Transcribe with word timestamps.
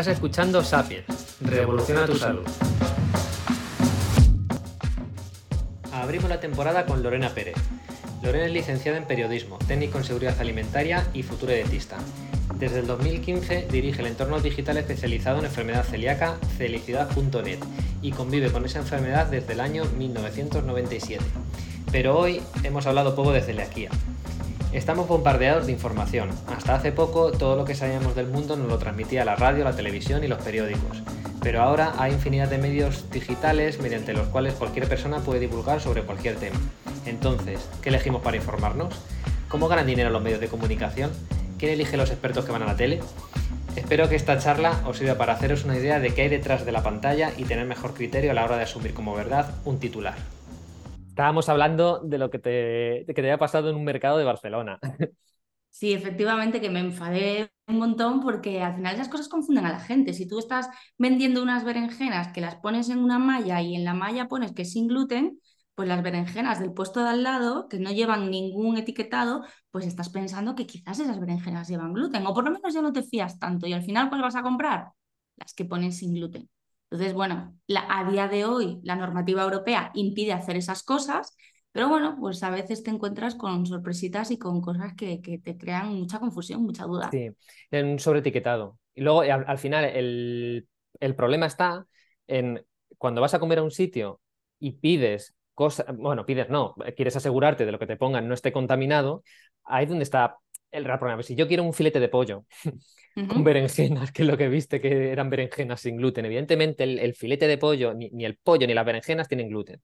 Estás 0.00 0.14
escuchando 0.14 0.64
Sapiens, 0.64 1.36
revoluciona 1.42 2.06
tu 2.06 2.14
salud. 2.14 2.40
Abrimos 5.92 6.30
la 6.30 6.40
temporada 6.40 6.86
con 6.86 7.02
Lorena 7.02 7.28
Pérez. 7.28 7.56
Lorena 8.22 8.46
es 8.46 8.52
licenciada 8.52 8.96
en 8.96 9.04
periodismo, 9.04 9.58
técnico 9.68 9.98
en 9.98 10.04
seguridad 10.04 10.40
alimentaria 10.40 11.06
y 11.12 11.22
futuro 11.22 11.52
dietista. 11.52 11.98
Desde 12.54 12.78
el 12.78 12.86
2015 12.86 13.68
dirige 13.70 14.00
el 14.00 14.06
entorno 14.06 14.40
digital 14.40 14.78
especializado 14.78 15.40
en 15.40 15.44
enfermedad 15.44 15.84
celíaca 15.84 16.38
felicidad.net 16.56 17.58
y 18.00 18.12
convive 18.12 18.50
con 18.50 18.64
esa 18.64 18.78
enfermedad 18.78 19.26
desde 19.26 19.52
el 19.52 19.60
año 19.60 19.84
1997. 19.98 21.22
Pero 21.92 22.18
hoy 22.18 22.40
hemos 22.62 22.86
hablado 22.86 23.14
poco 23.14 23.32
de 23.32 23.42
celiaquía. 23.42 23.90
Estamos 24.72 25.08
bombardeados 25.08 25.66
de 25.66 25.72
información. 25.72 26.30
Hasta 26.46 26.76
hace 26.76 26.92
poco 26.92 27.32
todo 27.32 27.56
lo 27.56 27.64
que 27.64 27.74
sabíamos 27.74 28.14
del 28.14 28.28
mundo 28.28 28.56
nos 28.56 28.68
lo 28.68 28.78
transmitía 28.78 29.24
la 29.24 29.34
radio, 29.34 29.64
la 29.64 29.74
televisión 29.74 30.22
y 30.22 30.28
los 30.28 30.40
periódicos. 30.40 31.02
Pero 31.42 31.60
ahora 31.60 31.94
hay 31.98 32.12
infinidad 32.12 32.48
de 32.48 32.58
medios 32.58 33.10
digitales 33.10 33.80
mediante 33.80 34.12
los 34.12 34.28
cuales 34.28 34.54
cualquier 34.54 34.88
persona 34.88 35.18
puede 35.18 35.40
divulgar 35.40 35.80
sobre 35.80 36.02
cualquier 36.02 36.36
tema. 36.36 36.56
Entonces, 37.04 37.68
¿qué 37.82 37.88
elegimos 37.88 38.22
para 38.22 38.36
informarnos? 38.36 38.94
¿Cómo 39.48 39.66
ganan 39.66 39.88
dinero 39.88 40.10
los 40.10 40.22
medios 40.22 40.38
de 40.38 40.46
comunicación? 40.46 41.10
¿Quién 41.58 41.72
elige 41.72 41.96
los 41.96 42.10
expertos 42.10 42.44
que 42.44 42.52
van 42.52 42.62
a 42.62 42.66
la 42.66 42.76
tele? 42.76 43.00
Espero 43.74 44.08
que 44.08 44.14
esta 44.14 44.38
charla 44.38 44.82
os 44.86 44.98
sirva 44.98 45.16
para 45.16 45.32
haceros 45.32 45.64
una 45.64 45.76
idea 45.76 45.98
de 45.98 46.14
qué 46.14 46.22
hay 46.22 46.28
detrás 46.28 46.64
de 46.64 46.70
la 46.70 46.84
pantalla 46.84 47.32
y 47.36 47.42
tener 47.42 47.66
mejor 47.66 47.94
criterio 47.94 48.30
a 48.30 48.34
la 48.34 48.44
hora 48.44 48.56
de 48.56 48.62
asumir 48.62 48.94
como 48.94 49.16
verdad 49.16 49.52
un 49.64 49.80
titular. 49.80 50.14
Estábamos 51.10 51.48
hablando 51.48 52.00
de 52.00 52.18
lo 52.18 52.30
que 52.30 52.38
te, 52.38 53.04
que 53.06 53.14
te 53.14 53.20
había 53.22 53.38
pasado 53.38 53.68
en 53.70 53.76
un 53.76 53.84
mercado 53.84 54.16
de 54.18 54.24
Barcelona. 54.24 54.78
Sí, 55.70 55.92
efectivamente, 55.92 56.60
que 56.60 56.68
me 56.70 56.80
enfadé 56.80 57.52
un 57.68 57.78
montón 57.78 58.20
porque 58.20 58.60
al 58.62 58.74
final 58.74 58.94
esas 58.94 59.08
cosas 59.08 59.28
confunden 59.28 59.66
a 59.66 59.72
la 59.72 59.80
gente. 59.80 60.12
Si 60.12 60.26
tú 60.28 60.38
estás 60.38 60.68
vendiendo 60.98 61.42
unas 61.42 61.64
berenjenas 61.64 62.28
que 62.32 62.40
las 62.40 62.56
pones 62.56 62.88
en 62.90 62.98
una 62.98 63.18
malla 63.18 63.62
y 63.62 63.76
en 63.76 63.84
la 63.84 63.94
malla 63.94 64.28
pones 64.28 64.52
que 64.52 64.62
es 64.62 64.72
sin 64.72 64.88
gluten, 64.88 65.40
pues 65.74 65.88
las 65.88 66.02
berenjenas 66.02 66.58
del 66.60 66.72
puesto 66.74 67.02
de 67.02 67.08
al 67.10 67.22
lado, 67.22 67.68
que 67.68 67.78
no 67.78 67.92
llevan 67.92 68.30
ningún 68.30 68.76
etiquetado, 68.76 69.44
pues 69.70 69.86
estás 69.86 70.10
pensando 70.10 70.54
que 70.56 70.66
quizás 70.66 70.98
esas 70.98 71.20
berenjenas 71.20 71.68
llevan 71.68 71.94
gluten, 71.94 72.26
o 72.26 72.34
por 72.34 72.44
lo 72.44 72.50
menos 72.50 72.74
ya 72.74 72.82
no 72.82 72.92
te 72.92 73.02
fías 73.02 73.38
tanto. 73.38 73.66
Y 73.66 73.72
al 73.72 73.82
final, 73.82 74.08
¿cuál 74.10 74.22
vas 74.22 74.34
a 74.36 74.42
comprar? 74.42 74.88
Las 75.36 75.54
que 75.54 75.64
ponen 75.64 75.92
sin 75.92 76.12
gluten. 76.14 76.48
Entonces, 76.90 77.14
bueno, 77.14 77.56
a 77.88 78.10
día 78.10 78.26
de 78.26 78.44
hoy 78.44 78.80
la 78.82 78.96
normativa 78.96 79.44
europea 79.44 79.92
impide 79.94 80.32
hacer 80.32 80.56
esas 80.56 80.82
cosas, 80.82 81.36
pero 81.70 81.88
bueno, 81.88 82.16
pues 82.18 82.42
a 82.42 82.50
veces 82.50 82.82
te 82.82 82.90
encuentras 82.90 83.36
con 83.36 83.64
sorpresitas 83.64 84.32
y 84.32 84.38
con 84.38 84.60
cosas 84.60 84.94
que, 84.94 85.18
te 85.18 85.56
crean 85.56 85.94
mucha 85.94 86.18
confusión, 86.18 86.62
mucha 86.62 86.84
duda. 86.84 87.10
Sí, 87.12 87.30
en 87.70 87.86
un 87.86 87.98
sobreetiquetado. 88.00 88.78
Y 88.92 89.02
luego, 89.02 89.20
al, 89.20 89.58
final, 89.58 89.84
el, 89.84 90.66
el, 90.98 91.14
problema 91.14 91.46
está 91.46 91.86
en 92.26 92.64
cuando 92.98 93.20
vas 93.20 93.34
a 93.34 93.38
comer 93.38 93.60
a 93.60 93.62
un 93.62 93.70
sitio 93.70 94.20
y 94.58 94.72
pides 94.72 95.36
cosas, 95.54 95.86
bueno, 95.96 96.26
pides 96.26 96.50
no, 96.50 96.74
quieres 96.96 97.14
asegurarte 97.14 97.66
de 97.66 97.72
lo 97.72 97.78
que 97.78 97.86
te 97.86 97.96
pongan 97.96 98.26
no 98.26 98.34
esté 98.34 98.50
contaminado, 98.50 99.22
ahí 99.62 99.84
es 99.84 99.88
donde 99.88 100.02
está 100.02 100.38
el 100.72 100.84
problema. 100.84 101.22
Si 101.22 101.36
yo 101.36 101.46
quiero 101.46 101.62
un 101.62 101.72
filete 101.72 102.00
de 102.00 102.08
pollo 102.08 102.44
con 103.14 103.44
berenjenas, 103.44 104.12
que 104.12 104.22
es 104.22 104.28
lo 104.28 104.36
que 104.36 104.48
viste 104.48 104.80
que 104.80 105.10
eran 105.10 105.30
berenjenas 105.30 105.80
sin 105.80 105.96
gluten, 105.96 106.24
evidentemente 106.24 106.84
el, 106.84 107.14
filete 107.14 107.46
de 107.46 107.58
pollo, 107.58 107.92
ni, 107.92 108.08
ni, 108.10 108.24
el 108.24 108.36
pollo 108.36 108.66
ni 108.66 108.74
las 108.74 108.86
berenjenas 108.86 109.28
tienen 109.28 109.48
gluten, 109.48 109.82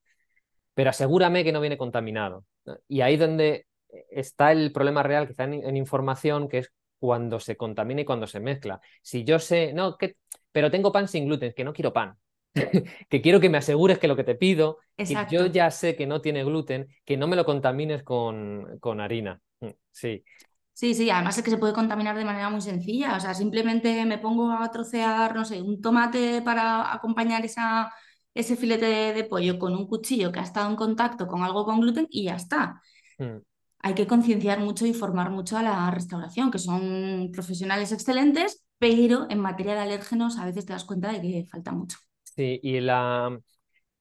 pero 0.74 0.91
asegúrame 0.91 1.44
que 1.44 1.52
no 1.52 1.60
viene 1.60 1.77
contaminado. 1.77 2.44
Y 2.88 3.00
ahí 3.00 3.14
es 3.14 3.20
donde 3.20 3.66
está 4.10 4.52
el 4.52 4.72
problema 4.72 5.02
real, 5.02 5.27
quizá 5.27 5.44
en, 5.44 5.77
información, 5.77 6.48
que 6.48 6.58
es 6.58 6.72
cuando 6.98 7.41
se 7.41 7.56
contamina 7.56 8.02
y 8.02 8.04
cuando 8.04 8.27
se 8.27 8.41
mezcla. 8.41 8.80
Si 9.02 9.24
yo 9.24 9.38
sé, 9.38 9.72
no, 9.72 9.97
que, 9.97 10.16
pero 10.52 10.70
tengo 10.70 10.92
pan 10.92 11.08
sin 11.08 11.27
gluten, 11.27 11.52
que 11.54 11.64
no 11.64 11.72
quiero 11.72 11.92
pan. 11.92 12.16
que 13.08 13.20
quiero 13.20 13.38
que 13.38 13.50
me 13.50 13.58
asegures 13.58 13.98
que 13.98 14.08
lo 14.08 14.16
que 14.16 14.24
te 14.24 14.34
pido, 14.34 14.78
que 14.97 15.16
yo 15.31 15.47
ya 15.47 15.70
sé 15.70 15.94
que 15.94 16.06
no 16.06 16.22
tiene 16.22 16.43
gluten, 16.43 16.88
que 17.04 17.16
no 17.16 17.26
me 17.26 17.37
lo 17.37 17.44
contamines 17.44 18.03
con, 18.03 18.78
con 18.81 19.00
harina. 19.00 19.41
Mm, 19.60 19.70
sí. 19.91 20.25
Sí, 20.76 20.92
sí, 20.92 21.09
además 21.09 21.38
es 21.38 21.42
que 21.42 21.50
se 21.50 21.56
puede 21.56 21.72
contaminar 21.72 22.19
de 22.19 22.26
manera 22.26 22.50
muy 22.50 22.60
sencilla. 22.60 23.16
O 23.16 23.20
sea, 23.20 23.32
simplemente 23.32 24.04
me 24.04 24.19
pongo 24.19 24.53
a 24.53 24.70
trocear, 24.70 25.34
no 25.34 25.42
sé, 25.47 25.62
un 25.62 25.81
tomate 25.81 26.42
para 26.42 26.92
acompañar 26.92 27.47
esa, 27.47 27.91
ese 28.34 28.56
filete 28.56 29.14
de, 29.14 29.25
pollo 29.25 29.59
con 29.59 29.75
un 29.75 29.87
cuchillo 29.87 30.31
que 30.31 30.38
ha 30.38 30.42
estado 30.42 30.69
en 30.69 30.76
contacto 30.76 31.26
con 31.26 31.42
algo 31.42 31.64
con 31.64 31.81
gluten 31.81 32.06
y 32.10 32.25
ya 32.25 32.34
está. 32.37 32.82
Mm. 33.16 33.38
Hay 33.78 33.94
que 33.94 34.06
concienciar 34.06 34.60
mucho 34.60 34.84
y 34.84 34.92
formar 34.92 35.31
mucho 35.31 35.56
a 35.56 35.62
la 35.62 35.91
restauración, 35.91 36.50
que 36.50 36.59
son 36.59 37.31
profesionales 37.32 37.91
excelentes, 37.91 38.62
pero 38.76 39.26
en 39.31 39.41
materia 39.41 39.72
de 39.72 39.81
alérgenos 39.81 40.37
a 40.37 40.44
veces 40.44 40.66
te 40.66 40.75
das 40.75 40.84
cuenta 40.84 41.10
de 41.10 41.22
que 41.22 41.47
falta 41.50 41.72
mucho. 41.72 41.97
Sí, 42.22 42.60
y 42.62 42.81
la, 42.81 43.41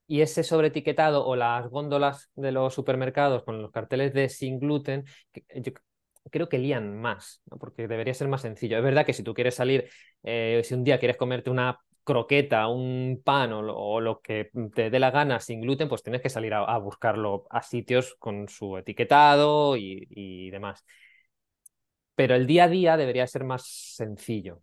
y 0.07 0.19
ese 0.19 0.43
sobreetiquetado 0.43 1.25
o 1.25 1.37
las 1.37 1.69
góndolas 1.69 2.31
de 2.35 2.51
los 2.51 2.73
supermercados 2.73 3.45
con 3.45 3.61
los 3.61 3.71
carteles 3.71 4.13
de 4.13 4.27
sin 4.27 4.59
gluten, 4.59 5.05
yo 5.33 5.71
creo 6.31 6.49
que 6.49 6.57
lían 6.57 6.99
más, 6.99 7.41
porque 7.59 7.87
debería 7.87 8.13
ser 8.13 8.27
más 8.27 8.41
sencillo. 8.41 8.77
Es 8.77 8.83
verdad 8.83 9.05
que 9.05 9.13
si 9.13 9.23
tú 9.23 9.33
quieres 9.33 9.55
salir, 9.55 9.89
eh, 10.23 10.61
si 10.63 10.73
un 10.73 10.83
día 10.83 10.99
quieres 10.99 11.17
comerte 11.17 11.49
una 11.49 11.79
croqueta, 12.03 12.67
un 12.67 13.21
pan 13.23 13.51
o 13.53 13.99
lo, 13.99 14.21
que 14.21 14.51
te 14.73 14.89
dé 14.89 14.99
la 14.99 15.11
gana 15.11 15.39
sin 15.39 15.61
gluten, 15.61 15.89
pues 15.89 16.03
tienes 16.03 16.21
que 16.21 16.29
salir 16.29 16.53
a, 16.53 16.77
buscarlo 16.77 17.45
a 17.49 17.61
sitios 17.61 18.15
con 18.19 18.47
su 18.47 18.77
etiquetado 18.77 19.75
y, 19.75 20.49
demás. 20.51 20.85
Pero 22.15 22.35
el 22.35 22.47
día 22.47 22.65
a 22.65 22.69
día 22.69 22.95
debería 22.95 23.27
ser 23.27 23.43
más 23.43 23.65
sencillo. 23.65 24.61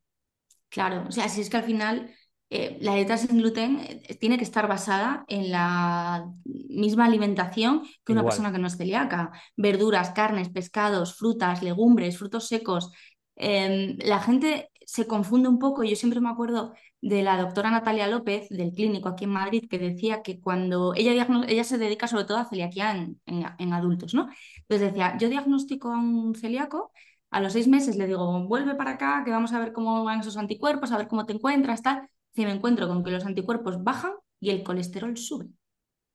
Claro, 0.69 1.05
o 1.07 1.13
sea, 1.13 1.29
si 1.29 1.43
es 1.43 1.51
que 1.51 1.59
al 1.59 1.65
final 1.65 2.15
eh, 2.55 2.77
la 2.83 2.95
dieta 2.97 3.17
sin 3.17 3.39
gluten 3.39 3.81
eh, 3.81 4.15
tiene 4.21 4.37
que 4.37 4.45
estar 4.45 4.69
basada 4.69 5.25
en 5.29 5.51
la 5.51 6.27
misma 6.45 7.07
alimentación 7.07 7.83
que 8.05 8.13
una 8.13 8.25
persona 8.25 8.53
que 8.53 8.59
no 8.59 8.67
es 8.67 8.77
celíaca. 8.77 9.33
Verduras, 9.57 10.11
carnes, 10.11 10.51
pescados, 10.51 11.15
frutas, 11.17 11.63
legumbres, 11.63 12.19
frutos 12.19 12.49
secos. 12.49 12.93
Em, 13.37 13.97
la 14.01 14.21
gente 14.21 14.71
se 14.85 15.07
confunde 15.07 15.49
un 15.49 15.59
poco. 15.59 15.83
Yo 15.83 15.97
siempre 15.97 16.21
me 16.21 16.29
acuerdo 16.29 16.75
de 17.01 17.23
la 17.23 17.39
doctora 17.39 17.71
Natalia 17.71 18.07
López, 18.07 18.51
del 18.51 18.73
clínico 18.73 19.09
aquí 19.09 19.25
en 19.25 19.31
Madrid, 19.31 19.65
que 19.71 19.79
decía 19.79 20.21
que 20.23 20.39
cuando 20.39 20.93
ella, 20.95 21.27
ella 21.49 21.65
se 21.65 21.79
dedica 21.79 22.07
sobre 22.07 22.25
todo 22.25 22.37
a 22.37 22.45
celiaquía 22.45 22.91
en, 22.93 23.19
en 23.25 23.73
adultos, 23.73 24.13
¿no? 24.13 24.29
Entonces 24.69 24.93
decía, 24.93 25.17
yo 25.19 25.31
diagnostico 25.31 25.89
a 25.91 25.99
un 25.99 26.35
celíaco 26.35 26.93
a 27.31 27.41
los 27.41 27.55
seis 27.55 27.67
meses 27.67 27.97
le 27.97 28.07
digo, 28.07 28.47
vuelve 28.47 28.75
para 28.75 28.93
acá, 28.93 29.23
que 29.25 29.31
vamos 29.31 29.55
a 29.55 29.59
ver 29.59 29.73
cómo 29.73 30.05
van 30.05 30.21
esos 30.21 30.37
anticuerpos, 30.37 30.93
a 30.93 30.99
ver 30.99 31.09
cómo 31.09 31.25
te 31.25 31.33
encuentras, 31.33 31.81
tal 31.83 32.11
si 32.35 32.45
me 32.45 32.53
encuentro 32.53 32.89
con 32.89 33.05
que 33.05 33.11
los 33.11 33.25
anticuerpos 33.25 33.83
bajan 33.83 34.13
y 34.41 34.51
el 34.51 34.63
colesterol 34.63 35.17
sube. 35.17 35.49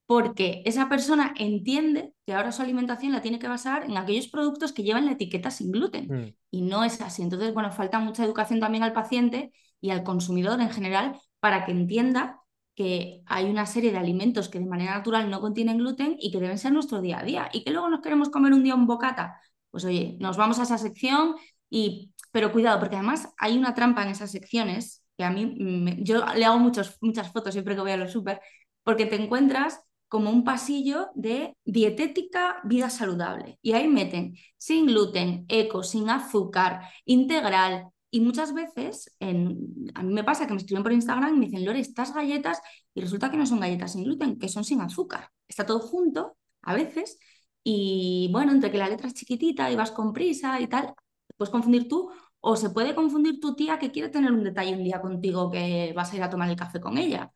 Porque 0.06 0.62
esa 0.66 0.88
persona 0.88 1.34
entiende 1.38 2.14
que 2.26 2.34
ahora 2.34 2.54
su 2.54 2.62
alimentación 2.62 3.12
la 3.12 3.22
tiene 3.22 3.40
que 3.40 3.50
basar 3.50 3.84
en 3.84 3.98
aquellos 3.98 4.30
productos 4.30 4.72
que 4.72 4.84
llevan 4.84 5.06
la 5.06 5.12
etiqueta 5.12 5.52
sin 5.52 5.70
gluten. 5.70 6.08
Mm. 6.08 6.36
Y 6.52 6.62
no 6.62 6.86
es 6.86 7.02
así. 7.02 7.24
Entonces, 7.24 7.54
bueno, 7.54 7.72
falta 7.72 8.00
mucha 8.00 8.24
educación 8.24 8.62
también 8.62 8.84
al 8.84 8.94
paciente 8.94 9.52
y 9.82 9.90
al 9.90 10.04
consumidor 10.04 10.62
en 10.62 10.70
general 10.70 11.20
para 11.42 11.66
que 11.66 11.74
entienda 11.74 12.42
que 12.74 13.22
hay 13.26 13.50
una 13.50 13.66
serie 13.66 13.92
de 13.92 13.98
alimentos 13.98 14.48
que 14.48 14.60
de 14.60 14.66
manera 14.66 14.94
natural 14.94 15.30
no 15.30 15.42
contienen 15.42 15.78
gluten 15.78 16.16
y 16.20 16.32
que 16.32 16.40
deben 16.40 16.58
ser 16.58 16.72
nuestro 16.72 17.02
día 17.02 17.20
a 17.20 17.24
día. 17.24 17.50
Y 17.52 17.64
que 17.66 17.72
luego 17.72 17.90
nos 17.90 18.02
queremos 18.02 18.30
comer 18.30 18.54
un 18.54 18.64
día 18.64 18.76
un 18.76 18.88
bocata. 18.88 19.42
Pues 19.72 19.84
oye, 19.84 20.16
nos 20.20 20.38
vamos 20.38 20.60
a 20.60 20.64
esa 20.64 20.78
sección 20.78 21.36
y... 21.70 22.14
Pero 22.32 22.52
cuidado, 22.52 22.80
porque 22.80 22.96
además 22.96 23.30
hay 23.38 23.58
una 23.58 23.74
trampa 23.74 24.04
en 24.04 24.10
esas 24.10 24.32
secciones 24.32 25.04
que 25.18 25.24
a 25.24 25.32
mí, 25.32 25.56
yo 26.00 26.24
le 26.36 26.46
hago 26.46 26.60
muchas 26.60 27.32
fotos 27.34 27.54
siempre 27.54 27.76
que 27.76 27.82
voy 27.82 27.92
a 27.92 27.98
los 27.98 28.12
súper, 28.12 28.40
porque 28.84 29.06
te 29.06 29.16
encuentras 29.16 29.82
como 30.08 30.30
un 30.30 30.44
pasillo 30.44 31.10
de 31.16 31.56
dietética, 31.66 32.62
vida 32.64 32.90
saludable. 32.90 33.60
Y 33.62 33.74
ahí 33.74 33.88
meten 33.88 34.36
sin 34.58 34.86
gluten, 34.86 35.46
eco, 35.50 35.84
sin 35.84 36.10
azúcar, 36.10 36.82
integral. 37.06 37.88
Y 38.10 38.22
muchas 38.22 38.54
veces, 38.54 39.14
en, 39.20 39.92
a 39.96 40.04
mí 40.04 40.14
me 40.14 40.24
pasa 40.24 40.48
que 40.48 40.54
me 40.54 40.60
escriben 40.60 40.84
por 40.84 40.94
Instagram 40.94 41.36
y 41.36 41.40
me 41.40 41.46
dicen, 41.48 41.66
Lore, 41.66 41.80
estas 41.80 42.14
galletas, 42.14 42.62
y 42.94 43.02
resulta 43.02 43.30
que 43.30 43.38
no 43.38 43.46
son 43.46 43.60
galletas 43.60 43.94
sin 43.94 44.04
gluten, 44.06 44.40
que 44.40 44.48
son 44.48 44.64
sin 44.64 44.80
azúcar. 44.82 45.30
Está 45.48 45.66
todo 45.66 45.80
junto, 45.80 46.38
a 46.62 46.74
veces, 46.74 47.20
y 47.64 48.30
bueno, 48.32 48.54
entre 48.54 48.72
que 48.72 48.78
la 48.78 48.88
letra 48.88 49.08
es 49.08 49.14
chiquitita 49.14 49.70
y 49.72 49.76
vas 49.76 49.92
con 49.92 50.14
prisa 50.14 50.62
y 50.62 50.68
tal, 50.68 50.94
puedes 51.36 51.52
confundir 51.52 51.90
tú 51.90 52.10
o 52.50 52.56
se 52.56 52.70
puede 52.70 52.96
confundir 52.96 53.42
tu 53.42 53.56
tía 53.56 53.78
que 53.78 53.92
quiere 53.92 54.08
tener 54.08 54.32
un 54.32 54.42
detalle 54.42 54.74
un 54.74 54.84
día 54.84 55.02
contigo 55.02 55.52
que 55.52 55.92
vas 55.94 56.14
a 56.14 56.16
ir 56.16 56.24
a 56.24 56.30
tomar 56.30 56.50
el 56.50 56.56
café 56.56 56.80
con 56.80 56.98
ella. 56.98 57.30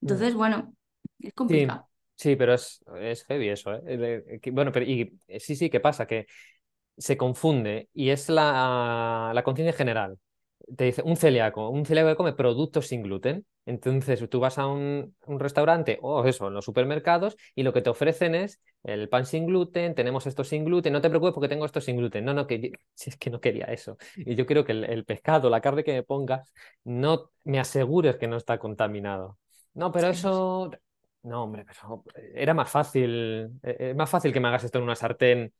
Entonces, 0.00 0.34
mm. 0.34 0.38
bueno, 0.38 0.74
es 1.20 1.34
complicado. 1.34 1.86
Sí, 2.14 2.34
pero 2.34 2.54
es, 2.54 2.82
es 2.98 3.24
heavy 3.26 3.50
eso. 3.50 3.74
¿eh? 3.74 4.40
Bueno, 4.50 4.72
pero 4.72 4.86
y, 4.86 5.18
sí, 5.38 5.54
sí, 5.54 5.68
¿qué 5.68 5.80
pasa? 5.80 6.06
Que 6.06 6.26
se 6.96 7.18
confunde 7.18 7.90
y 7.92 8.08
es 8.08 8.30
la, 8.30 9.32
la 9.34 9.42
conciencia 9.44 9.76
general. 9.76 10.18
Te 10.76 10.84
dice 10.84 11.02
un 11.02 11.16
celíaco, 11.16 11.68
un 11.68 11.84
celíaco 11.86 12.08
que 12.10 12.16
come 12.16 12.32
productos 12.32 12.88
sin 12.88 13.02
gluten. 13.02 13.46
Entonces 13.66 14.28
tú 14.30 14.40
vas 14.40 14.58
a 14.58 14.66
un, 14.66 15.14
restaurante 15.26 15.98
o 16.00 16.24
eso, 16.24 16.48
en 16.48 16.54
los 16.54 16.64
supermercados 16.64 17.36
y 17.54 17.62
lo 17.62 17.72
que 17.72 17.82
te 17.82 17.90
ofrecen 17.90 18.34
es 18.34 18.60
el 18.82 19.08
pan 19.08 19.26
sin 19.26 19.46
gluten, 19.46 19.94
tenemos 19.94 20.26
esto 20.26 20.44
sin 20.44 20.64
gluten, 20.64 20.92
no 20.92 21.00
te 21.00 21.10
preocupes 21.10 21.34
porque 21.34 21.48
tengo 21.48 21.66
esto 21.66 21.80
sin 21.80 21.96
gluten. 21.96 22.24
No, 22.24 22.32
no, 22.32 22.46
que 22.46 22.72
si 22.94 23.10
es 23.10 23.16
que 23.16 23.30
no 23.30 23.40
quería 23.40 23.66
eso. 23.66 23.98
Y 24.16 24.34
yo 24.34 24.46
creo 24.46 24.64
que 24.64 24.72
el, 24.72 25.04
pescado, 25.04 25.50
la 25.50 25.60
carne 25.60 25.84
que 25.84 25.92
me 25.92 26.02
pongas, 26.02 26.52
no 26.84 27.30
me 27.44 27.60
asegures 27.60 28.16
que 28.16 28.28
no 28.28 28.36
está 28.36 28.58
contaminado. 28.58 29.38
No, 29.74 29.92
pero 29.92 30.08
eso, 30.08 30.70
no, 31.22 31.44
hombre, 31.44 31.64
pero 31.64 32.04
era 32.34 32.54
más 32.54 32.70
fácil, 32.70 33.50
es 33.62 33.94
más 33.94 34.10
fácil 34.10 34.32
que 34.32 34.40
me 34.40 34.48
hagas 34.48 34.64
esto 34.64 34.78
en 34.78 34.84
una 34.84 34.96
sartén 34.96 35.52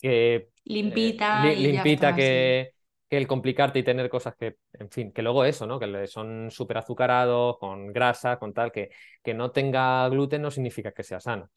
que 0.00 0.34
eh, 0.34 0.48
limpita, 0.64 1.44
limpita 1.44 2.14
que 2.14 2.72
que 3.10 3.16
el 3.16 3.26
complicarte 3.26 3.80
y 3.80 3.82
tener 3.82 4.08
cosas 4.08 4.36
que, 4.36 4.58
en 4.72 4.88
fin, 4.88 5.12
que 5.12 5.22
luego 5.22 5.44
eso, 5.44 5.66
¿no? 5.66 5.80
Que 5.80 6.06
son 6.06 6.48
súper 6.48 6.78
azucarados, 6.78 7.58
con 7.58 7.92
grasa, 7.92 8.38
con 8.38 8.54
tal, 8.54 8.70
que, 8.70 8.90
que 9.20 9.34
no 9.34 9.50
tenga 9.50 10.08
gluten 10.08 10.40
no 10.42 10.50
significa 10.52 10.92
que 10.92 11.02
sea 11.02 11.18
sano. 11.18 11.50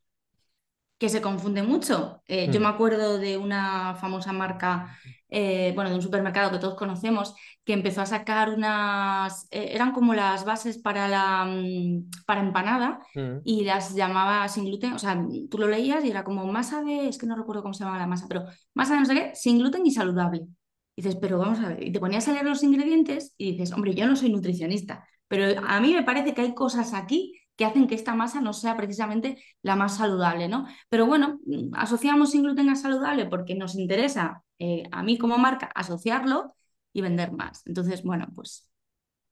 Que 0.98 1.10
se 1.10 1.22
confunde 1.22 1.62
mucho. 1.62 2.24
Eh, 2.28 2.50
yo 2.52 2.60
mm. 2.60 2.64
me 2.64 2.70
acuerdo 2.70 3.20
de 3.20 3.38
una 3.38 3.94
famosa 3.96 4.34
marca, 4.34 4.98
eh, 5.30 5.74
bueno, 5.76 5.92
de 5.92 5.98
un 5.98 6.02
supermercado 6.02 6.50
que 6.50 6.58
todos 6.58 6.74
conocemos, 6.74 7.36
que 7.64 7.74
empezó 7.74 8.02
a 8.02 8.08
sacar 8.08 8.50
unas, 8.50 9.48
eh, 9.52 9.70
eran 9.74 9.92
como 9.92 10.16
las 10.16 10.46
bases 10.46 10.80
para 10.80 11.08
la 11.08 11.46
mm, 11.46 12.10
para 12.26 12.42
empanada 12.42 13.00
mm. 13.14 13.42
y 13.44 13.64
las 13.64 13.94
llamaba 13.94 14.48
sin 14.48 14.66
gluten, 14.66 14.94
o 14.94 15.00
sea, 15.00 15.24
tú 15.52 15.60
lo 15.60 15.68
leías 15.68 16.04
y 16.04 16.10
era 16.10 16.24
como 16.24 16.48
masa 16.48 16.82
de, 16.82 17.10
es 17.10 17.20
que 17.20 17.28
no 17.28 17.36
recuerdo 17.36 17.62
cómo 17.62 17.76
se 17.76 17.84
llamaba 17.84 18.00
la 18.00 18.08
masa, 18.08 18.26
pero 18.28 18.46
masa 18.74 18.96
de 18.96 19.02
no 19.02 19.06
sé 19.06 19.14
qué, 19.14 19.36
sin 19.36 19.60
gluten 19.60 19.86
y 19.86 19.92
saludable. 19.92 20.48
Y 20.96 21.02
dices, 21.02 21.18
pero 21.20 21.40
vamos 21.40 21.60
a 21.60 21.70
ver, 21.70 21.84
y 21.84 21.92
te 21.92 22.00
ponías 22.00 22.28
a 22.28 22.34
leer 22.34 22.46
los 22.46 22.64
ingredientes 22.64 23.34
y 23.38 23.54
dices, 23.54 23.72
hombre, 23.74 23.96
yo 23.96 24.06
no 24.06 24.16
soy 24.16 24.32
nutricionista, 24.32 25.08
pero 25.28 25.60
a 25.66 25.80
mí 25.80 25.94
me 25.94 26.04
parece 26.04 26.34
que 26.34 26.42
hay 26.42 26.54
cosas 26.54 26.94
aquí 26.94 27.40
que 27.56 27.66
hacen 27.66 27.88
que 27.88 27.96
esta 27.96 28.16
masa 28.16 28.42
no 28.42 28.54
sea 28.54 28.76
precisamente 28.76 29.38
la 29.62 29.76
más 29.76 29.98
saludable, 29.98 30.48
¿no? 30.48 30.68
Pero 30.90 31.06
bueno, 31.06 31.40
asociamos 31.74 32.32
sin 32.32 32.44
gluten 32.44 32.70
a 32.70 32.76
saludable 32.76 33.26
porque 33.28 33.56
nos 33.56 33.76
interesa, 33.76 34.44
eh, 34.60 34.84
a 34.92 35.04
mí 35.04 35.18
como 35.18 35.38
marca, 35.38 35.72
asociarlo 35.76 36.56
y 36.94 37.02
vender 37.02 37.32
más. 37.32 37.66
Entonces, 37.66 38.04
bueno, 38.04 38.28
pues... 38.36 38.70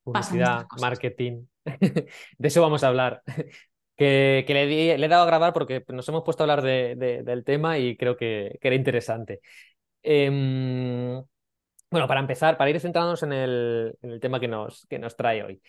Publicidad, 0.03 0.65
marketing. 0.79 1.45
de 1.65 2.47
eso 2.47 2.61
vamos 2.61 2.83
a 2.83 2.87
hablar. 2.87 3.23
que, 3.95 4.45
le, 4.47 4.93
he 4.93 5.07
dado 5.07 5.23
a 5.23 5.27
grabar 5.27 5.53
porque 5.53 5.83
nos 5.89 6.07
hemos 6.09 6.23
puesto 6.23 6.43
a 6.43 6.45
hablar 6.45 6.63
del 6.63 7.43
tema 7.43 7.77
y 7.77 7.97
creo 7.97 8.17
que, 8.17 8.57
era 8.61 8.75
interesante. 8.75 9.41
Em, 10.03 11.21
bueno, 11.91 12.07
para 12.07 12.21
empezar, 12.21 12.57
para 12.57 12.69
ir 12.69 12.79
centrándonos 12.79 13.21
en 13.23 13.33
el, 13.33 14.19
tema 14.21 14.39
que 14.39 14.47
nos, 14.47 14.87
trae 15.17 15.43
hoy. 15.43 15.61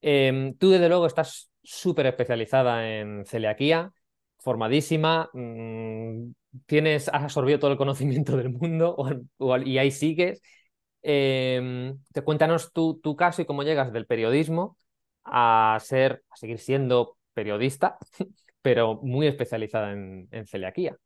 Em, 0.00 0.54
tú, 0.56 0.70
desde 0.70 0.88
luego, 0.88 1.06
estás 1.06 1.50
súper 1.62 2.06
especializada 2.06 2.88
en 2.88 3.24
celiaquía, 3.24 3.92
formadísima, 4.38 5.30
mm, 5.32 6.32
tienes, 6.66 7.08
has 7.08 7.24
absorbido 7.24 7.58
todo 7.60 7.72
el 7.72 7.78
conocimiento 7.78 8.36
del 8.36 8.50
mundo 8.50 8.96
y 9.64 9.78
ahí 9.78 9.90
sigues. 9.90 10.42
Eh, 11.02 11.94
te 12.12 12.22
cuéntanos 12.22 12.72
tu, 12.72 12.98
tu 13.00 13.16
caso 13.16 13.42
y 13.42 13.46
cómo 13.46 13.62
llegas 13.62 13.92
del 13.92 14.06
periodismo 14.06 14.76
a 15.24 15.78
ser, 15.80 16.24
a 16.30 16.36
seguir 16.36 16.58
siendo 16.58 17.18
periodista, 17.34 17.98
pero 18.62 18.96
muy 19.02 19.26
especializada 19.28 19.92
en, 19.92 20.28
en 20.32 20.46
celiaquía. 20.46 20.96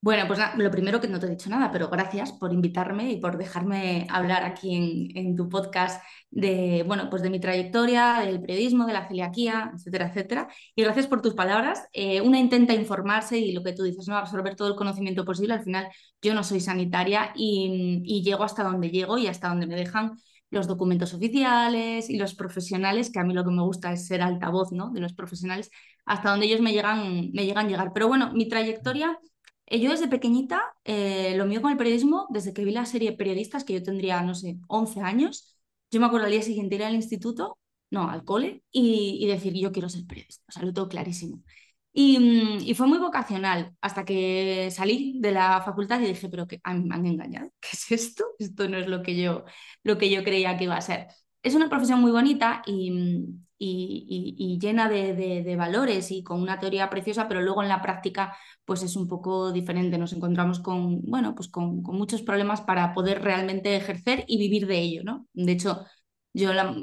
Bueno, 0.00 0.28
pues 0.28 0.38
lo 0.56 0.70
primero 0.70 1.00
que 1.00 1.08
no 1.08 1.18
te 1.18 1.26
he 1.26 1.30
dicho 1.30 1.50
nada, 1.50 1.72
pero 1.72 1.88
gracias 1.88 2.30
por 2.32 2.52
invitarme 2.52 3.10
y 3.10 3.16
por 3.20 3.36
dejarme 3.36 4.06
hablar 4.10 4.44
aquí 4.44 5.12
en, 5.16 5.34
tu 5.34 5.48
podcast 5.48 6.00
de, 6.30 6.84
bueno, 6.86 7.10
pues 7.10 7.20
de 7.20 7.30
mi 7.30 7.40
trayectoria, 7.40 8.20
del 8.20 8.40
periodismo, 8.40 8.86
de 8.86 8.92
la 8.92 9.08
celiaquía, 9.08 9.72
etcétera, 9.74 10.06
etcétera. 10.08 10.48
Y 10.76 10.84
gracias 10.84 11.08
por 11.08 11.20
tus 11.20 11.34
palabras. 11.34 11.88
Eh, 11.92 12.20
una 12.20 12.38
intenta 12.38 12.74
informarse 12.74 13.38
y 13.38 13.50
lo 13.52 13.64
que 13.64 13.72
tú 13.72 13.82
dices, 13.82 14.06
¿no? 14.06 14.16
Absorber 14.16 14.54
todo 14.54 14.68
el 14.68 14.76
conocimiento 14.76 15.24
posible. 15.24 15.54
Al 15.54 15.64
final, 15.64 15.88
yo 16.22 16.32
no 16.32 16.44
soy 16.44 16.60
sanitaria 16.60 17.32
y, 17.34 18.00
y 18.04 18.22
llego 18.22 18.44
hasta 18.44 18.62
donde 18.62 18.90
llego 18.90 19.18
y 19.18 19.26
hasta 19.26 19.48
donde 19.48 19.66
me 19.66 19.74
dejan 19.74 20.16
los 20.50 20.68
documentos 20.68 21.12
oficiales 21.12 22.08
y 22.08 22.16
los 22.18 22.34
profesionales, 22.34 23.10
que 23.10 23.18
a 23.18 23.24
mí 23.24 23.34
lo 23.34 23.44
que 23.44 23.50
me 23.50 23.62
gusta 23.62 23.92
es 23.92 24.06
ser 24.06 24.22
altavoz, 24.22 24.70
¿no? 24.72 24.90
De 24.90 25.00
los 25.00 25.12
profesionales, 25.12 25.70
hasta 26.06 26.30
donde 26.30 26.46
ellos 26.46 26.60
me 26.60 26.72
llegan, 26.72 27.30
me 27.32 27.44
llegan 27.44 27.66
a 27.66 27.68
llegar. 27.68 27.92
Pero 27.92 28.08
bueno, 28.08 28.32
mi 28.32 28.48
trayectoria 28.48 29.18
yo 29.70 29.90
desde 29.90 30.08
pequeñita, 30.08 30.62
eh, 30.84 31.34
lo 31.36 31.46
mío 31.46 31.60
con 31.62 31.70
el 31.70 31.76
periodismo, 31.76 32.26
desde 32.30 32.52
que 32.52 32.64
vi 32.64 32.72
la 32.72 32.86
serie 32.86 33.12
Periodistas, 33.12 33.64
que 33.64 33.74
yo 33.74 33.82
tendría, 33.82 34.22
no 34.22 34.34
sé, 34.34 34.58
11 34.68 35.00
años, 35.00 35.56
yo 35.90 36.00
me 36.00 36.06
acuerdo 36.06 36.26
al 36.26 36.32
día 36.32 36.42
siguiente 36.42 36.76
ir 36.76 36.84
al 36.84 36.94
instituto, 36.94 37.58
no, 37.90 38.10
al 38.10 38.24
cole, 38.24 38.62
y, 38.70 39.26
decir, 39.26 39.54
yo 39.54 39.72
quiero 39.72 39.88
ser 39.88 40.06
periodista, 40.06 40.44
o 40.48 40.52
sea, 40.52 40.62
lo 40.64 40.72
tengo 40.72 40.88
clarísimo. 40.88 41.42
Y, 41.92 42.18
mm, 42.18 42.60
y, 42.66 42.74
fue 42.74 42.86
muy 42.86 42.98
vocacional 42.98 43.74
hasta 43.80 44.04
que 44.04 44.70
salí 44.70 45.18
de 45.20 45.32
la 45.32 45.62
facultad 45.62 46.00
y 46.00 46.06
dije, 46.06 46.28
pero 46.28 46.46
que 46.46 46.60
me 46.64 46.94
han 46.94 47.06
engañado, 47.06 47.50
¿qué 47.60 47.68
es 47.72 47.90
esto? 47.92 48.24
Esto 48.38 48.68
no 48.68 48.78
es 48.78 48.86
lo 48.88 49.02
que 49.02 49.16
yo, 49.20 49.44
lo 49.82 49.98
que 49.98 50.10
yo 50.10 50.24
creía 50.24 50.56
que 50.56 50.64
iba 50.64 50.76
a 50.76 50.80
ser. 50.80 51.08
Es 51.42 51.54
una 51.54 51.68
profesión 51.68 52.00
muy 52.00 52.10
bonita 52.12 52.62
y, 52.66 52.92
y, 53.58 54.58
llena 54.60 54.88
de, 54.88 55.56
valores 55.56 56.10
y 56.10 56.22
con 56.22 56.40
una 56.40 56.58
teoría 56.58 56.90
preciosa, 56.90 57.28
pero 57.28 57.40
luego 57.42 57.62
en 57.62 57.68
la 57.68 57.82
práctica 57.82 58.36
pues 58.64 58.82
es 58.82 58.96
un 58.96 59.08
poco 59.08 59.52
diferente. 59.52 59.98
Nos 59.98 60.12
encontramos 60.12 60.60
con, 60.60 61.02
bueno, 61.02 61.34
pues 61.34 61.48
con, 61.48 61.82
muchos 61.82 62.22
problemas 62.22 62.60
para 62.60 62.94
poder 62.94 63.22
realmente 63.22 63.76
ejercer 63.76 64.24
y 64.28 64.38
vivir 64.38 64.66
de 64.66 64.78
ello. 64.78 65.02
¿no? 65.04 65.26
De 65.32 65.52
hecho, 65.52 65.84
yo 66.32 66.52
la, 66.52 66.74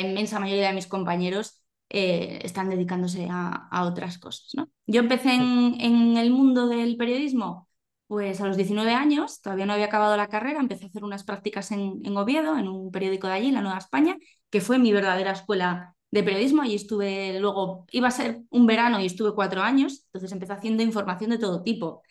inmensa 0.00 0.40
mayoría 0.40 0.68
de 0.68 0.74
mis 0.74 0.86
compañeros 0.86 1.62
eh, 1.88 2.40
están 2.42 2.68
dedicándose 2.68 3.28
a, 3.30 3.84
otras 3.84 4.18
cosas. 4.18 4.50
¿no? 4.54 4.68
Yo 4.86 5.00
empecé 5.00 5.34
en, 5.34 6.16
el 6.16 6.30
mundo 6.30 6.68
del 6.68 6.96
periodismo 6.96 7.68
pues 8.06 8.40
a 8.40 8.46
los 8.46 8.56
19 8.56 8.94
años, 8.94 9.42
todavía 9.42 9.66
no 9.66 9.74
había 9.74 9.84
acabado 9.84 10.16
la 10.16 10.28
carrera, 10.28 10.60
empecé 10.60 10.86
a 10.86 10.88
hacer 10.88 11.04
unas 11.04 11.24
prácticas 11.24 11.70
en, 11.72 12.00
en 12.04 12.16
Oviedo, 12.16 12.56
en 12.56 12.66
un 12.66 12.90
periódico 12.90 13.26
de 13.26 13.34
allí, 13.34 13.48
en 13.48 13.54
la 13.54 13.60
Nueva 13.60 13.76
España, 13.76 14.16
que 14.48 14.62
fue 14.62 14.78
mi 14.78 14.94
verdadera 14.94 15.32
escuela 15.32 15.94
de 16.10 16.22
periodismo. 16.22 16.64
y 16.64 16.74
estuve 16.74 17.38
luego, 17.40 17.86
iba 17.92 18.08
a 18.08 18.10
ser 18.10 18.42
un 18.50 18.66
verano 18.66 19.00
y 19.00 19.06
estuve 19.06 19.34
cuatro 19.34 19.62
años, 19.62 20.02
entonces 20.06 20.32
empecé 20.32 20.52
haciendo 20.54 20.82
información 20.82 21.30
de 21.30 21.38
todo 21.38 21.62
tipo. 21.62 22.02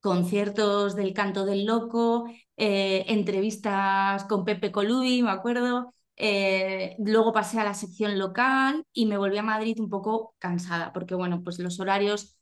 Conciertos 0.00 0.96
del 0.96 1.12
canto 1.14 1.44
del 1.46 1.66
loco, 1.66 2.26
eh, 2.56 3.04
entrevistas 3.08 4.24
con 4.24 4.44
Pepe 4.46 4.72
Colubi, 4.72 5.22
me 5.22 5.30
acuerdo. 5.30 5.94
Eh, 6.16 6.96
luego 6.98 7.32
pasé 7.32 7.60
a 7.60 7.64
la 7.64 7.74
sección 7.74 8.18
local 8.18 8.84
y 8.92 9.06
me 9.06 9.18
volví 9.18 9.38
a 9.38 9.42
Madrid 9.42 9.78
un 9.80 9.90
poco 9.90 10.34
cansada, 10.38 10.92
porque 10.92 11.14
bueno, 11.14 11.42
pues 11.44 11.58
los 11.58 11.80
horarios 11.80 12.36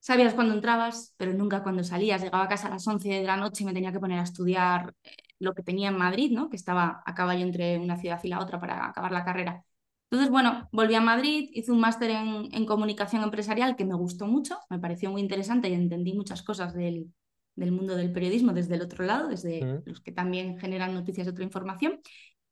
sabías 0.00 0.34
cuándo 0.34 0.54
entrabas, 0.54 1.14
pero 1.16 1.32
nunca 1.34 1.62
cuándo 1.62 1.84
salías. 1.84 2.22
Llegaba 2.22 2.44
a 2.44 2.48
casa 2.48 2.68
a 2.68 2.70
las 2.70 2.86
11 2.86 3.08
de 3.08 3.24
la 3.24 3.36
noche 3.36 3.62
y 3.64 3.66
me 3.66 3.72
tenía 3.74 3.92
que 3.92 4.00
poner 4.00 4.18
a 4.20 4.22
estudiar 4.24 4.94
eh, 5.04 5.16
lo 5.38 5.54
que 5.54 5.62
tenía 5.62 5.88
en 5.88 5.98
Madrid, 5.98 6.30
¿no? 6.32 6.48
que 6.50 6.56
estaba 6.56 7.02
a 7.06 7.14
caballo 7.14 7.42
entre 7.44 7.78
una 7.78 7.96
ciudad 7.98 8.20
y 8.22 8.28
la 8.28 8.40
otra 8.40 8.60
para 8.60 8.86
acabar 8.86 9.12
la 9.12 9.24
carrera. 9.24 9.64
Entonces, 10.12 10.30
bueno, 10.30 10.68
volví 10.72 10.94
a 10.94 11.00
Madrid, 11.00 11.48
hice 11.54 11.72
un 11.72 11.80
máster 11.80 12.10
en, 12.10 12.66
comunicación 12.66 13.22
empresarial 13.22 13.76
que 13.76 13.86
me 13.86 13.94
gustó 13.94 14.26
mucho, 14.26 14.58
me 14.68 14.78
pareció 14.78 15.10
muy 15.10 15.22
interesante 15.22 15.70
y 15.70 15.72
entendí 15.72 16.12
muchas 16.12 16.42
cosas 16.42 16.74
del, 16.74 17.10
mundo 17.56 17.96
del 17.96 18.12
periodismo 18.12 18.52
desde 18.52 18.74
el 18.74 18.82
otro 18.82 19.06
lado, 19.06 19.28
desde 19.28 19.80
los 19.86 20.02
que 20.02 20.12
también 20.12 20.58
generan 20.58 20.92
noticias 20.92 21.24
de 21.24 21.30
otra 21.32 21.44
información. 21.44 21.98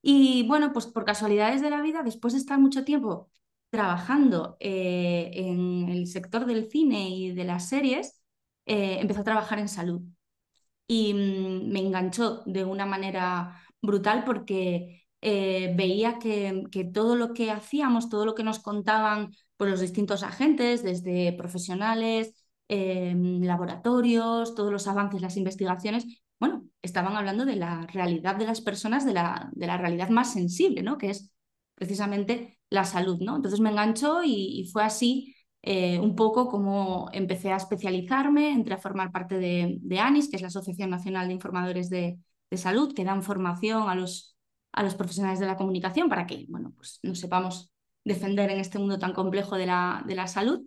Y 0.01 0.49
bueno, 0.49 0.73
pues 0.73 0.87
por 0.87 1.05
casualidades 1.05 1.61
de 1.61 1.69
la 1.69 1.83
vida, 1.83 2.03
después 2.03 2.33
de 2.33 2.39
estar 2.39 2.59
mucho 2.59 2.83
tiempo 2.83 3.29
trabajando 3.69 4.57
eh, 4.59 5.31
en 5.35 5.91
el 5.91 6.07
sector 6.07 6.47
del 6.47 6.71
cine 6.71 7.11
y 7.11 7.33
de 7.33 7.45
las 7.45 7.69
series, 7.69 8.23
eh, 8.65 9.01
empecé 9.01 9.21
a 9.21 9.25
trabajar 9.25 9.59
en 9.59 9.69
salud. 9.69 10.01
Y 10.87 11.13
mm, 11.13 11.71
me 11.71 11.81
enganchó 11.81 12.43
de 12.47 12.65
una 12.65 12.87
manera 12.87 13.61
brutal 13.83 14.25
porque 14.25 15.00
eh, 15.23 15.75
veía 15.77 16.19
que, 16.19 16.65
todo 16.93 17.15
lo 17.17 17.35
que 17.35 17.51
hacíamos, 17.51 18.09
todo 18.09 18.25
lo 18.25 18.35
que 18.35 18.43
nos 18.43 18.59
contaban 18.61 19.33
pues, 19.57 19.71
los 19.71 19.81
distintos 19.81 20.23
agentes, 20.23 20.83
desde 20.83 21.33
profesionales, 21.35 22.35
em, 22.69 23.43
laboratorios, 23.43 24.55
todos 24.55 24.73
los 24.73 24.87
avances, 24.87 25.21
las 25.21 25.37
investigaciones, 25.37 26.07
bueno, 26.39 26.65
estaban 26.83 27.17
hablando 27.17 27.45
de 27.45 27.57
la 27.57 27.87
realidad 27.87 28.37
de 28.37 28.47
las 28.47 28.61
personas, 28.63 29.05
de 29.05 29.13
la, 29.13 29.51
de 29.53 29.67
la 29.67 29.77
realidad 29.77 30.09
más 30.09 30.33
sensible, 30.33 30.83
¿no? 30.83 30.97
Que 30.97 31.11
es 31.11 31.33
precisamente 31.75 32.59
la 32.71 32.85
salud, 32.85 33.19
¿no? 33.21 33.37
Entonces 33.37 33.61
me 33.61 33.71
enganchó 33.71 34.23
y, 34.25 34.69
fue 34.73 34.85
así 34.85 35.35
eh, 35.63 35.99
un 35.99 36.17
poco 36.17 36.49
como 36.49 37.11
empecé 37.13 37.53
a 37.53 37.57
especializarme, 37.57 38.53
entré 38.53 38.75
a 38.75 38.79
formar 38.79 39.13
parte 39.13 39.39
de, 39.39 39.99
ANIS, 39.99 40.31
que 40.31 40.37
es 40.37 40.43
la 40.43 40.49
Asociación 40.49 40.91
Nacional 40.91 41.29
de 41.29 41.35
Informadores 41.35 41.91
de 41.91 42.19
Salud, 42.53 42.95
que 42.95 43.05
dan 43.05 43.23
formación 43.23 43.89
a 43.91 43.95
los 43.95 44.37
a 44.73 44.83
los 44.83 44.95
profesionales 44.95 45.41
de 45.41 45.47
la 45.47 45.57
comunicación 45.57 46.09
para 46.09 46.27
que 46.27 46.47
bueno, 46.49 46.73
pues 46.77 47.01
nos 47.03 47.19
sepamos 47.19 47.73
defender 48.05 48.51
en 48.51 48.59
este 48.61 48.79
mundo 48.79 48.99
tan 48.99 49.13
complejo 49.13 49.57
de 49.57 49.67
la, 49.67 50.03
de 50.07 50.15
la 50.15 50.27
salud. 50.27 50.61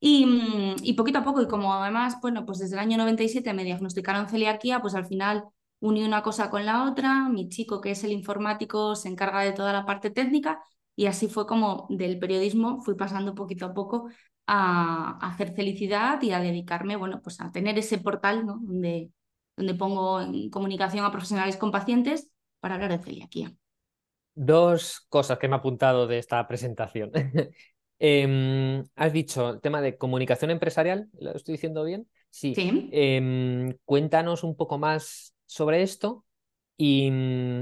Y, 0.00 0.26
mm, 0.26 0.76
y, 0.82 0.94
poquito 0.94 1.18
a 1.18 1.24
poco, 1.24 1.42
y 1.42 1.48
como 1.48 1.74
además, 1.74 2.16
bueno, 2.22 2.46
pues 2.46 2.58
desde 2.58 2.74
el 2.74 2.80
año 2.80 2.96
97 2.98 3.52
me 3.52 3.64
diagnosticaron 3.64 4.28
celiaquía, 4.28 4.80
pues 4.80 4.94
al 4.94 5.06
final 5.06 5.44
uní 5.80 6.04
una 6.04 6.22
cosa 6.22 6.50
con 6.50 6.64
la 6.66 6.84
otra, 6.90 7.28
mi 7.28 7.48
chico 7.48 7.80
que 7.80 7.92
es 7.92 8.04
el 8.04 8.12
informático 8.12 8.94
se 8.96 9.08
encarga 9.08 9.40
de 9.42 9.52
toda 9.52 9.72
la 9.72 9.86
parte 9.86 10.10
técnica 10.10 10.62
y 10.96 11.06
así 11.06 11.28
fue 11.28 11.46
como 11.46 11.86
del 11.90 12.18
periodismo 12.18 12.80
fui 12.82 12.94
pasando 12.94 13.34
poquito 13.34 13.66
a 13.66 13.74
poco 13.74 14.08
a, 14.46 15.18
hacer 15.26 15.54
felicidad 15.54 16.20
y 16.22 16.32
a 16.32 16.40
dedicarme, 16.40 16.96
bueno, 16.96 17.20
pues 17.22 17.40
a 17.40 17.50
tener 17.52 17.78
ese 17.78 17.98
portal 17.98 18.46
¿no? 18.46 18.58
donde, 18.60 19.10
donde 19.56 19.74
pongo 19.74 20.20
en 20.20 20.50
comunicación 20.50 21.04
a 21.04 21.10
profesionales 21.10 21.56
con 21.56 21.70
pacientes 21.70 22.28
para 22.60 22.74
hablar 22.74 22.90
de 22.90 22.98
celiaquía. 23.04 23.52
Dos 24.34 25.06
cosas 25.08 25.38
que 25.38 25.48
me 25.48 25.54
ha 25.54 25.58
apuntado 25.58 26.06
de 26.06 26.18
esta 26.18 26.46
presentación. 26.46 27.10
Em, 28.02 28.82
has 28.96 29.12
dicho 29.12 29.50
el 29.50 29.60
tema 29.60 29.82
de 29.82 29.98
comunicación 29.98 30.50
empresarial, 30.50 31.10
¿lo 31.20 31.34
estoy 31.34 31.52
diciendo 31.52 31.84
bien? 31.84 32.08
Sí. 32.30 32.54
Em, 32.56 33.76
cuéntanos 33.84 34.42
un 34.42 34.56
poco 34.56 34.78
más 34.78 35.34
sobre 35.44 35.82
esto. 35.82 36.24
Y, 36.78 37.12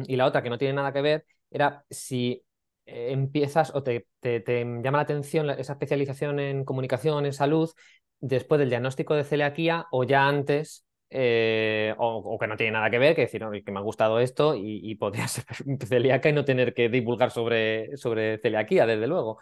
y, 0.07 0.15
la 0.15 0.27
otra 0.27 0.45
que 0.45 0.49
no 0.49 0.57
tiene 0.57 0.75
nada 0.75 0.93
que 0.93 1.01
ver 1.01 1.27
era 1.51 1.85
si 1.91 2.45
eh, 2.89 3.13
empiezas 3.13 3.75
o 3.75 3.83
te, 3.83 4.07
llama 4.25 4.99
la 4.99 5.03
atención 5.03 5.51
esa 5.51 5.75
especialización 5.75 6.41
en 6.41 6.65
comunicación, 6.65 7.27
en 7.27 7.35
salud, 7.35 7.71
después 8.19 8.59
del 8.59 8.71
diagnóstico 8.71 9.15
de 9.15 9.25
celiaquía 9.25 9.87
o 9.91 10.05
ya 10.05 10.27
antes, 10.27 10.87
eh, 11.11 11.95
o, 11.99 12.39
que 12.39 12.47
no 12.47 12.57
tiene 12.57 12.73
nada 12.73 12.91
que 12.91 12.99
ver, 12.99 13.15
que 13.15 13.23
decir, 13.23 13.43
que 13.65 13.73
me 13.73 13.79
ha 13.79 13.83
gustado 13.83 14.21
esto 14.21 14.55
y, 14.55 14.95
podría 14.97 15.29
ser 15.29 15.45
celíaca 15.87 16.29
y 16.29 16.33
no 16.33 16.45
tener 16.45 16.75
que 16.75 16.89
divulgar 16.89 17.31
sobre, 17.31 17.97
sobre 17.97 18.39
celiaquía, 18.39 18.87
desde 18.87 19.07
luego. 19.07 19.39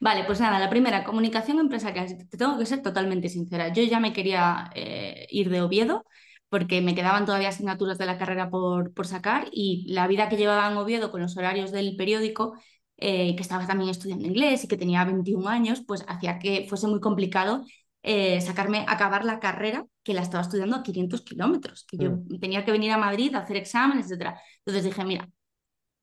Vale, 0.00 0.24
pues 0.24 0.40
nada, 0.40 0.58
la 0.58 0.68
primera, 0.68 1.04
comunicación 1.04 1.60
empresarial. 1.60 2.08
Te 2.28 2.36
tengo 2.36 2.58
que 2.58 2.66
ser 2.66 2.82
totalmente 2.82 3.28
sincera. 3.28 3.72
Yo 3.72 3.82
ya 3.84 4.00
me 4.00 4.12
quería 4.12 4.70
eh, 4.74 5.26
ir 5.30 5.48
de 5.48 5.60
Oviedo 5.62 6.04
porque 6.48 6.82
me 6.82 6.94
quedaban 6.94 7.24
todavía 7.24 7.48
asignaturas 7.48 7.98
de 7.98 8.06
la 8.06 8.18
carrera 8.18 8.50
por, 8.50 8.92
por 8.92 9.06
sacar 9.06 9.48
y 9.52 9.86
la 9.92 10.06
vida 10.06 10.28
que 10.28 10.36
llevaba 10.36 10.70
en 10.70 10.76
Oviedo 10.76 11.10
con 11.10 11.22
los 11.22 11.36
horarios 11.36 11.70
del 11.72 11.96
periódico, 11.96 12.54
eh, 12.98 13.34
que 13.36 13.42
estaba 13.42 13.66
también 13.66 13.90
estudiando 13.90 14.26
inglés 14.26 14.64
y 14.64 14.68
que 14.68 14.76
tenía 14.76 15.04
21 15.04 15.48
años, 15.48 15.82
pues 15.86 16.04
hacía 16.08 16.38
que 16.38 16.66
fuese 16.68 16.88
muy 16.88 17.00
complicado 17.00 17.64
eh, 18.02 18.40
sacarme, 18.40 18.84
acabar 18.88 19.24
la 19.24 19.38
carrera 19.38 19.86
que 20.02 20.14
la 20.14 20.22
estaba 20.22 20.42
estudiando 20.42 20.76
a 20.76 20.82
500 20.82 21.22
kilómetros, 21.22 21.84
que 21.88 21.96
yo 21.98 22.12
mm. 22.12 22.40
tenía 22.40 22.64
que 22.64 22.72
venir 22.72 22.90
a 22.90 22.98
Madrid 22.98 23.34
a 23.34 23.40
hacer 23.40 23.56
exámenes, 23.56 24.10
etc. 24.10 24.34
Entonces 24.58 24.84
dije, 24.84 25.04
mira, 25.04 25.28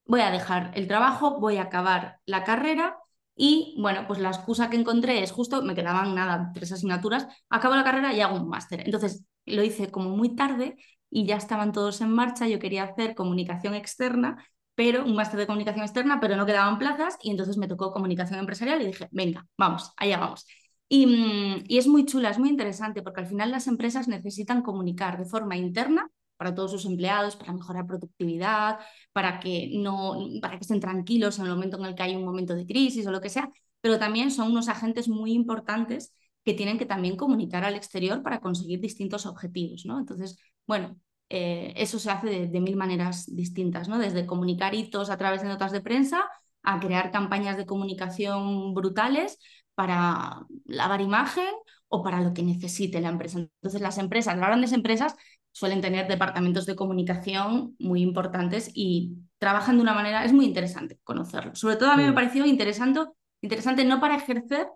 voy 0.05 0.21
a 0.21 0.31
dejar 0.31 0.71
el 0.75 0.87
trabajo, 0.87 1.39
voy 1.39 1.57
a 1.57 1.63
acabar 1.63 2.19
la 2.25 2.43
carrera 2.43 2.97
y 3.35 3.75
bueno, 3.79 4.05
pues 4.07 4.19
la 4.19 4.29
excusa 4.29 4.69
que 4.69 4.77
encontré 4.77 5.23
es 5.23 5.31
justo, 5.31 5.61
me 5.61 5.75
quedaban 5.75 6.15
nada, 6.15 6.51
tres 6.53 6.71
asignaturas, 6.71 7.27
acabo 7.49 7.75
la 7.75 7.83
carrera 7.83 8.13
y 8.13 8.21
hago 8.21 8.35
un 8.35 8.49
máster. 8.49 8.81
Entonces 8.85 9.25
lo 9.45 9.63
hice 9.63 9.91
como 9.91 10.09
muy 10.09 10.35
tarde 10.35 10.77
y 11.09 11.25
ya 11.25 11.37
estaban 11.37 11.71
todos 11.71 12.01
en 12.01 12.11
marcha. 12.11 12.47
Yo 12.47 12.59
quería 12.59 12.83
hacer 12.83 13.15
comunicación 13.15 13.75
externa, 13.75 14.43
pero 14.75 15.05
un 15.05 15.15
máster 15.15 15.39
de 15.39 15.47
comunicación 15.47 15.83
externa, 15.83 16.19
pero 16.19 16.35
no 16.35 16.45
quedaban 16.45 16.79
plazas 16.79 17.17
y 17.21 17.31
entonces 17.31 17.57
me 17.57 17.67
tocó 17.67 17.91
comunicación 17.91 18.39
empresarial 18.39 18.81
y 18.81 18.87
dije, 18.87 19.07
venga, 19.11 19.45
vamos, 19.57 19.93
allá 19.97 20.17
vamos. 20.19 20.45
Y, 20.89 21.05
mm, 21.05 21.63
y, 21.67 21.77
es 21.77 21.87
muy 21.87 22.05
chula, 22.05 22.31
es 22.31 22.39
muy 22.39 22.49
interesante 22.49 23.01
porque 23.01 23.21
al 23.21 23.27
final 23.27 23.51
las 23.51 23.67
empresas 23.67 24.07
necesitan 24.07 24.61
comunicar 24.63 25.17
de 25.17 25.25
forma 25.25 25.55
interna 25.55 26.09
para 26.35 26.55
todos 26.55 26.71
sus 26.71 26.85
empleados, 26.85 27.35
para 27.35 27.53
mejorar 27.53 27.85
productividad, 27.85 28.79
para 29.11 29.39
que, 29.39 29.71
no, 29.75 30.17
para 30.41 30.55
que 30.57 30.61
estén 30.61 30.79
tranquilos 30.79 31.37
en 31.37 31.45
el 31.45 31.51
momento 31.51 31.77
en 31.77 31.85
el 31.85 31.95
que 31.95 32.03
hay 32.03 32.15
un 32.15 32.25
momento 32.25 32.55
de 32.55 32.65
crisis 32.65 33.05
o 33.05 33.11
lo 33.11 33.21
que 33.21 33.29
sea, 33.29 33.49
pero 33.81 33.99
también 33.99 34.31
son 34.31 34.51
unos 34.51 34.69
agentes 34.69 35.07
muy 35.09 35.33
importantes 35.33 36.13
que 36.43 36.53
tienen 36.53 36.77
que 36.77 36.85
también 36.85 37.15
comunicar 37.17 37.63
al 37.65 37.75
exterior 37.75 38.23
para 38.23 38.39
conseguir 38.39 38.79
distintos 38.79 39.25
objetivos, 39.25 39.85
¿no? 39.85 39.99
Entonces, 39.99 40.37
bueno, 40.65 40.97
eh, 41.29 41.73
eso 41.75 41.99
se 41.99 42.09
hace 42.09 42.47
de, 42.47 42.59
mil 42.61 42.75
maneras 42.75 43.25
distintas, 43.35 43.87
¿no? 43.87 43.99
Desde 43.99 44.25
comunicar 44.25 44.73
hitos 44.73 45.09
a 45.09 45.17
través 45.17 45.41
de 45.41 45.49
notas 45.49 45.71
de 45.71 45.81
prensa 45.81 46.25
a 46.63 46.79
crear 46.79 47.11
campañas 47.11 47.57
de 47.57 47.65
comunicación 47.65 48.73
brutales 48.73 49.37
para 49.79 50.45
lavar 50.65 50.99
imagen 50.99 51.47
o 51.87 52.03
para 52.03 52.19
lo 52.19 52.33
que 52.33 52.43
necesite 52.43 52.99
la 52.99 53.07
empresa. 53.07 53.39
Entonces, 53.39 53.79
las 53.79 53.97
empresas, 53.97 54.35
las 54.35 54.47
grandes 54.47 54.73
empresas, 54.73 55.15
suelen 55.53 55.79
tener 55.79 56.05
departamentos 56.09 56.65
de 56.65 56.75
comunicación 56.75 57.77
muy 57.79 58.01
importantes 58.01 58.69
y 58.73 59.13
trabajan 59.37 59.77
de 59.77 59.83
una 59.83 59.93
manera, 59.93 60.25
es 60.25 60.33
muy 60.33 60.43
interesante 60.43 60.99
conocerlo. 61.05 61.55
Sobre 61.55 61.77
todo 61.77 61.91
a 61.91 61.95
mí 61.95 62.03
me 62.03 62.11
pareció 62.11 62.45
interesante, 62.45 62.99
interesante 63.39 63.85
no 63.85 64.01
para 64.01 64.17
ejercer, 64.17 64.67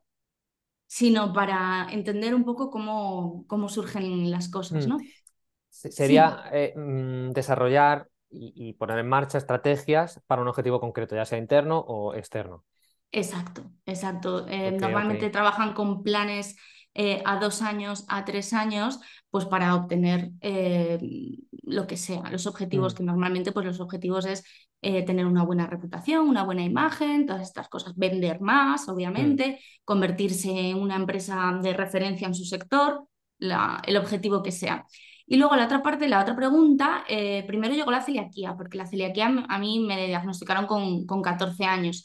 sino 0.88 1.34
para 1.34 1.90
entender 1.92 2.34
un 2.34 2.46
poco 2.46 2.70
cómo, 2.70 3.44
cómo 3.48 3.68
surgen 3.68 4.32
las 4.32 4.48
cosas, 4.48 4.88
mm. 4.88 4.90
¿no? 4.90 5.00
Sería 5.68 6.46
eh, 6.54 6.74
mm, 6.78 7.32
desarrollar 7.32 8.08
y, 8.30 8.72
poner 8.76 9.00
en 9.00 9.10
marcha 9.10 9.38
estrategias 9.38 10.22
para 10.28 10.42
un 10.42 10.48
objetivo 10.48 10.80
concreto, 10.80 11.14
ya 11.14 11.26
sea 11.26 11.38
interno 11.38 11.80
o 11.80 12.16
externo. 12.16 12.64
Exacto, 13.14 13.64
exacto. 13.86 14.48
Eh, 14.50 14.72
normalmente 14.72 15.30
trabajan 15.30 15.74
con 15.74 16.02
planes 16.02 16.56
eh, 16.96 17.22
a 17.26 17.40
dos 17.40 17.62
años, 17.62 18.06
a 18.08 18.26
tres 18.26 18.54
años, 18.54 19.00
pues 19.30 19.46
para 19.46 19.76
obtener 19.76 20.32
lo 21.64 21.88
que 21.88 21.96
sea, 21.96 22.30
los 22.32 22.48
objetivos, 22.48 22.94
mm. 22.94 22.98
que 22.98 23.04
normalmente 23.04 23.52
pues 23.52 23.68
los 23.68 23.80
objetivos 23.80 24.26
es 24.26 24.44
eh, 24.82 25.04
tener 25.04 25.28
una 25.28 25.44
buena 25.44 25.68
reputación, 25.68 26.28
una 26.28 26.44
buena 26.44 26.64
imagen, 26.64 27.28
todas 27.28 27.44
estas 27.44 27.70
cosas, 27.70 27.94
vender 27.96 28.42
más, 28.42 28.90
obviamente, 28.90 29.52
mm. 29.52 29.56
convertirse 29.86 30.50
en 30.50 30.78
una 30.78 30.96
empresa 30.96 31.58
de 31.62 31.74
referencia 31.74 32.28
en 32.28 32.34
su 32.34 32.46
sector, 32.46 33.08
el 33.40 33.98
objetivo 33.98 34.42
que 34.42 34.52
sea. 34.52 34.86
Y 35.28 35.38
luego 35.38 35.56
la 35.56 35.66
otra 35.66 35.84
parte, 35.84 36.08
la 36.08 36.22
otra 36.22 36.36
pregunta, 36.36 37.04
eh, 37.08 37.44
primero 37.46 37.76
llegó 37.76 37.92
la 37.92 38.02
celiaquía, 38.02 38.56
porque 38.58 38.78
la 38.78 38.88
celiaquía 38.88 39.46
a 39.48 39.60
mí 39.60 39.80
me 39.80 40.08
diagnosticaron 40.08 40.66
con, 40.66 41.06
con 41.06 41.22
14 41.22 41.64
años. 41.66 42.04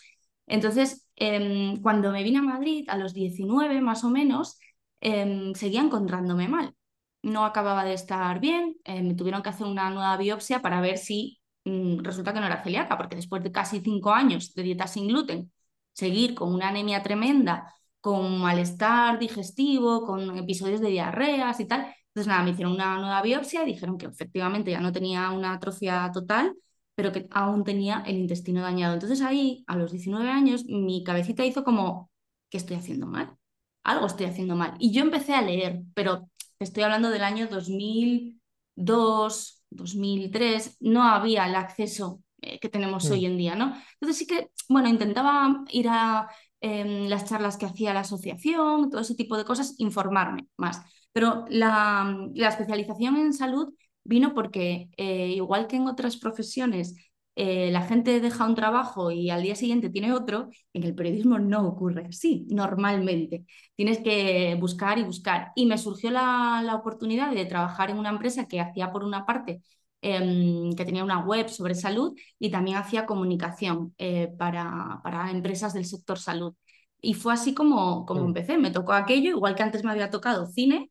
Entonces, 0.48 1.08
em, 1.16 1.80
cuando 1.82 2.10
me 2.12 2.22
vine 2.22 2.38
a 2.38 2.42
Madrid, 2.42 2.84
a 2.88 2.96
los 2.96 3.14
19 3.14 3.80
más 3.80 4.04
o 4.04 4.10
menos, 4.10 4.58
em, 5.00 5.54
seguía 5.54 5.80
encontrándome 5.82 6.48
mal. 6.48 6.74
No 7.22 7.44
acababa 7.44 7.84
de 7.84 7.94
estar 7.94 8.40
bien, 8.40 8.76
eh, 8.84 9.02
me 9.02 9.14
tuvieron 9.14 9.42
que 9.42 9.48
hacer 9.50 9.66
una 9.66 9.90
nueva 9.90 10.16
biopsia 10.16 10.62
para 10.62 10.80
ver 10.80 10.98
si 10.98 11.36
Mm, 11.64 12.02
resulta 12.02 12.32
que 12.32 12.40
no 12.40 12.46
era 12.46 12.62
celíaca, 12.62 12.96
porque 12.96 13.16
después 13.16 13.42
de 13.42 13.52
casi 13.52 13.80
cinco 13.80 14.10
años 14.12 14.54
de 14.54 14.62
dieta 14.62 14.86
sin 14.86 15.06
gluten, 15.08 15.52
seguir 15.92 16.34
con 16.34 16.54
una 16.54 16.68
anemia 16.68 17.02
tremenda, 17.02 17.74
con 18.00 18.40
malestar 18.40 19.18
digestivo, 19.18 20.06
con 20.06 20.38
episodios 20.38 20.80
de 20.80 20.88
diarreas 20.88 21.60
y 21.60 21.66
tal. 21.66 21.80
Entonces, 22.08 22.26
nada, 22.28 22.42
me 22.42 22.50
hicieron 22.52 22.72
una 22.72 22.96
nueva 22.98 23.20
biopsia 23.22 23.62
y 23.64 23.66
dijeron 23.66 23.98
que 23.98 24.06
efectivamente 24.06 24.70
ya 24.70 24.80
no 24.80 24.92
tenía 24.92 25.30
una 25.30 25.54
atrofia 25.54 26.10
total, 26.12 26.54
pero 26.98 27.12
que 27.12 27.28
aún 27.30 27.62
tenía 27.62 28.02
el 28.08 28.16
intestino 28.16 28.60
dañado. 28.60 28.94
Entonces 28.94 29.22
ahí, 29.22 29.62
a 29.68 29.76
los 29.76 29.92
19 29.92 30.28
años, 30.28 30.64
mi 30.64 31.04
cabecita 31.04 31.46
hizo 31.46 31.62
como, 31.62 32.10
¿qué 32.50 32.56
estoy 32.56 32.76
haciendo 32.76 33.06
mal? 33.06 33.36
Algo 33.84 34.06
estoy 34.06 34.26
haciendo 34.26 34.56
mal. 34.56 34.74
Y 34.80 34.90
yo 34.90 35.02
empecé 35.02 35.32
a 35.32 35.42
leer, 35.42 35.82
pero 35.94 36.28
estoy 36.58 36.82
hablando 36.82 37.10
del 37.10 37.22
año 37.22 37.46
2002, 37.46 39.62
2003, 39.70 40.78
no 40.80 41.04
había 41.04 41.46
el 41.46 41.54
acceso 41.54 42.20
eh, 42.42 42.58
que 42.58 42.68
tenemos 42.68 43.08
hoy 43.12 43.26
en 43.26 43.36
día, 43.36 43.54
¿no? 43.54 43.80
Entonces 44.00 44.16
sí 44.16 44.26
que, 44.26 44.50
bueno, 44.68 44.88
intentaba 44.88 45.62
ir 45.70 45.86
a 45.88 46.28
em, 46.60 47.08
las 47.08 47.26
charlas 47.26 47.56
que 47.56 47.66
hacía 47.66 47.94
la 47.94 48.00
asociación, 48.00 48.90
todo 48.90 49.02
ese 49.02 49.14
tipo 49.14 49.36
de 49.36 49.44
cosas, 49.44 49.76
informarme 49.78 50.48
más. 50.56 50.82
Pero 51.12 51.44
la, 51.48 52.26
la 52.34 52.48
especialización 52.48 53.18
en 53.18 53.32
salud 53.32 53.72
vino 54.08 54.34
porque, 54.34 54.88
eh, 54.96 55.28
igual 55.36 55.66
que 55.68 55.76
en 55.76 55.86
otras 55.86 56.16
profesiones, 56.16 56.96
eh, 57.36 57.70
la 57.70 57.82
gente 57.82 58.20
deja 58.20 58.46
un 58.46 58.54
trabajo 58.56 59.10
y 59.12 59.30
al 59.30 59.42
día 59.42 59.54
siguiente 59.54 59.90
tiene 59.90 60.12
otro, 60.12 60.48
en 60.72 60.82
el 60.84 60.94
periodismo 60.94 61.38
no 61.38 61.66
ocurre 61.68 62.06
así, 62.08 62.46
normalmente. 62.50 63.44
Tienes 63.76 63.98
que 64.00 64.56
buscar 64.60 64.98
y 64.98 65.04
buscar. 65.04 65.52
Y 65.54 65.66
me 65.66 65.78
surgió 65.78 66.10
la, 66.10 66.74
oportunidad 66.74 67.32
de 67.32 67.44
trabajar 67.46 67.90
en 67.90 67.98
una 67.98 68.10
empresa 68.10 68.48
que 68.48 68.60
hacía, 68.60 68.90
por 68.92 69.04
una 69.04 69.24
parte, 69.26 69.62
em, 70.02 70.72
que 70.74 70.84
tenía 70.84 71.04
una 71.04 71.20
web 71.24 71.48
sobre 71.48 71.74
salud 71.74 72.14
y 72.38 72.50
también 72.50 72.76
hacía 72.78 73.06
comunicación 73.06 73.94
eh, 73.98 74.28
para, 74.38 75.00
para, 75.04 75.30
empresas 75.30 75.74
del 75.74 75.84
sector 75.84 76.18
salud. 76.18 76.54
Y 77.00 77.14
fue 77.14 77.34
así 77.34 77.54
como, 77.54 78.04
como 78.06 78.22
mm. 78.22 78.26
empecé. 78.26 78.58
Me 78.58 78.70
tocó 78.70 78.92
aquello, 78.92 79.30
igual 79.30 79.54
que 79.54 79.62
antes 79.62 79.84
me 79.84 79.92
había 79.92 80.10
tocado 80.10 80.46
cine, 80.46 80.90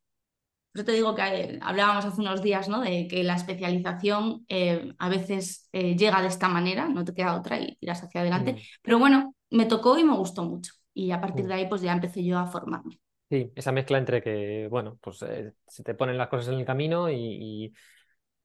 yo 0.78 0.86
te 0.86 0.92
digo 0.92 1.16
que 1.16 1.24
eh, 1.24 1.60
hablábamos 1.62 2.06
hace 2.06 2.22
unos 2.22 2.44
días 2.44 2.70
¿no? 2.70 2.82
de 2.82 3.08
que 3.08 3.24
la 3.24 3.34
especialización 3.34 4.46
eh, 4.48 4.94
a 5.00 5.10
veces 5.10 5.68
eh, 5.72 5.96
llega 5.96 6.22
de 6.22 6.28
esta 6.28 6.48
manera, 6.48 6.88
no 6.88 7.04
te 7.04 7.16
queda 7.16 7.36
otra 7.36 7.60
y 7.60 7.76
tiras 7.78 8.04
hacia 8.04 8.22
adelante. 8.22 8.54
Mm. 8.54 8.58
Pero 8.84 9.00
bueno, 9.00 9.36
me 9.50 9.66
tocó 9.66 9.98
y 9.98 10.04
me 10.04 10.16
gustó 10.16 10.44
mucho. 10.44 10.74
Y 10.94 11.10
a 11.10 11.20
partir 11.20 11.46
mm. 11.46 11.48
de 11.48 11.54
ahí, 11.56 11.68
pues 11.68 11.82
ya 11.82 11.94
empecé 11.94 12.24
yo 12.24 12.38
a 12.38 12.46
formarme. 12.46 13.00
Sí, 13.28 13.52
esa 13.56 13.72
mezcla 13.72 13.98
entre 13.98 14.22
que, 14.22 14.68
bueno, 14.70 15.00
pues 15.02 15.18
se 15.18 15.84
te 15.84 15.96
ponen 15.96 16.18
las 16.18 16.28
cosas 16.28 16.54
en 16.54 16.60
el 16.60 16.66
camino 16.66 17.10
y, 17.10 17.74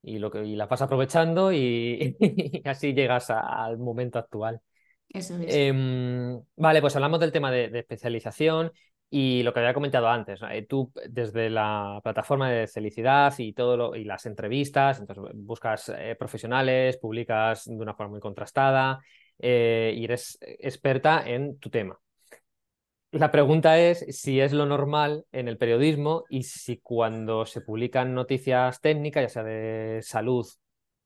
y, 0.02 0.18
lo 0.18 0.30
que, 0.30 0.42
y 0.44 0.56
las 0.56 0.70
vas 0.70 0.82
aprovechando 0.82 1.52
y, 1.52 2.16
así 2.64 2.94
llegas 2.94 3.28
al 3.28 3.76
momento 3.76 4.18
actual. 4.18 4.60
Eso 5.06 5.36
es. 5.36 5.54
Em, 5.54 6.40
vale, 6.56 6.80
pues 6.80 6.96
hablamos 6.96 7.20
del 7.20 7.30
tema 7.30 7.50
de, 7.50 7.68
de 7.68 7.80
especialización 7.80 8.72
Y 9.14 9.42
lo 9.42 9.52
que 9.52 9.60
había 9.60 9.74
comentado 9.74 10.08
antes, 10.08 10.40
eh, 10.50 10.64
tú 10.66 10.90
desde 11.06 11.50
la 11.50 12.00
plataforma 12.02 12.50
de 12.50 12.66
felicidad 12.66 13.34
y 13.36 13.52
todo 13.52 13.94
y 13.94 14.04
las 14.04 14.24
entrevistas, 14.24 15.00
entonces 15.00 15.34
buscas 15.34 15.92
eh, 15.94 16.16
profesionales, 16.18 16.96
publicas 16.96 17.66
de 17.66 17.76
una 17.76 17.92
forma 17.92 18.12
muy 18.12 18.20
contrastada 18.20 19.00
eh, 19.38 19.92
y 19.94 20.04
eres 20.04 20.38
experta 20.40 21.24
en 21.26 21.58
tu 21.58 21.68
tema. 21.68 22.00
La 23.10 23.30
pregunta 23.30 23.78
es 23.78 24.06
si 24.18 24.40
es 24.40 24.54
lo 24.54 24.64
normal 24.64 25.26
en 25.30 25.46
el 25.46 25.58
periodismo 25.58 26.24
y 26.30 26.44
si 26.44 26.78
cuando 26.78 27.44
se 27.44 27.60
publican 27.60 28.14
noticias 28.14 28.80
técnicas, 28.80 29.24
ya 29.24 29.28
sea 29.28 29.44
de 29.44 30.00
salud, 30.00 30.46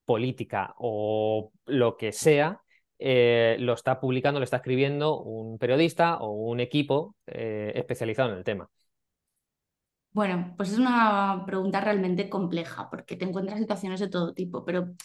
política 0.05 0.73
o 0.77 1.51
lo 1.65 1.97
que 1.97 2.13
sea, 2.13 2.61
eh, 2.99 3.57
lo 3.59 3.73
está 3.73 3.99
publicando, 3.99 4.39
lo 4.39 4.43
está 4.43 4.57
escribiendo 4.57 5.21
un 5.21 5.57
periodista 5.57 6.17
o 6.17 6.31
un 6.31 6.59
equipo 6.59 7.15
eh, 7.27 7.71
especializado 7.75 8.31
en 8.31 8.37
el 8.37 8.43
tema? 8.43 8.69
Bueno, 10.11 10.55
pues 10.57 10.71
es 10.71 10.79
una 10.79 11.43
pregunta 11.45 11.79
realmente 11.79 12.27
compleja 12.29 12.89
porque 12.89 13.15
te 13.15 13.25
encuentras 13.25 13.59
situaciones 13.59 13.99
de 13.99 14.09
todo 14.09 14.33
tipo, 14.33 14.65
pero 14.65 14.95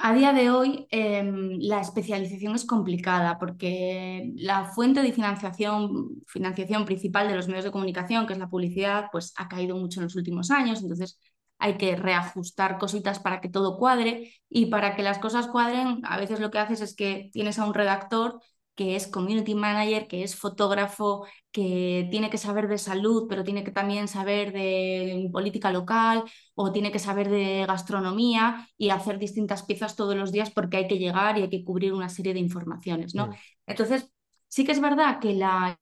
a 0.00 0.14
día 0.14 0.32
de 0.32 0.50
hoy 0.50 0.86
em, 0.90 1.58
la 1.60 1.80
especialización 1.80 2.54
es 2.54 2.64
complicada 2.64 3.38
porque 3.38 4.30
la 4.36 4.66
fuente 4.66 5.02
de 5.02 5.12
financiación, 5.12 6.22
financiación 6.26 6.84
principal 6.84 7.28
de 7.28 7.34
los 7.34 7.48
medios 7.48 7.64
de 7.64 7.72
comunicación, 7.72 8.26
que 8.26 8.34
es 8.34 8.38
la 8.38 8.48
publicidad, 8.48 9.06
pues 9.10 9.32
ha 9.36 9.48
caído 9.48 9.76
mucho 9.76 10.00
en 10.00 10.04
los 10.04 10.16
últimos 10.16 10.50
años, 10.50 10.82
entonces 10.82 11.18
hay 11.58 11.76
que 11.76 11.96
reajustar 11.96 12.78
cositas 12.78 13.18
para 13.18 13.40
que 13.40 13.48
todo 13.48 13.78
cuadre 13.78 14.32
y 14.48 14.66
para 14.66 14.94
que 14.96 15.02
las 15.02 15.18
cosas 15.18 15.48
cuadren, 15.48 16.00
a 16.04 16.16
veces 16.18 16.40
lo 16.40 16.50
que 16.50 16.58
haces 16.58 16.80
es 16.80 16.94
que 16.94 17.30
tienes 17.32 17.58
a 17.58 17.64
un 17.66 17.74
redactor 17.74 18.40
que 18.74 18.94
es 18.94 19.08
community 19.08 19.56
manager, 19.56 20.06
que 20.06 20.22
es 20.22 20.36
fotógrafo, 20.36 21.26
que 21.50 22.06
tiene 22.12 22.30
que 22.30 22.38
saber 22.38 22.68
de 22.68 22.78
salud, 22.78 23.26
pero 23.28 23.42
tiene 23.42 23.64
que 23.64 23.72
también 23.72 24.06
saber 24.06 24.52
de 24.52 25.28
política 25.32 25.72
local 25.72 26.22
o 26.54 26.70
tiene 26.70 26.92
que 26.92 27.00
saber 27.00 27.28
de 27.28 27.66
gastronomía 27.66 28.68
y 28.76 28.90
hacer 28.90 29.18
distintas 29.18 29.64
piezas 29.64 29.96
todos 29.96 30.14
los 30.14 30.30
días 30.30 30.50
porque 30.50 30.76
hay 30.76 30.86
que 30.88 30.98
llegar 30.98 31.36
y 31.38 31.42
hay 31.42 31.50
que 31.50 31.64
cubrir 31.64 31.92
una 31.92 32.08
serie 32.08 32.34
de 32.34 32.40
informaciones, 32.40 33.16
¿no? 33.16 33.30
Entonces, 33.66 34.12
sí 34.46 34.64
que 34.64 34.72
es 34.72 34.80
verdad 34.80 35.18
que 35.18 35.32
la 35.34 35.76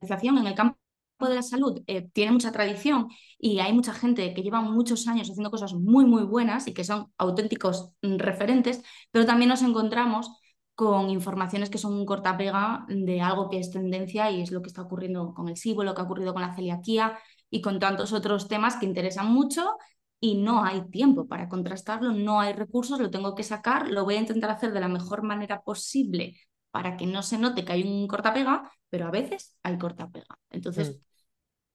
en 0.00 0.46
el 0.46 0.54
campo 0.54 0.78
de 1.24 1.34
la 1.34 1.42
salud 1.42 1.82
eh, 1.86 2.08
tiene 2.12 2.32
mucha 2.32 2.52
tradición 2.52 3.08
y 3.38 3.60
hay 3.60 3.72
mucha 3.72 3.94
gente 3.94 4.34
que 4.34 4.42
lleva 4.42 4.60
muchos 4.60 5.08
años 5.08 5.30
haciendo 5.30 5.50
cosas 5.50 5.72
muy, 5.72 6.04
muy 6.04 6.24
buenas 6.24 6.66
y 6.68 6.74
que 6.74 6.84
son 6.84 7.10
auténticos 7.16 7.92
mm, 8.02 8.16
referentes, 8.18 8.82
pero 9.10 9.24
también 9.24 9.48
nos 9.48 9.62
encontramos 9.62 10.30
con 10.74 11.08
informaciones 11.08 11.70
que 11.70 11.78
son 11.78 11.94
un 11.94 12.04
cortapega 12.04 12.84
de 12.88 13.22
algo 13.22 13.48
que 13.48 13.58
es 13.58 13.70
tendencia 13.70 14.30
y 14.30 14.42
es 14.42 14.50
lo 14.50 14.60
que 14.60 14.68
está 14.68 14.82
ocurriendo 14.82 15.32
con 15.32 15.48
el 15.48 15.56
SIBO, 15.56 15.84
lo 15.84 15.94
que 15.94 16.02
ha 16.02 16.04
ocurrido 16.04 16.34
con 16.34 16.42
la 16.42 16.54
celiaquía 16.54 17.18
y 17.48 17.62
con 17.62 17.78
tantos 17.78 18.12
otros 18.12 18.46
temas 18.46 18.76
que 18.76 18.84
interesan 18.84 19.32
mucho 19.32 19.76
y 20.20 20.36
no 20.36 20.64
hay 20.64 20.88
tiempo 20.90 21.26
para 21.26 21.48
contrastarlo, 21.48 22.12
no 22.12 22.40
hay 22.40 22.52
recursos, 22.52 23.00
lo 23.00 23.10
tengo 23.10 23.34
que 23.34 23.42
sacar, 23.42 23.88
lo 23.88 24.04
voy 24.04 24.16
a 24.16 24.20
intentar 24.20 24.50
hacer 24.50 24.72
de 24.72 24.80
la 24.80 24.88
mejor 24.88 25.22
manera 25.22 25.62
posible 25.62 26.36
para 26.70 26.96
que 26.96 27.06
no 27.06 27.22
se 27.22 27.38
note 27.38 27.64
que 27.64 27.72
hay 27.72 27.82
un 27.84 28.06
cortapega, 28.06 28.70
pero 28.90 29.06
a 29.06 29.10
veces 29.10 29.56
hay 29.62 29.78
cortapega. 29.78 30.38
Entonces, 30.50 30.90
mm. 30.90 31.05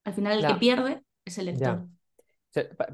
Al 0.03 0.13
final 0.13 0.39
el 0.39 0.47
que 0.47 0.55
pierde 0.55 1.01
es 1.25 1.37
el 1.37 1.45
lector. 1.45 1.85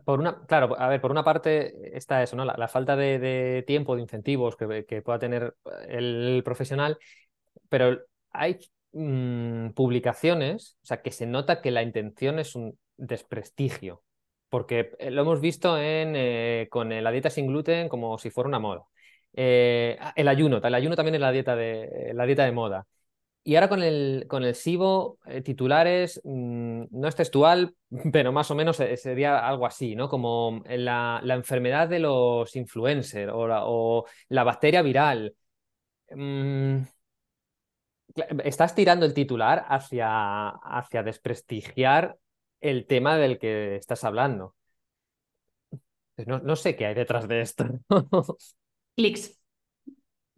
Por 0.06 0.20
una, 0.20 0.46
claro, 0.46 0.80
a 0.80 0.88
ver, 0.88 1.02
por 1.02 1.10
una 1.10 1.24
parte 1.24 1.98
está 1.98 2.22
eso, 2.22 2.36
¿no? 2.36 2.46
La, 2.46 2.68
falta 2.68 2.96
de, 2.96 3.64
tiempo, 3.66 3.96
de 3.96 4.04
incentivos 4.04 4.56
que, 4.56 5.02
pueda 5.02 5.18
tener 5.18 5.56
el 5.88 6.42
profesional, 6.46 6.98
pero 7.68 8.00
hay 8.32 8.60
mm, 8.92 9.70
publicaciones, 9.70 10.78
o 10.84 10.86
sea, 10.86 11.02
que 11.02 11.12
se 11.12 11.26
nota 11.26 11.62
que 11.62 11.72
la 11.72 11.82
intención 11.82 12.38
es 12.38 12.56
un 12.56 12.78
desprestigio, 12.98 14.04
porque 14.50 14.92
eh, 15.00 15.10
lo 15.10 15.24
hemos 15.24 15.42
visto 15.42 15.76
en, 15.78 16.14
eh, 16.16 16.68
con 16.70 16.90
la 16.90 17.12
dieta 17.12 17.32
sin 17.32 17.48
gluten 17.48 17.90
como 17.90 18.20
si 18.20 18.30
fuera 18.30 18.48
una 18.48 18.60
moda. 18.60 18.84
Eh, 19.34 19.98
el 20.16 20.28
ayuno, 20.28 20.58
el 20.58 20.76
ayuno 20.76 20.96
también 20.96 21.16
es 21.16 21.22
la 21.22 21.32
dieta 21.32 21.56
de, 21.56 22.12
la 22.14 22.26
dieta 22.26 22.46
de 22.46 22.52
moda. 22.52 22.86
Y 23.48 23.56
ahora 23.56 23.70
con 23.70 23.82
el, 23.82 24.26
con 24.28 24.44
el 24.44 24.56
SIBO, 24.56 25.20
eh, 25.26 25.42
titulares, 25.42 26.20
mm, 26.26 26.84
no 26.92 27.08
es 27.08 27.16
textual, 27.16 27.74
pero 28.12 28.34
más 28.34 28.52
o 28.52 28.56
menos 28.56 28.76
sería 28.76 29.48
algo 29.48 29.66
así, 29.66 29.96
¿no? 29.96 30.10
Como 30.10 30.62
la, 30.68 31.22
enfermedad 31.24 31.88
de 31.88 32.00
los 32.00 32.54
influencers 32.58 33.32
o 33.34 34.06
la, 34.28 34.44
bacteria 34.44 34.82
viral. 34.82 35.34
Mm, 36.12 36.82
estás 38.44 38.76
tirando 38.76 39.06
el 39.06 39.14
titular 39.14 39.66
hacia, 39.70 40.50
hacia 40.50 41.04
desprestigiar 41.04 42.18
el 42.60 42.86
tema 42.86 43.16
del 43.16 43.40
que 43.40 43.78
estás 43.78 44.04
hablando. 44.04 44.56
No, 46.26 46.40
no 46.40 46.58
sé 46.58 46.76
qué 46.76 46.88
hay 46.88 46.96
detrás 46.96 47.30
de 47.30 47.40
esto. 47.40 47.66
Clics. 48.98 49.40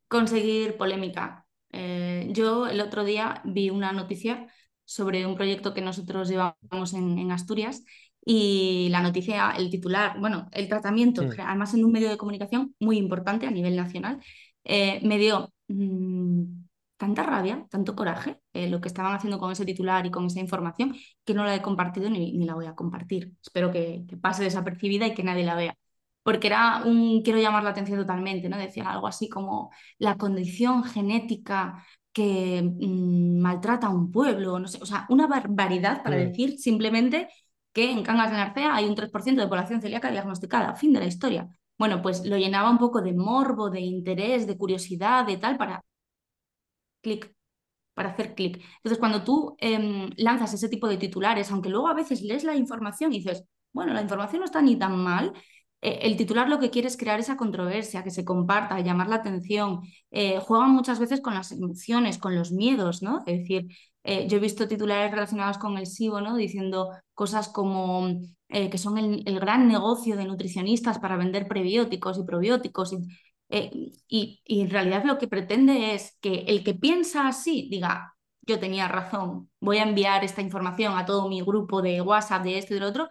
Conseguir 0.08 0.78
polémica. 0.78 1.49
Eh, 1.72 2.28
yo 2.32 2.68
el 2.68 2.82
otro 2.82 3.04
día 3.04 3.42
vi 3.46 3.70
una 3.70 3.92
noticia 3.92 4.48
sobre 4.86 5.26
un 5.26 5.36
proyecto 5.36 5.74
que 5.74 5.82
nosotros 5.82 6.30
llevamos 6.30 6.94
en, 6.94 7.32
Asturias 7.32 7.84
y 8.26 8.88
la 8.90 9.02
noticia, 9.02 9.52
el 9.52 9.70
titular, 9.70 10.20
bueno, 10.20 10.48
el 10.52 10.68
tratamiento, 10.68 11.24
mm. 11.24 11.32
además 11.40 11.74
en 11.74 11.86
un 11.86 11.92
medio 11.92 12.10
de 12.10 12.18
comunicación 12.18 12.76
muy 12.80 12.98
importante 12.98 13.46
a 13.46 13.52
nivel 13.52 13.76
nacional, 13.76 14.20
eh, 14.64 15.00
me 15.04 15.18
dio 15.18 15.54
mm, 15.68 16.44
tanta 16.98 17.24
rabia, 17.24 17.66
tanto 17.70 17.96
coraje 17.96 18.40
eh, 18.54 18.70
lo 18.70 18.82
que 18.82 18.88
estaban 18.88 19.14
haciendo 19.14 19.40
con 19.40 19.52
ese 19.52 19.66
titular 19.66 20.06
y 20.06 20.12
con 20.12 20.26
esa 20.26 20.40
información 20.40 20.96
que 21.24 21.34
no 21.34 21.44
la 21.46 21.56
he 21.56 21.62
compartido 21.62 22.10
ni, 22.10 22.38
la 22.46 22.56
voy 22.56 22.66
a 22.66 22.76
compartir. 22.76 23.34
Espero 23.42 23.72
que 23.72 24.06
pase 24.22 24.44
desapercibida 24.44 25.08
y 25.08 25.14
que 25.14 25.24
nadie 25.24 25.44
la 25.46 25.56
vea 25.56 25.78
porque 26.24 26.48
era 26.48 26.84
un, 26.86 27.22
quiero 27.24 27.40
llamar 27.40 27.64
la 27.64 27.72
atención 27.72 28.00
totalmente, 28.00 28.50
¿no? 28.50 28.58
Decía 28.58 28.90
algo 28.92 29.08
así 29.08 29.30
como 29.30 29.72
la 29.98 30.16
condición 30.16 30.84
genética 30.84 31.86
que 32.14 32.62
mm, 32.64 33.40
maltrata 33.40 33.88
a 33.88 33.90
un 33.90 34.12
pueblo, 34.12 34.60
no 34.60 34.68
sé, 34.68 34.80
o 34.82 34.86
sea, 34.86 35.06
una 35.10 35.28
barbaridad 35.28 36.04
para 36.04 36.18
mm. 36.18 36.20
decir 36.20 36.58
simplemente 36.60 37.30
que 37.74 37.92
en 37.92 38.04
Cangas 38.04 38.32
de 38.32 38.38
Narcea 38.38 38.76
hay 38.76 38.86
un 38.86 38.96
3% 38.96 39.42
de 39.42 39.48
población 39.48 39.82
celíaca 39.82 40.12
diagnosticada, 40.12 40.76
fin 40.76 40.94
de 40.94 41.00
la 41.00 41.06
historia. 41.08 41.48
Bueno, 41.78 42.02
pues 42.02 42.26
lo 42.26 42.38
llenaba 42.38 42.70
un 42.70 42.78
poco 42.78 43.02
de 43.02 43.14
morbo, 43.14 43.70
de 43.70 43.80
interés, 43.82 44.48
de 44.48 44.58
curiosidad, 44.58 45.26
de 45.26 45.38
tal, 45.38 45.58
para 45.58 45.82
clic, 47.02 47.34
para 47.94 48.10
hacer 48.10 48.36
clic. 48.36 48.62
Entonces, 48.78 49.00
cuando 49.00 49.24
tú 49.24 49.56
em, 49.60 50.10
lanzas 50.18 50.54
ese 50.54 50.70
tipo 50.70 50.88
de 50.88 50.98
titulares, 50.98 51.52
aunque 51.52 51.70
luego 51.70 51.88
a 51.88 51.94
veces 51.94 52.22
lees 52.22 52.44
la 52.44 52.56
información 52.56 53.14
y 53.14 53.20
dices, 53.20 53.46
bueno, 53.72 53.94
la 53.94 54.02
información 54.02 54.40
no 54.42 54.46
está 54.46 54.62
ni 54.62 54.78
tan 54.78 54.98
mal, 54.98 55.34
eh, 55.82 56.00
el 56.04 56.18
titular 56.18 56.50
lo 56.50 56.60
que 56.60 56.70
quiere 56.70 56.88
es 56.88 56.98
crear 56.98 57.20
esa 57.20 57.38
controversia, 57.38 58.04
que 58.04 58.12
se 58.12 58.26
comparta, 58.26 58.80
llamar 58.82 59.08
la 59.08 59.18
atención. 59.18 59.82
Eh, 60.12 60.40
juegan 60.40 60.72
muchas 60.72 61.00
veces 61.00 61.22
con 61.22 61.34
las 61.34 61.52
emociones, 61.52 62.18
con 62.18 62.36
los 62.36 62.52
miedos, 62.52 63.02
¿no? 63.02 63.24
Es 63.26 63.40
decir, 63.40 63.68
eh, 64.04 64.28
yo 64.28 64.38
he 64.38 64.40
visto 64.40 64.68
titulares 64.68 65.12
relacionados 65.12 65.58
con 65.58 65.78
el 65.78 65.88
SIBO, 65.88 66.22
¿no? 66.22 66.36
Diciendo 66.36 66.90
cosas 67.14 67.50
como 67.50 68.08
que 68.50 68.78
son 68.80 68.98
el, 68.98 69.40
gran 69.40 69.68
negocio 69.68 70.18
de 70.18 70.26
nutricionistas 70.26 70.98
para 70.98 71.18
vender 71.18 71.48
prebióticos 71.48 72.18
y 72.18 72.24
probióticos. 72.24 72.96
y 74.08 74.42
en 74.48 74.70
realidad 74.70 75.04
lo 75.06 75.18
que 75.18 75.28
pretende 75.28 75.94
es 75.94 76.18
que 76.22 76.46
el 76.48 76.64
que 76.64 76.74
piensa 76.74 77.28
así 77.28 77.68
diga, 77.70 78.16
yo 78.42 78.60
tenía 78.60 78.88
razón, 78.88 79.50
voy 79.60 79.78
a 79.78 79.84
enviar 79.84 80.24
esta 80.24 80.42
información 80.42 80.98
a 80.98 81.06
todo 81.06 81.30
mi 81.30 81.42
grupo 81.42 81.82
de 81.82 82.02
WhatsApp, 82.02 82.44
de 82.44 82.58
esto 82.58 82.74
y 82.74 82.80
del 82.80 82.86
otro, 82.86 83.10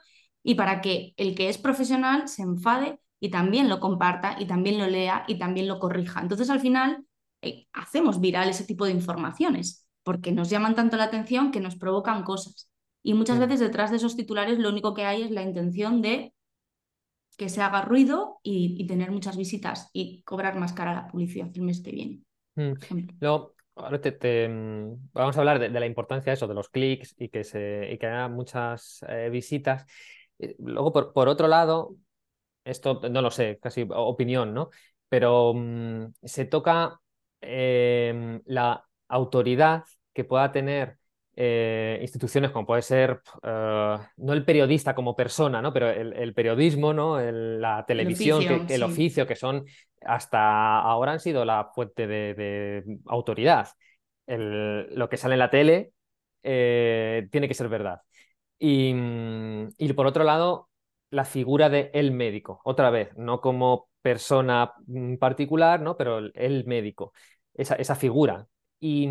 y 0.49 0.55
para 0.55 0.81
que 0.81 1.13
el 1.19 1.35
que 1.35 1.51
es 1.51 1.59
profesional 1.59 2.27
se 2.27 2.41
enfade 2.41 2.99
y 3.21 3.29
también 3.29 3.69
lo 3.69 3.81
comparta 3.81 4.37
y 4.41 4.47
también 4.47 4.79
lo 4.79 4.87
lea 4.87 5.27
y 5.29 5.39
también 5.39 5.69
lo 5.69 5.79
corrija. 5.79 6.23
Entonces 6.23 6.49
al 6.49 6.59
final 6.59 7.05
eh, 7.43 7.67
hacemos 7.75 8.19
viral 8.19 8.49
ese 8.49 8.65
tipo 8.65 8.87
de 8.87 8.93
informaciones 8.93 9.87
porque 10.03 10.33
nos 10.33 10.49
llaman 10.49 10.75
tanto 10.75 10.97
la 10.97 11.05
atención 11.05 11.51
que 11.51 11.61
nos 11.61 11.77
provocan 11.77 12.23
cosas. 12.23 12.73
Y 13.03 13.13
muchas 13.13 13.39
veces 13.39 13.61
detrás 13.61 13.91
de 13.91 13.99
esos 13.99 14.17
titulares 14.17 14.59
lo 14.59 14.71
único 14.71 14.95
que 14.95 15.05
hay 15.05 15.21
es 15.21 15.31
la 15.31 15.43
intención 15.43 16.01
de 16.01 16.33
que 17.37 17.51
se 17.51 17.61
haga 17.61 17.83
ruido 17.83 18.39
y, 18.43 18.87
tener 18.87 19.11
muchas 19.11 19.37
visitas 19.37 19.91
y 19.93 20.23
cobrar 20.23 20.59
más 20.59 20.73
cara 20.73 20.95
la 20.95 21.09
publicidad 21.09 21.51
el 21.55 21.61
mes 21.61 21.83
que 21.83 21.91
viene. 21.91 22.23
Mm. 22.55 22.73
Luego, 23.21 23.55
ahora 23.77 24.01
te, 24.01 24.49
mm, 24.49 25.11
vamos 25.13 25.37
a 25.37 25.41
hablar 25.41 25.59
de, 25.59 25.69
la 25.69 25.87
importancia 25.87 26.31
de 26.31 26.35
eso, 26.37 26.49
de 26.49 26.55
los 26.55 26.71
clics 26.71 27.15
y 27.19 27.29
que, 27.29 27.45
se, 27.45 27.93
y 27.93 27.99
que 27.99 28.07
haya 28.07 28.29
muchas 28.29 29.05
eh, 29.07 29.29
visitas. 29.31 29.85
Eh, 30.39 30.57
luego, 30.59 30.93
por, 30.93 31.29
otro 31.29 31.49
lado, 31.49 31.97
esto 32.65 33.01
no 33.11 33.23
lo 33.23 33.31
sé, 33.31 33.59
casi 33.61 33.87
opinión, 33.91 34.55
¿no? 34.55 34.71
Pero 35.09 35.55
mm, 35.55 36.13
se 36.23 36.45
toca 36.45 37.01
em, 37.41 38.43
la 38.47 38.85
autoridad 39.09 39.85
que 40.13 40.25
pueda 40.25 40.53
tener 40.53 40.99
eh, 41.41 41.99
instituciones 42.03 42.51
como 42.51 42.67
puede 42.67 42.83
ser, 42.83 43.21
eh, 43.45 43.97
no 44.17 44.33
el 44.33 44.45
periodista 44.45 44.95
como 44.95 45.15
persona, 45.15 45.63
¿no? 45.63 45.73
Pero 45.73 45.89
el, 45.89 46.35
periodismo, 46.35 46.93
¿no? 46.93 47.21
la 47.21 47.85
televisión, 47.87 48.43
el 48.43 48.49
oficio, 48.49 48.67
que, 48.67 48.75
el 48.75 48.83
oficio, 48.83 49.27
que 49.27 49.37
son 49.37 49.65
hasta 50.03 50.81
ahora 50.81 51.13
han 51.13 51.21
sido 51.21 51.45
la 51.45 51.71
fuente 51.75 52.07
de, 52.07 52.85
autoridad. 53.07 53.69
lo 54.27 55.09
que 55.09 55.17
sale 55.17 55.35
en 55.35 55.39
la 55.39 55.51
tele 55.51 55.93
eh, 56.43 57.29
tiene 57.31 57.49
que 57.49 57.55
ser 57.55 57.69
verdad. 57.69 58.01
Y, 58.59 58.95
y, 59.79 59.93
por 59.93 60.07
otro 60.07 60.25
lado, 60.25 60.69
la 61.11 61.25
figura 61.25 61.69
de 61.69 61.91
el 61.95 62.13
médico, 62.13 62.61
otra 62.65 62.91
vez, 62.91 63.17
no 63.17 63.41
como 63.41 63.89
persona 64.03 64.73
particular, 65.21 65.81
¿no? 65.81 65.97
pero 65.97 66.19
el, 66.19 66.65
médico, 66.67 67.13
esa, 67.55 67.77
esa 67.77 67.95
figura. 67.95 68.47
Y, 68.81 69.09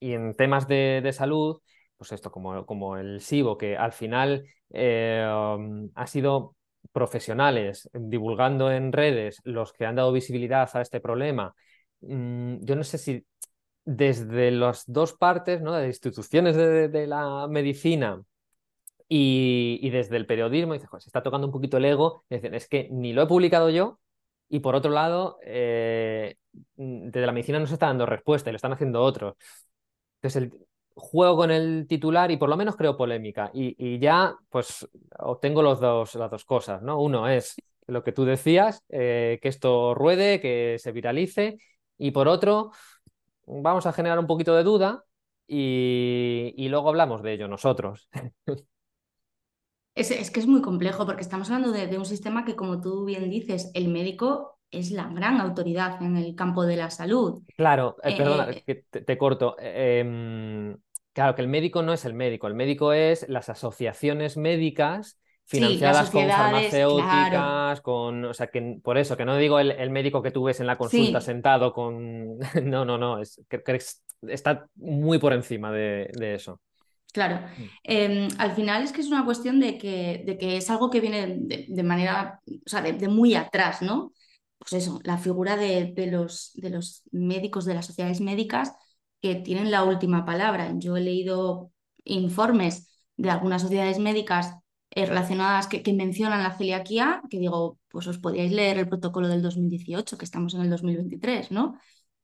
y, 0.00 0.12
en 0.12 0.34
temas 0.34 0.68
de, 0.68 1.00
de, 1.02 1.12
salud, 1.12 1.60
pues 1.96 2.12
esto, 2.12 2.30
como, 2.30 2.64
como 2.66 2.96
el 2.96 3.20
SIBO, 3.20 3.58
que 3.58 3.76
al 3.76 3.92
final 3.92 4.44
eh, 4.70 5.24
ha 5.94 6.06
sido 6.06 6.56
profesionales 6.92 7.88
divulgando 7.92 8.70
en 8.72 8.92
redes 8.92 9.40
los 9.44 9.72
que 9.72 9.86
han 9.86 9.96
dado 9.96 10.12
visibilidad 10.12 10.68
a 10.72 10.80
este 10.80 11.00
problema. 11.00 11.54
Mm, 12.00 12.58
yo 12.64 12.76
no 12.76 12.84
sé 12.84 12.98
si 12.98 13.26
desde 13.90 14.50
las 14.50 14.84
dos 14.86 15.14
partes, 15.14 15.62
¿no? 15.62 15.72
de 15.72 15.86
instituciones 15.86 16.56
de, 16.56 17.06
la 17.06 17.46
medicina 17.48 18.22
y, 19.08 19.88
desde 19.88 20.18
el 20.18 20.26
periodismo, 20.26 20.74
dice, 20.74 20.86
se 20.98 21.08
está 21.08 21.22
tocando 21.22 21.46
un 21.46 21.52
poquito 21.52 21.78
el 21.78 21.86
ego, 21.86 22.24
es 22.28 22.68
que 22.68 22.88
ni 22.90 23.14
lo 23.14 23.22
he 23.22 23.26
publicado 23.26 23.70
yo 23.70 23.98
y 24.50 24.60
por 24.60 24.74
otro 24.74 24.90
lado, 24.90 25.38
eh, 25.42 26.36
desde 26.76 27.26
la 27.26 27.32
medicina 27.32 27.58
no 27.58 27.66
se 27.66 27.74
está 27.74 27.86
dando 27.86 28.04
respuesta, 28.04 28.50
y 28.50 28.52
lo 28.52 28.56
están 28.56 28.72
haciendo 28.72 29.02
otros. 29.02 29.36
Entonces, 30.16 30.42
el, 30.42 30.52
juego 30.98 31.36
con 31.36 31.50
el 31.50 31.86
titular 31.88 32.30
y 32.30 32.36
por 32.36 32.48
lo 32.48 32.56
menos 32.56 32.76
creo 32.76 32.96
polémica. 32.96 33.50
Y, 33.54 33.98
ya, 33.98 34.36
pues, 34.50 34.86
obtengo 35.18 35.62
los 35.62 35.80
dos, 35.80 36.14
las 36.16 36.30
dos 36.30 36.44
cosas, 36.44 36.82
¿no? 36.82 37.00
Uno 37.00 37.28
es 37.28 37.56
lo 37.86 38.04
que 38.04 38.12
tú 38.12 38.24
decías, 38.24 38.84
eh, 38.90 39.38
que 39.40 39.48
esto 39.48 39.94
ruede, 39.94 40.40
que 40.40 40.76
se 40.78 40.92
viralice. 40.92 41.58
Y 41.96 42.10
por 42.10 42.28
otro, 42.28 42.72
vamos 43.48 43.86
a 43.86 43.92
generar 43.92 44.18
un 44.18 44.26
poquito 44.26 44.54
de 44.54 44.62
duda 44.62 45.04
y, 45.46 46.68
luego 46.68 46.90
hablamos 46.90 47.22
de 47.22 47.32
ello 47.32 47.48
nosotros. 47.48 48.08
Es, 49.94 50.12
es, 50.12 50.30
que 50.30 50.38
es 50.38 50.46
muy 50.46 50.62
complejo 50.62 51.06
porque 51.06 51.22
estamos 51.22 51.50
hablando 51.50 51.72
de, 51.72 51.98
un 51.98 52.04
sistema 52.04 52.44
que, 52.44 52.54
como 52.54 52.80
tú 52.80 53.04
bien 53.04 53.28
dices, 53.30 53.72
el 53.74 53.88
médico 53.88 54.60
es 54.70 54.92
la 54.92 55.08
gran 55.08 55.40
autoridad 55.40 56.00
en 56.02 56.16
el 56.16 56.36
campo 56.36 56.64
de 56.64 56.76
la 56.76 56.90
salud. 56.90 57.42
Claro, 57.56 57.96
eh, 58.04 58.16
perdona, 58.16 58.50
eh, 58.50 58.62
que 58.64 58.74
te, 59.00 59.18
corto. 59.18 59.56
Em, 59.58 60.76
claro, 61.12 61.34
que 61.34 61.42
el 61.42 61.48
médico 61.48 61.82
no 61.82 61.94
es 61.94 62.04
el 62.04 62.14
médico, 62.14 62.46
el 62.46 62.54
médico 62.54 62.92
es 62.92 63.28
las 63.28 63.48
asociaciones 63.48 64.36
médicas 64.36 65.18
financiadas 65.48 66.10
con 66.10 66.28
farmacéuticas, 66.28 67.80
con, 67.80 68.24
o 68.26 68.34
sea, 68.34 68.48
que 68.48 68.78
por 68.82 68.98
eso, 68.98 69.16
que 69.16 69.24
no 69.24 69.36
digo 69.36 69.58
el, 69.58 69.90
médico 69.90 70.22
que 70.22 70.30
tú 70.30 70.44
ves 70.44 70.60
en 70.60 70.66
la 70.66 70.76
consulta 70.76 71.22
sentado 71.22 71.72
con, 71.72 72.38
no, 72.62 72.84
no, 72.84 72.98
no, 72.98 73.18
es 73.18 73.40
que, 73.48 73.78
está 74.28 74.68
muy 74.76 75.18
por 75.18 75.32
encima 75.32 75.72
de, 75.72 76.10
eso. 76.34 76.60
Claro, 77.12 77.40
mm. 77.56 77.62
em, 77.84 78.28
al 78.38 78.52
final 78.52 78.82
es 78.82 78.92
que 78.92 79.00
es 79.00 79.08
una 79.08 79.24
cuestión 79.24 79.58
de 79.58 79.78
que, 79.78 80.22
de 80.26 80.36
que 80.36 80.58
es 80.58 80.68
algo 80.68 80.90
que 80.90 81.00
viene 81.00 81.38
de, 81.38 81.82
manera, 81.82 82.40
o 82.46 82.68
sea, 82.68 82.82
de, 82.82 83.08
muy 83.08 83.34
atrás, 83.34 83.80
¿no? 83.80 84.12
Pues 84.58 84.74
eso, 84.74 85.00
la 85.04 85.16
figura 85.16 85.56
de, 85.56 85.94
los, 86.10 86.50
de 86.54 86.68
los 86.68 87.04
médicos, 87.10 87.64
de 87.64 87.74
las 87.74 87.86
sociedades 87.86 88.20
médicas 88.20 88.74
que 89.22 89.36
tienen 89.36 89.70
la 89.70 89.84
última 89.84 90.26
palabra. 90.26 90.72
Yo 90.76 90.96
he 90.96 91.00
leído 91.00 91.70
informes 92.04 92.90
de 93.16 93.30
algunas 93.30 93.62
sociedades 93.62 93.98
médicas 93.98 94.54
eh, 94.90 95.06
relacionadas 95.06 95.66
que, 95.66 95.82
mencionan 95.92 96.42
la 96.42 96.56
celiaquía, 96.56 97.22
que 97.30 97.38
digo, 97.38 97.78
pues 97.88 98.06
os 98.06 98.18
podíais 98.18 98.52
leer 98.52 98.78
el 98.78 98.88
protocolo 98.88 99.28
del 99.28 99.42
2018, 99.42 100.16
que 100.18 100.24
estamos 100.24 100.54
en 100.54 100.62
el 100.62 100.70
2023, 100.70 101.50
¿no? 101.50 101.78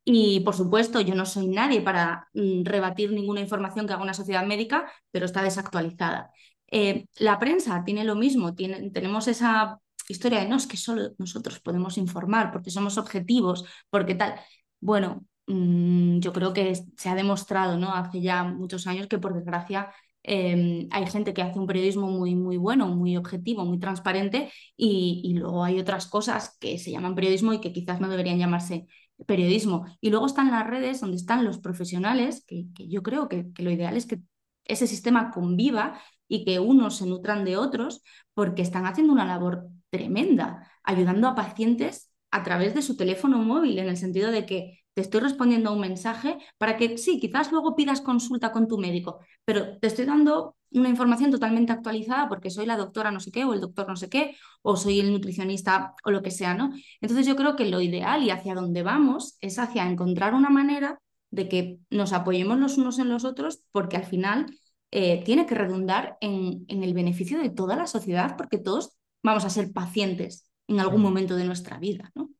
Y 0.05 0.41
por 0.41 0.55
supuesto, 0.55 1.01
yo 1.01 1.15
no 1.15 1.27
soy 1.27 1.49
nadie 1.49 1.81
para 1.81 2.29
mm, 2.35 2.65
rebatir 2.65 3.13
ninguna 3.13 3.41
información 3.41 3.87
que 3.87 3.93
haga 3.95 4.03
una 4.03 4.15
sociedad 4.15 4.47
médica, 4.47 4.91
pero 5.11 5.27
está 5.27 5.43
desactualizada. 5.43 6.31
Eh, 6.71 7.07
la 7.19 7.39
prensa 7.39 7.85
tiene 7.85 8.05
lo 8.05 8.15
mismo, 8.17 8.55
tenemos 8.55 9.29
esa 9.29 9.79
historia 10.09 10.41
de 10.41 10.49
no, 10.49 10.57
es 10.57 10.67
que 10.67 10.77
solo 10.77 11.13
nosotros 11.19 11.61
podemos 11.61 11.99
informar 11.99 12.53
porque 12.53 12.71
somos 12.71 12.99
objetivos, 12.99 13.65
porque 13.91 14.15
tal. 14.15 14.35
Bueno, 14.81 15.27
mm, 15.47 16.19
yo 16.21 16.33
creo 16.33 16.53
que 16.53 16.75
se 16.97 17.09
ha 17.09 17.15
demostrado 17.15 17.79
¿no? 17.79 17.95
hace 17.95 18.21
ya 18.21 18.45
muchos 18.45 18.87
años 18.87 19.07
que 19.07 19.19
por 19.19 19.35
desgracia 19.35 19.93
Em, 20.27 20.89
hay 20.91 21.07
gente 21.07 21.35
que 21.35 21.43
hace 21.43 21.59
un 21.59 21.67
periodismo 21.67 22.11
muy, 22.11 22.35
muy 22.35 22.57
bueno, 22.57 22.89
muy 22.89 23.17
objetivo, 23.17 23.65
muy 23.67 23.79
transparente 23.79 24.51
y, 24.77 25.35
luego 25.35 25.65
hay 25.65 25.79
otras 25.79 26.07
cosas 26.07 26.57
que 26.59 26.79
se 26.79 26.91
llaman 26.91 27.15
periodismo 27.15 27.53
y 27.53 27.61
que 27.61 27.73
quizás 27.75 28.01
no 28.01 28.09
deberían 28.09 28.39
llamarse 28.39 28.87
periodismo. 29.27 29.85
Y 30.01 30.11
luego 30.11 30.27
están 30.27 30.51
las 30.51 30.67
redes 30.67 31.01
donde 31.01 31.17
están 31.17 31.45
los 31.45 31.59
profesionales, 31.59 32.43
que, 32.47 32.67
yo 32.89 33.03
creo 33.03 33.29
que, 33.29 33.53
que, 33.55 33.63
lo 33.63 33.71
ideal 33.71 33.97
es 33.97 34.07
que 34.07 34.21
ese 34.65 34.87
sistema 34.87 35.31
conviva 35.31 36.01
y 36.27 36.45
que 36.47 36.59
unos 36.59 36.97
se 36.97 37.07
nutran 37.07 37.45
de 37.45 37.59
otros 37.59 38.03
porque 38.33 38.63
están 38.63 38.87
haciendo 38.87 39.13
una 39.13 39.27
labor 39.27 39.69
tremenda, 39.91 40.71
ayudando 40.83 41.29
a 41.29 41.35
pacientes 41.35 42.11
a 42.31 42.43
través 42.43 42.75
de 42.75 42.83
su 42.83 42.97
teléfono 42.97 43.39
móvil, 43.39 43.79
en 43.79 43.89
el 43.89 43.97
sentido 43.99 44.31
de 44.31 44.47
que 44.47 44.84
te 44.95 45.03
estoy 45.03 45.21
respondiendo 45.21 45.71
a 45.71 45.73
un 45.73 45.81
mensaje 45.81 46.39
para 46.59 46.77
que 46.77 46.99
sí, 46.99 47.21
quizás 47.21 47.51
luego 47.53 47.77
pidas 47.77 48.01
consulta 48.01 48.53
con 48.53 48.69
tu 48.69 48.79
médico, 48.79 49.21
pero 49.45 49.79
te 49.79 49.89
estoy 49.89 50.05
dando 50.07 50.57
una 50.71 50.89
información 50.89 51.31
totalmente 51.31 51.73
actualizada 51.73 52.29
porque 52.29 52.51
soy 52.51 52.67
la 52.67 52.77
doctora 52.77 53.11
no 53.11 53.21
sé 53.21 53.31
qué 53.31 53.45
o 53.45 53.55
el 53.55 53.61
doctor 53.61 53.89
no 53.89 53.97
sé 53.97 54.09
qué 54.09 54.37
o 54.63 54.77
soy 54.77 55.01
el 55.01 55.13
nutricionista 55.13 55.95
o 56.05 56.11
lo 56.11 56.23
que 56.23 56.31
sea, 56.31 56.55
¿no? 56.55 56.71
Entonces 57.01 57.27
yo 57.27 57.37
creo 57.37 57.57
que 57.57 57.67
lo 57.67 57.81
ideal 57.81 58.23
y 58.23 58.31
hacia 58.31 58.55
donde 58.55 58.83
vamos 58.83 59.37
es 59.41 59.59
hacia 59.59 59.89
encontrar 59.89 60.35
una 60.35 60.51
manera 60.51 61.01
de 61.31 61.49
que 61.49 61.79
nos 61.91 62.13
apoyemos 62.13 62.59
los 62.59 62.79
unos 62.79 62.99
en 62.99 63.09
los 63.09 63.25
otros 63.25 63.63
porque 63.73 63.97
al 63.97 64.05
final 64.05 64.47
eh, 64.91 65.23
tiene 65.25 65.47
que 65.47 65.55
redundar 65.55 66.17
en, 66.21 66.65
en 66.69 66.85
el 66.85 66.95
beneficio 66.95 67.39
de 67.39 67.51
toda 67.51 67.77
la 67.77 67.87
sociedad 67.87 68.37
porque 68.37 68.59
todos 68.59 68.97
vamos 69.23 69.45
a 69.45 69.51
ser 69.51 69.73
pacientes 69.73 70.51
en 70.69 70.81
algún 70.81 71.03
momento 71.03 71.37
de 71.37 71.45
nuestra 71.45 71.79
vida, 71.79 72.11
¿no? 72.15 72.31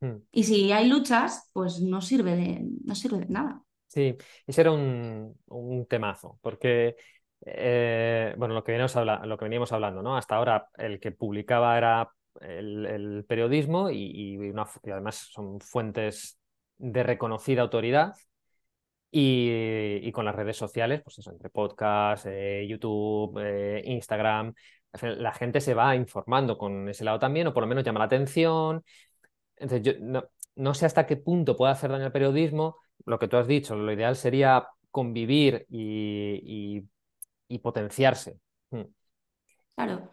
Hmm. 0.00 0.16
Y 0.30 0.44
si 0.44 0.72
hay 0.72 0.88
luchas, 0.88 1.50
pues 1.52 1.80
no 1.80 2.00
sirve 2.00 2.36
de, 2.36 2.64
no 2.84 2.94
sirve 2.94 3.18
de 3.18 3.26
nada. 3.26 3.62
Sí, 3.88 4.16
ese 4.46 4.60
era 4.60 4.70
un, 4.70 5.34
temazo, 5.88 6.38
porque 6.42 6.96
eh, 7.44 8.34
bueno, 8.36 8.54
lo 8.54 8.62
que, 8.62 8.72
veníamos 8.72 8.94
lo 9.24 9.38
que 9.38 9.44
veníamos 9.44 9.72
hablando, 9.72 10.02
¿no? 10.02 10.16
Hasta 10.16 10.36
ahora 10.36 10.68
el 10.76 11.00
que 11.00 11.12
publicaba 11.12 11.76
era 11.78 12.10
el, 12.40 13.24
periodismo 13.26 13.90
y, 13.90 14.52
además 14.84 15.28
son 15.32 15.60
fuentes 15.60 16.38
de 16.76 17.02
reconocida 17.02 17.62
autoridad. 17.62 18.14
Y, 19.10 20.12
con 20.12 20.26
las 20.26 20.34
redes 20.34 20.56
sociales, 20.56 21.00
pues 21.02 21.18
eso, 21.18 21.30
entre 21.30 21.48
podcast, 21.48 22.26
eh, 22.28 22.66
YouTube, 22.68 23.38
eh, 23.42 23.82
Instagram, 23.86 24.52
la 25.02 25.32
gente 25.32 25.60
se 25.60 25.74
va 25.74 25.96
informando 25.96 26.58
con 26.58 26.88
ese 26.88 27.04
lado 27.04 27.18
también, 27.18 27.46
o 27.46 27.54
por 27.54 27.62
lo 27.62 27.66
menos 27.66 27.84
llama 27.84 28.00
la 28.00 28.06
atención, 28.06 28.84
entonces, 29.60 29.82
yo 29.82 30.22
no, 30.56 30.74
sé 30.74 30.86
hasta 30.86 31.06
qué 31.06 31.16
punto 31.16 31.56
puede 31.56 31.72
hacer 31.72 31.90
daño 31.90 32.06
al 32.06 32.12
periodismo. 32.12 32.76
Lo 33.04 33.18
que 33.18 33.28
tú 33.28 33.36
has 33.36 33.46
dicho, 33.46 33.74
lo 33.76 33.92
ideal 33.92 34.16
sería 34.16 34.68
convivir 34.90 35.66
y, 35.68 36.82
potenciarse. 37.62 38.38
Mm. 38.70 38.82
Claro. 39.74 40.10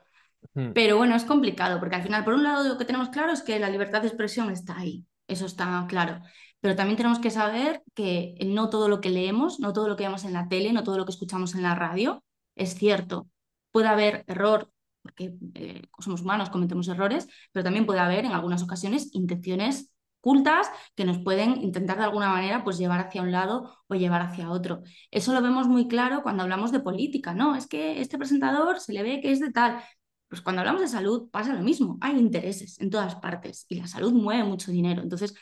Mm. 0.54 0.72
Pero 0.74 0.98
bueno, 0.98 1.16
es 1.16 1.26
complicado, 1.26 1.80
porque 1.80 1.96
al 1.96 2.04
final, 2.04 2.24
por 2.24 2.34
un 2.34 2.44
lado, 2.44 2.68
lo 2.68 2.78
que 2.78 2.86
tenemos 2.86 3.10
claro 3.10 3.32
es 3.32 3.42
que 3.42 3.60
la 3.60 3.70
libertad 3.70 4.02
de 4.02 4.08
expresión 4.08 4.50
está 4.52 4.78
ahí. 4.78 5.06
Eso 5.28 5.46
está 5.46 5.86
claro. 5.90 6.22
Pero 6.60 6.76
también 6.76 6.98
tenemos 6.98 7.20
que 7.20 7.32
saber 7.32 7.84
que 7.94 8.36
no 8.46 8.70
todo 8.70 8.88
lo 8.88 9.02
que 9.02 9.10
leemos, 9.10 9.60
no 9.60 9.74
todo 9.74 9.88
lo 9.88 9.96
que 9.96 10.04
vemos 10.04 10.24
en 10.24 10.34
la 10.34 10.48
tele, 10.48 10.74
no 10.74 10.84
todo 10.84 10.98
lo 10.98 11.06
que 11.06 11.12
escuchamos 11.12 11.56
en 11.56 11.64
la 11.64 11.76
radio 11.76 12.24
es 12.56 12.76
cierto. 12.76 13.28
Puede 13.72 13.88
haber 13.88 14.24
error, 14.28 14.72
porque 15.06 15.36
eh, 15.54 15.84
somos 16.00 16.22
humanos, 16.24 16.50
cometemos 16.50 16.88
errores, 16.88 17.28
pero 17.52 17.64
también 17.64 17.86
puede 17.86 18.00
haber 18.00 18.26
en 18.26 18.32
algunas 18.32 18.64
ocasiones 18.64 19.14
intenciones 19.14 19.94
ocultas 20.20 20.68
que 20.96 21.06
nos 21.06 21.20
pueden 21.20 21.62
intentar 21.62 22.00
de 22.00 22.06
alguna 22.06 22.30
manera 22.30 22.64
pues 22.64 22.80
llevar 22.80 23.00
hacia 23.00 23.22
un 23.22 23.32
lado 23.32 23.78
o 23.88 23.94
llevar 23.94 24.24
hacia 24.24 24.50
otro. 24.50 24.82
Eso 25.12 25.32
lo 25.32 25.44
vemos 25.44 25.68
muy 25.68 25.88
claro 25.88 26.24
cuando 26.24 26.42
hablamos 26.42 26.72
de 26.72 26.80
política, 26.80 27.36
¿no? 27.36 27.56
Es 27.56 27.68
que 27.68 28.02
este 28.02 28.18
presentador 28.18 28.80
se 28.80 28.94
le 28.94 29.04
ve 29.04 29.22
que 29.22 29.32
es 29.32 29.40
de 29.40 29.52
tal. 29.52 29.80
Pues 30.28 30.42
cuando 30.42 30.62
hablamos 30.62 30.82
de 30.82 30.88
salud 30.88 31.30
pasa 31.30 31.54
lo 31.54 31.62
mismo, 31.62 32.00
hay 32.02 32.18
intereses 32.18 32.82
en 32.82 32.90
todas 32.90 33.14
partes 33.18 33.68
y 33.70 33.76
la 33.76 33.86
salud 33.86 34.12
mueve 34.12 34.44
mucho 34.44 34.72
dinero. 34.72 35.04
Entonces, 35.04 35.36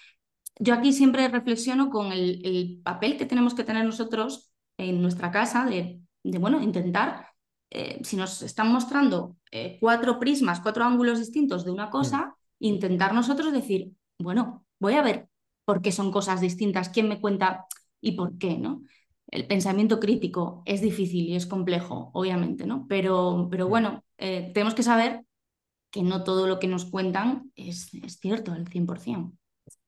yo 0.59 0.73
aquí 0.73 0.91
siempre 0.91 1.29
reflexiono 1.29 1.89
con 1.89 2.11
el, 2.11 2.81
papel 2.83 3.17
que 3.17 3.25
tenemos 3.25 3.53
que 3.53 3.63
tener 3.63 3.85
nosotros 3.85 4.51
en 4.77 5.01
nuestra 5.01 5.31
casa 5.31 5.65
de, 5.65 6.01
de 6.23 6.37
bueno, 6.37 6.61
intentar 6.61 7.32
eh, 7.75 7.99
si 8.03 8.15
nos 8.15 8.43
están 8.43 8.71
mostrando 8.71 9.35
eh, 9.49 9.77
cuatro 9.79 10.19
prismas, 10.19 10.61
cuatro 10.61 10.83
ángulos 10.83 11.17
distintos 11.17 11.65
de 11.65 11.71
una 11.71 11.89
cosa, 11.89 12.27
mm. 12.27 12.65
intentar 12.65 13.15
nosotros 13.15 13.51
decir, 13.51 13.91
bueno, 14.19 14.63
voy 14.79 14.93
a 14.93 15.01
ver 15.01 15.27
por 15.65 15.81
qué 15.81 15.91
son 15.91 16.11
cosas 16.11 16.39
distintas, 16.39 16.89
quién 16.89 17.09
me 17.09 17.19
cuenta 17.19 17.65
y 17.99 18.11
por 18.11 18.37
qué, 18.37 18.59
¿no? 18.59 18.83
El 19.27 19.47
pensamiento 19.47 19.99
crítico 19.99 20.61
es 20.67 20.81
difícil 20.81 21.27
y 21.27 21.35
es 21.35 21.47
complejo, 21.47 22.11
obviamente, 22.13 22.67
¿no? 22.67 22.85
Pero, 22.87 23.47
pero 23.49 23.65
mm. 23.65 23.69
bueno, 23.69 24.03
eh, 24.19 24.51
tenemos 24.53 24.75
que 24.75 24.83
saber 24.83 25.25
que 25.89 26.03
no 26.03 26.23
todo 26.23 26.45
lo 26.45 26.59
que 26.59 26.67
nos 26.67 26.85
cuentan 26.85 27.51
es, 27.55 27.91
es 27.95 28.19
cierto 28.19 28.51
al 28.51 28.65
100%. 28.65 29.31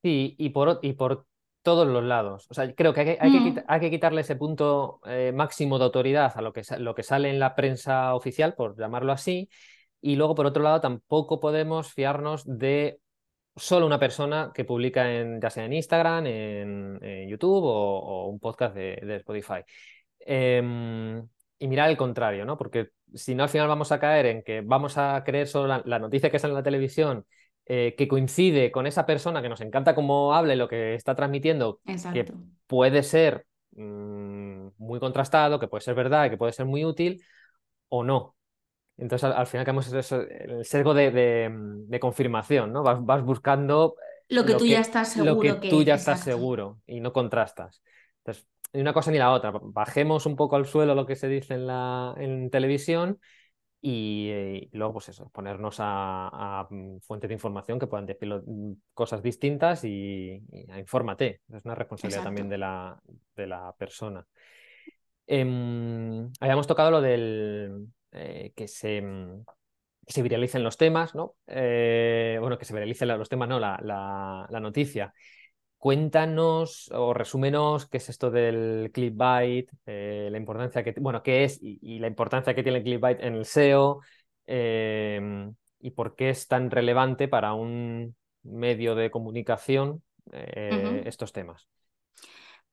Sí, 0.02 0.36
y 0.40 0.50
por, 0.50 0.80
y 0.82 0.94
por 0.94 1.28
todos 1.66 1.88
los 1.88 2.04
lados. 2.04 2.46
O 2.52 2.54
sea, 2.54 2.72
creo 2.76 2.94
que 2.94 3.02
hay, 3.02 3.06
que, 3.18 3.64
hay 3.68 3.80
que, 3.80 3.90
quitarle 3.90 4.22
ese 4.22 4.36
punto 4.36 5.02
eh, 5.08 5.32
máximo 5.34 5.80
de 5.80 5.86
autoridad 5.86 6.32
a 6.36 6.42
lo 6.44 6.54
que, 6.54 6.62
lo 6.78 6.94
que 6.94 7.02
sale 7.04 7.30
en 7.30 7.40
la 7.40 7.56
prensa 7.56 8.14
oficial, 8.14 8.54
por 8.54 8.78
llamarlo 8.78 9.12
así. 9.12 9.50
Y 10.00 10.16
luego, 10.16 10.36
por 10.36 10.46
otro 10.46 10.62
lado, 10.64 10.80
tampoco 10.82 11.40
podemos 11.40 11.92
fiarnos 11.92 12.44
de 12.46 13.00
solo 13.56 13.88
una 13.88 14.00
persona 14.00 14.52
que 14.54 14.64
publica 14.64 15.12
en, 15.12 15.42
ya 15.42 15.50
sea 15.50 15.66
en 15.66 15.74
Instagram, 15.74 16.28
en, 16.28 17.28
YouTube 17.30 17.64
o, 17.66 18.28
un 18.30 18.40
podcast 18.40 18.76
de, 18.76 19.16
Spotify. 19.18 19.64
Em, 20.20 21.28
y 21.58 21.68
mirar 21.68 21.90
el 21.90 21.98
contrario, 21.98 22.46
¿no? 22.46 22.58
Porque 22.58 22.90
si 23.14 23.34
no, 23.34 23.44
al 23.44 23.50
final 23.50 23.68
vamos 23.68 23.92
a 23.92 24.00
caer 24.00 24.28
en 24.28 24.44
que 24.44 24.62
vamos 24.62 24.98
a 25.00 25.24
creer 25.26 25.48
solo 25.48 25.82
la 25.84 26.00
noticia 26.00 26.30
que 26.30 26.38
sale 26.40 26.52
en 26.52 26.58
la 26.58 26.64
televisión 26.64 27.26
eh, 27.68 27.96
que 27.98 28.08
coincide 28.08 28.72
con 28.72 28.86
esa 28.86 29.08
persona 29.08 29.42
que 29.42 29.50
nos 29.50 29.62
encanta 29.62 29.96
cómo 29.96 30.36
habla 30.36 30.54
y 30.54 30.58
lo 30.58 30.68
que 30.68 30.94
está 30.94 31.16
transmitiendo, 31.16 31.80
que 32.14 32.32
puede 32.68 33.02
ser 33.02 33.48
mm, 33.72 34.68
muy 34.78 35.00
contrastado, 35.00 35.60
que 35.60 35.68
puede 35.68 35.82
ser 35.82 35.96
verdad, 35.96 36.30
que 36.30 36.38
puede 36.38 36.54
ser 36.54 36.68
muy 36.68 36.86
útil 36.86 37.24
o 37.90 38.04
no. 38.04 38.36
Entonces, 38.98 39.30
al, 39.30 39.48
final 39.48 39.66
caemos 39.66 39.92
en 39.92 40.52
el 40.52 40.64
sesgo 40.64 40.94
de, 40.94 41.98
confirmación, 42.00 42.72
¿no? 42.72 42.84
Vas, 42.84 43.24
buscando 43.24 43.96
lo 44.30 44.46
que 44.46 44.56
tú 44.56 44.68
ya 44.68 44.80
estás 44.80 45.14
seguro. 45.14 45.34
Lo 45.34 45.60
que, 45.60 45.70
tú 45.70 45.82
ya 45.82 45.96
estás 45.96 46.22
seguro 46.22 46.80
y 46.86 47.00
no 47.00 47.12
contrastas. 47.12 47.82
Entonces, 48.20 48.48
ni 48.74 48.82
una 48.82 48.94
cosa 48.94 49.10
ni 49.10 49.18
la 49.18 49.32
otra. 49.32 49.52
Bajemos 49.60 50.28
un 50.28 50.36
poco 50.36 50.56
al 50.56 50.66
suelo 50.68 50.94
lo 50.94 51.06
que 51.06 51.16
se 51.16 51.28
dice 51.28 51.56
en, 51.56 51.68
la, 51.68 52.14
en 52.18 52.50
televisión 52.50 53.20
y, 53.88 54.68
luego, 54.72 54.94
pues 54.94 55.10
eso, 55.10 55.30
ponernos 55.30 55.76
a, 55.80 56.68
mm, 56.70 57.00
fuentes 57.02 57.28
de 57.28 57.36
información 57.36 57.78
que 57.78 57.86
puedan 57.86 58.08
decir 58.08 58.28
mm, 58.28 58.74
cosas 58.94 59.22
distintas 59.22 59.84
y, 59.84 60.42
infórmate. 60.78 61.42
Es 61.54 61.64
una 61.66 61.76
responsabilidad 61.76 62.24
también 62.24 62.50
de 62.50 62.58
la, 62.58 63.00
de 63.36 63.48
la 63.48 63.76
persona. 63.78 64.26
Em, 65.28 66.32
habíamos 66.40 66.66
tocado 66.66 66.92
lo 66.92 67.02
del 67.02 67.88
eh, 68.12 68.54
que 68.56 68.68
se 68.68 69.02
mm, 69.02 69.44
se 70.08 70.22
viralicen 70.22 70.64
los 70.64 70.78
temas, 70.78 71.16
¿no? 71.16 71.36
Eh, 71.48 72.38
bueno, 72.40 72.58
que 72.58 72.66
se 72.66 72.74
viralicen 72.74 73.08
los 73.08 73.30
temas, 73.30 73.50
no, 73.50 73.60
la, 73.60 73.80
la, 73.82 74.60
noticia. 74.60 75.14
Cuéntanos 75.86 76.90
o 76.96 77.14
resúmenos 77.14 77.86
qué 77.86 77.98
es 77.98 78.10
esto 78.10 78.32
del 78.32 78.90
clickbait, 78.92 79.70
eh, 79.86 80.30
la 80.32 80.40
importancia 80.40 80.84
que, 80.84 80.96
bueno, 81.00 81.22
qué 81.22 81.44
es 81.44 81.60
y, 81.62 82.00
la 82.00 82.08
importancia 82.08 82.56
que 82.56 82.64
tiene 82.64 82.80
el 82.80 82.84
clickbait 82.84 83.20
en 83.22 83.36
el 83.36 83.46
SEO 83.46 84.00
em, 84.48 85.54
y 85.80 85.92
por 85.92 86.16
qué 86.16 86.32
es 86.32 86.48
tan 86.48 86.72
relevante 86.72 87.28
para 87.28 87.54
un 87.54 88.16
medio 88.42 88.96
de 88.96 89.12
comunicación 89.12 90.02
eh, 90.32 91.04
estos 91.06 91.32
temas. 91.32 91.68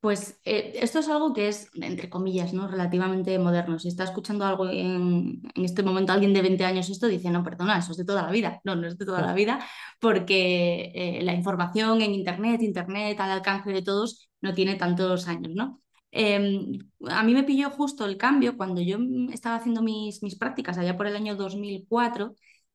Pues 0.03 0.41
eh, 0.45 0.73
esto 0.83 0.99
es 0.99 1.09
algo 1.09 1.33
que 1.33 1.47
es, 1.47 1.71
entre 1.75 2.11
comillas, 2.11 2.53
¿no? 2.53 2.67
relativamente 2.67 3.39
moderno. 3.39 3.79
Si 3.79 3.87
está 3.87 4.03
escuchando 4.03 4.45
algo 4.45 4.69
en, 4.69 5.41
este 5.55 5.85
momento 5.85 6.13
alguien 6.13 6.35
de 6.35 6.43
20 6.43 6.65
años 6.65 6.91
esto, 6.91 7.07
dice, 7.07 7.31
no, 7.31 7.45
perdona, 7.45 7.79
eso 7.79 7.93
es 7.93 7.99
de 7.99 8.05
toda 8.05 8.23
la 8.25 8.33
vida. 8.33 8.61
No, 8.65 8.75
no 8.75 8.89
es 8.89 8.99
de 8.99 9.07
toda 9.07 9.23
la 9.23 9.33
vida, 9.33 9.65
porque 10.01 10.91
eh, 10.93 11.23
la 11.23 11.35
información 11.35 12.03
en 12.03 12.15
Internet, 12.15 12.63
Internet 12.63 13.21
al 13.21 13.31
alcance 13.31 13.71
de 13.71 13.83
todos, 13.83 14.29
no 14.41 14.53
tiene 14.55 14.75
tantos 14.75 15.29
años, 15.29 15.53
¿no? 15.55 15.81
Em, 16.11 16.81
a 17.09 17.23
mí 17.23 17.33
me 17.33 17.45
pilló 17.45 17.71
justo 17.71 18.05
el 18.05 18.17
cambio 18.17 18.57
cuando 18.57 18.81
yo 18.81 18.99
estaba 19.33 19.55
haciendo 19.57 19.83
mis, 19.83 20.21
mis 20.25 20.37
prácticas 20.37 20.79
allá 20.79 20.97
por 20.97 21.07
el 21.07 21.15
año 21.15 21.37
2004 21.37 22.35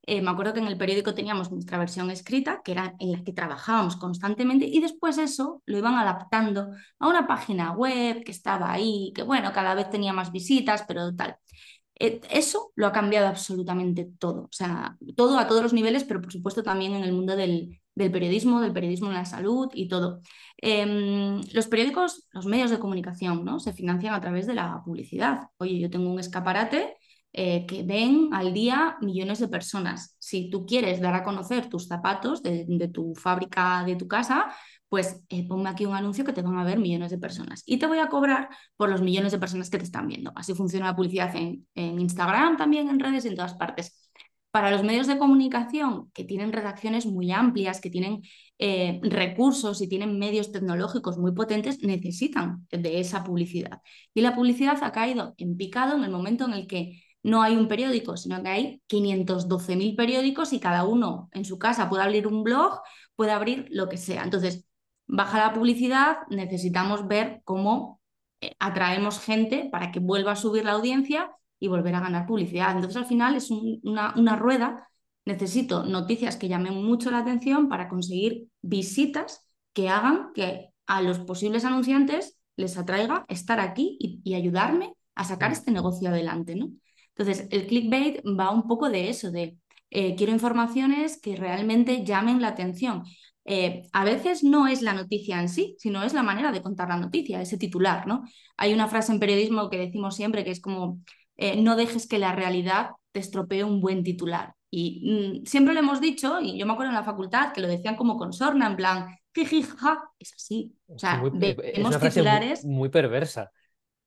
eh, 0.10 0.22
me 0.22 0.32
acuerdo 0.32 0.54
que 0.54 0.62
en 0.62 0.67
el 0.67 0.78
periódico 0.78 1.13
teníamos 1.13 1.52
nuestra 1.52 1.78
versión 1.78 2.10
escrita, 2.10 2.62
que 2.63 2.72
era 2.72 2.96
en 3.00 3.12
la 3.12 3.24
que 3.26 3.34
trabajábamos 3.34 3.98
constantemente, 3.98 4.65
y 4.65 4.80
después 4.80 5.17
eso 5.17 5.62
lo 5.65 5.78
iban 5.78 5.96
adaptando 5.96 6.72
a 7.00 7.08
una 7.10 7.28
página 7.28 7.74
web 7.74 8.24
que 8.24 8.32
estaba 8.32 8.72
ahí, 8.72 9.12
que 9.13 9.24
bueno, 9.24 9.52
cada 9.54 9.76
vez 9.76 9.89
tenía 9.89 10.13
más 10.13 10.32
visitas, 10.32 10.86
pero 10.88 11.13
tal. 11.13 11.38
Eh, 12.00 12.22
eso 12.30 12.72
lo 12.76 12.88
ha 12.88 12.91
cambiado 12.93 13.28
absolutamente 13.28 14.10
todo, 14.20 14.43
o 14.43 14.50
sea, 14.52 14.98
todo 15.15 15.39
a 15.39 15.48
todos 15.48 15.63
los 15.63 15.74
niveles, 15.74 16.04
pero 16.06 16.22
por 16.22 16.32
supuesto 16.32 16.63
también 16.63 16.93
en 16.93 17.04
el 17.04 17.12
mundo 17.12 17.36
del, 17.36 17.82
periodismo, 17.96 18.62
del 18.62 18.74
periodismo 18.74 19.08
en 19.10 19.15
la 19.15 19.26
salud 19.26 19.70
y 19.74 19.88
todo. 19.89 20.22
Em, 20.58 21.41
los 21.54 21.67
periódicos, 21.67 22.28
los 22.32 22.46
medios 22.46 22.72
de 22.72 22.80
comunicación, 22.80 23.43
¿no? 23.43 23.60
Se 23.60 23.74
financian 23.74 24.13
a 24.13 24.22
través 24.22 24.48
de 24.48 24.54
la 24.54 24.82
publicidad. 24.86 25.50
Oye, 25.58 25.80
yo 25.80 25.89
tengo 25.89 26.10
un 26.10 26.20
escaparate 26.20 26.97
eh, 27.39 27.67
que 27.67 27.84
ven 27.84 28.30
al 28.34 28.52
día 28.52 28.97
millones 29.00 29.38
de 29.38 29.47
personas. 29.47 30.15
Si 30.17 30.50
tú 30.50 30.65
quieres 30.65 31.00
dar 31.00 31.13
a 31.13 31.23
conocer 31.23 31.69
tus 31.69 31.86
zapatos 31.86 32.41
de, 32.41 32.89
tu 32.91 33.13
fábrica, 33.13 33.84
de 33.86 33.95
tu 33.95 34.08
casa, 34.08 34.47
pues 34.89 35.21
eh, 35.30 35.47
ponme 35.47 35.69
aquí 35.69 35.86
un 35.86 35.93
anuncio 35.93 36.26
que 36.26 36.34
te 36.34 36.41
van 36.41 36.58
a 36.58 36.63
ver 36.63 36.80
millones 36.80 37.12
de 37.12 37.19
personas. 37.19 37.62
Y 37.67 37.78
te 37.78 37.86
voy 37.86 38.00
a 38.00 38.10
cobrar 38.10 38.50
por 38.76 38.89
los 38.89 39.04
millones 39.04 39.34
de 39.34 39.38
personas 39.38 39.69
que 39.69 39.78
te 39.78 39.84
están 39.84 40.08
viendo. 40.08 40.32
Así 40.36 40.56
funciona 40.56 40.88
la 40.88 40.95
publicidad 40.95 41.32
en, 41.36 41.67
Instagram, 41.76 42.58
también 42.58 42.89
en 42.89 43.00
redes, 43.00 43.23
en 43.26 43.36
todas 43.36 43.54
partes. 43.54 44.10
Para 44.50 44.71
los 44.71 44.82
medios 44.84 45.06
de 45.06 45.19
comunicación 45.19 46.10
que 46.15 46.23
tienen 46.23 46.52
redacciones 46.52 47.06
muy 47.06 47.32
amplias, 47.32 47.80
que 47.82 47.91
tienen 47.91 48.23
eh, 48.58 49.00
recursos 49.04 49.80
y 49.84 49.88
tienen 49.88 50.17
medios 50.17 50.52
tecnológicos 50.52 51.19
muy 51.19 51.34
potentes, 51.34 51.84
necesitan 51.84 52.65
de 52.71 53.00
esa 53.00 53.23
publicidad. 53.23 53.82
Y 54.15 54.21
la 54.21 54.34
publicidad 54.34 54.84
ha 54.84 54.91
caído 54.91 55.36
en 55.38 55.56
picado 55.56 55.95
en 55.95 56.04
el 56.04 56.10
momento 56.10 56.45
en 56.45 56.54
el 56.54 56.65
que 56.65 57.04
no 57.28 57.42
hay 57.42 57.58
un 57.58 57.68
periódico, 57.68 58.16
sino 58.16 58.42
que 58.42 58.48
hay 58.48 58.82
512.000 58.88 59.98
periódicos 59.98 60.54
y 60.54 60.62
cada 60.62 60.86
uno 60.86 61.30
en 61.34 61.44
su 61.44 61.60
casa 61.60 61.90
puede 61.90 62.04
abrir 62.04 62.26
un 62.26 62.42
blog, 62.42 62.80
puede 63.18 63.32
abrir 63.32 63.68
lo 63.70 63.90
que 63.90 63.98
sea. 63.98 64.24
Entonces, 64.24 64.66
baja 65.08 65.38
la 65.38 65.54
publicidad, 65.54 66.20
necesitamos 66.30 67.06
ver 67.06 67.42
cómo 67.44 68.00
eh, 68.40 68.56
atraemos 68.60 69.20
gente 69.20 69.68
para 69.70 69.92
que 69.92 70.00
vuelva 70.00 70.32
a 70.32 70.36
subir 70.38 70.63
la 70.63 70.72
audiencia 70.72 71.30
y 71.60 71.68
volver 71.68 71.96
a 71.96 72.00
ganar 72.00 72.28
publicidad. 72.28 72.72
Entonces, 72.72 72.96
al 72.96 73.08
final 73.08 73.36
es 73.36 73.52
una, 73.52 74.13
una 74.16 74.38
rueda. 74.38 74.88
Necesito 75.26 75.84
noticias 75.84 76.38
que 76.38 76.48
llamen 76.48 76.82
mucho 76.82 77.12
la 77.12 77.20
atención 77.20 77.68
para 77.68 77.90
conseguir 77.90 78.48
visitas 78.62 79.46
que 79.74 79.90
hagan 79.90 80.32
que 80.34 80.70
a 80.86 81.02
los 81.02 81.20
posibles 81.20 81.66
anunciantes 81.66 82.40
les 82.56 82.78
atraiga 82.78 83.26
estar 83.28 83.60
aquí 83.60 83.98
y, 84.00 84.22
y 84.24 84.36
ayudarme 84.36 84.94
a 85.13 85.26
sacar 85.26 85.52
este 85.52 85.72
negocio 85.72 86.08
adelante, 86.08 86.56
¿no? 86.56 86.72
Entonces, 87.17 87.47
el 87.51 87.67
clickbait 87.67 88.21
va 88.25 88.51
un 88.51 88.67
poco 88.67 88.89
de 88.89 89.10
eso, 89.10 89.32
de 89.32 89.58
eh, 89.89 90.15
quiero 90.15 90.34
informaciones 90.34 91.19
que 91.19 91.36
realmente 91.36 92.03
llamen 92.03 92.41
la 92.41 92.49
atención. 92.49 93.03
Eh, 93.45 93.88
a 93.93 94.03
veces 94.03 94.43
no 94.43 94.67
es 94.67 94.82
la 94.82 94.93
noticia 94.93 95.39
en 95.39 95.47
sí, 95.47 95.75
sino 95.80 96.03
es 96.03 96.13
la 96.13 96.21
manera 96.21 96.51
de 96.51 96.62
contar 96.62 96.89
la 96.89 96.97
noticia, 96.97 97.41
ese 97.41 97.58
titular, 97.58 98.06
¿no? 98.06 98.23
Hay 98.58 98.73
una 98.73 98.88
frase 98.88 99.13
en 99.13 99.19
periodismo 99.19 99.69
que 99.69 99.77
decimos 99.77 100.15
siempre 100.15 100.43
que 100.43 100.51
es 100.51 100.60
como, 100.60 100.99
eh, 101.38 101.62
no 101.62 101.75
dejes 101.77 102.08
que 102.08 102.19
la 102.19 102.34
realidad 102.34 102.89
te 103.13 103.21
estropee 103.21 103.63
un 103.63 103.80
buen 103.80 104.03
titular. 104.03 104.53
Y 104.69 105.39
mm, 105.41 105.45
siempre 105.45 105.73
lo 105.73 105.80
hemos 105.80 106.01
dicho, 106.01 106.41
y 106.41 106.58
yo 106.58 106.65
me 106.65 106.73
acuerdo 106.73 106.91
en 106.91 106.97
la 106.97 107.06
facultad 107.06 107.53
que 107.53 107.62
lo 107.62 107.69
decían 107.69 107.95
como 107.95 108.17
con 108.17 108.34
sorna, 108.34 108.67
en 108.67 108.75
plan, 108.75 109.08
jijija, 109.34 110.12
es 110.19 110.34
así. 110.36 110.75
O 110.88 110.99
sea, 110.99 111.23
vemos 111.34 111.99
titulares... 111.99 112.65
muy 112.65 112.89
perversa. 112.89 113.51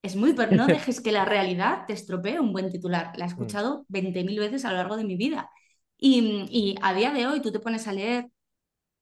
Es 0.03 0.17
muy, 0.17 0.33
pero 0.35 0.57
no 0.57 0.67
dejes 0.67 1.01
que 1.01 1.13
la 1.13 1.25
realidad 1.25 1.85
te 1.87 1.93
estropee 1.93 2.41
un 2.41 2.53
buen 2.53 2.71
titular. 2.71 3.13
La 3.17 3.25
he 3.25 3.29
mm. 3.29 3.31
escuchado 3.31 3.87
20.000 3.89 4.39
veces 4.39 4.65
a 4.65 4.71
lo 4.71 4.77
largo 4.77 4.97
de 4.97 5.05
mi 5.05 5.17
vida. 5.17 5.51
Y, 5.99 6.77
a 6.83 6.95
día 6.95 7.13
de 7.13 7.27
hoy 7.27 7.43
tú 7.43 7.53
te 7.53 7.61
pones 7.61 7.87
a 7.87 7.93
leer 7.93 8.31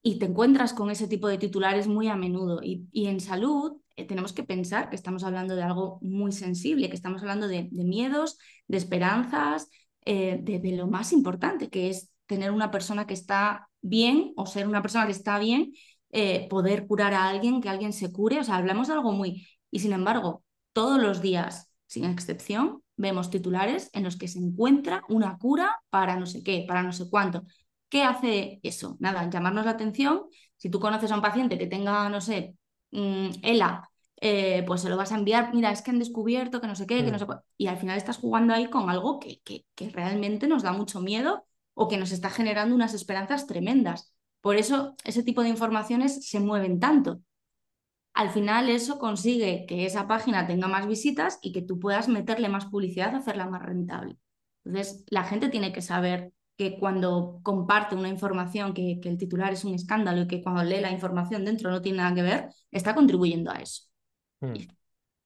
y 0.02 0.18
te 0.18 0.26
encuentras 0.26 0.72
con 0.74 0.90
ese 0.90 1.08
tipo 1.08 1.28
de 1.28 1.38
titulares 1.38 1.86
muy 1.86 2.08
a 2.08 2.16
menudo. 2.16 2.60
Y, 2.62 2.88
en 3.06 3.20
salud 3.20 3.80
eh, 3.96 4.04
tenemos 4.06 4.32
que 4.32 4.44
pensar 4.44 4.90
que 4.90 4.96
estamos 4.96 5.24
hablando 5.24 5.54
de 5.56 5.62
algo 5.62 5.98
muy 6.02 6.32
sensible, 6.32 6.88
que 6.88 6.96
estamos 6.96 7.22
hablando 7.22 7.48
de, 7.48 7.68
miedos, 7.72 8.38
de 8.66 8.78
esperanzas, 8.78 9.68
eh, 10.04 10.38
de, 10.42 10.76
lo 10.76 10.88
más 10.88 11.12
importante, 11.12 11.68
que 11.70 11.90
es 11.90 12.10
tener 12.26 12.50
una 12.50 12.70
persona 12.70 13.06
que 13.06 13.14
está 13.14 13.68
bien 13.80 14.32
o 14.36 14.46
ser 14.46 14.66
una 14.66 14.82
persona 14.82 15.06
que 15.06 15.12
está 15.12 15.38
bien, 15.38 15.72
eh, 16.10 16.48
poder 16.48 16.86
curar 16.86 17.14
a 17.14 17.28
alguien, 17.28 17.60
que 17.60 17.68
alguien 17.68 17.92
se 17.92 18.12
cure. 18.12 18.40
O 18.40 18.44
sea, 18.44 18.56
hablamos 18.56 18.88
de 18.88 18.94
algo 18.94 19.12
muy... 19.12 19.46
Y 19.70 19.80
sin 19.80 19.92
embargo, 19.92 20.42
todos 20.72 21.00
los 21.00 21.20
días, 21.22 21.70
sin 21.86 22.04
excepción, 22.04 22.82
vemos 22.96 23.30
titulares 23.30 23.90
en 23.92 24.04
los 24.04 24.16
que 24.16 24.28
se 24.28 24.38
encuentra 24.38 25.02
una 25.08 25.38
cura 25.38 25.80
para 25.90 26.16
no 26.16 26.26
sé 26.26 26.42
qué, 26.42 26.64
para 26.66 26.82
no 26.82 26.92
sé 26.92 27.08
cuánto. 27.08 27.44
¿Qué 27.88 28.02
hace 28.02 28.60
eso? 28.62 28.96
Nada, 29.00 29.28
llamarnos 29.30 29.64
la 29.64 29.72
atención. 29.72 30.24
Si 30.56 30.68
tú 30.70 30.80
conoces 30.80 31.10
a 31.10 31.14
un 31.14 31.22
paciente 31.22 31.56
que 31.56 31.66
tenga, 31.66 32.08
no 32.10 32.20
sé, 32.20 32.56
mm, 32.90 33.28
ELA, 33.42 33.88
eh, 34.20 34.64
pues 34.66 34.82
se 34.82 34.90
lo 34.90 34.96
vas 34.96 35.12
a 35.12 35.16
enviar, 35.16 35.54
mira, 35.54 35.70
es 35.70 35.80
que 35.82 35.90
han 35.90 35.98
descubierto 35.98 36.60
que 36.60 36.66
no 36.66 36.74
sé 36.74 36.86
qué, 36.86 37.04
que 37.04 37.10
no 37.10 37.16
mm. 37.16 37.20
sé 37.20 37.26
Y 37.56 37.68
al 37.68 37.78
final 37.78 37.96
estás 37.96 38.18
jugando 38.18 38.52
ahí 38.52 38.68
con 38.68 38.90
algo 38.90 39.20
que, 39.20 39.40
que, 39.44 39.64
que 39.74 39.90
realmente 39.90 40.48
nos 40.48 40.62
da 40.62 40.72
mucho 40.72 41.00
miedo 41.00 41.46
o 41.74 41.88
que 41.88 41.96
nos 41.96 42.10
está 42.10 42.28
generando 42.30 42.74
unas 42.74 42.94
esperanzas 42.94 43.46
tremendas. 43.46 44.12
Por 44.40 44.56
eso 44.56 44.96
ese 45.04 45.22
tipo 45.22 45.42
de 45.42 45.48
informaciones 45.48 46.28
se 46.28 46.40
mueven 46.40 46.80
tanto, 46.80 47.20
al 48.18 48.30
final 48.30 48.68
eso 48.68 48.98
consigue 48.98 49.64
que 49.64 49.86
esa 49.86 50.08
página 50.08 50.44
tenga 50.48 50.66
más 50.66 50.88
visitas 50.88 51.38
y 51.40 51.52
que 51.52 51.62
tú 51.62 51.78
puedas 51.78 52.08
meterle 52.08 52.48
más 52.48 52.66
publicidad, 52.66 53.14
hacerla 53.14 53.46
más 53.46 53.62
rentable. 53.62 54.18
Entonces, 54.64 55.04
la 55.08 55.22
gente 55.22 55.48
tiene 55.48 55.72
que 55.72 55.82
saber 55.82 56.32
que 56.56 56.80
cuando 56.80 57.38
comparte 57.44 57.94
una 57.94 58.08
información 58.08 58.74
que, 58.74 58.98
el 59.00 59.18
titular 59.18 59.52
es 59.52 59.64
un 59.64 59.72
escándalo 59.72 60.22
y 60.22 60.26
que 60.26 60.42
cuando 60.42 60.64
lee 60.64 60.80
la 60.80 60.90
información 60.90 61.44
dentro 61.44 61.70
no 61.70 61.80
tiene 61.80 61.98
nada 61.98 62.12
que 62.12 62.22
ver, 62.22 62.48
está 62.72 62.92
contribuyendo 62.92 63.52
a 63.52 63.60
eso. 63.60 63.84
Hmm. 64.40 64.54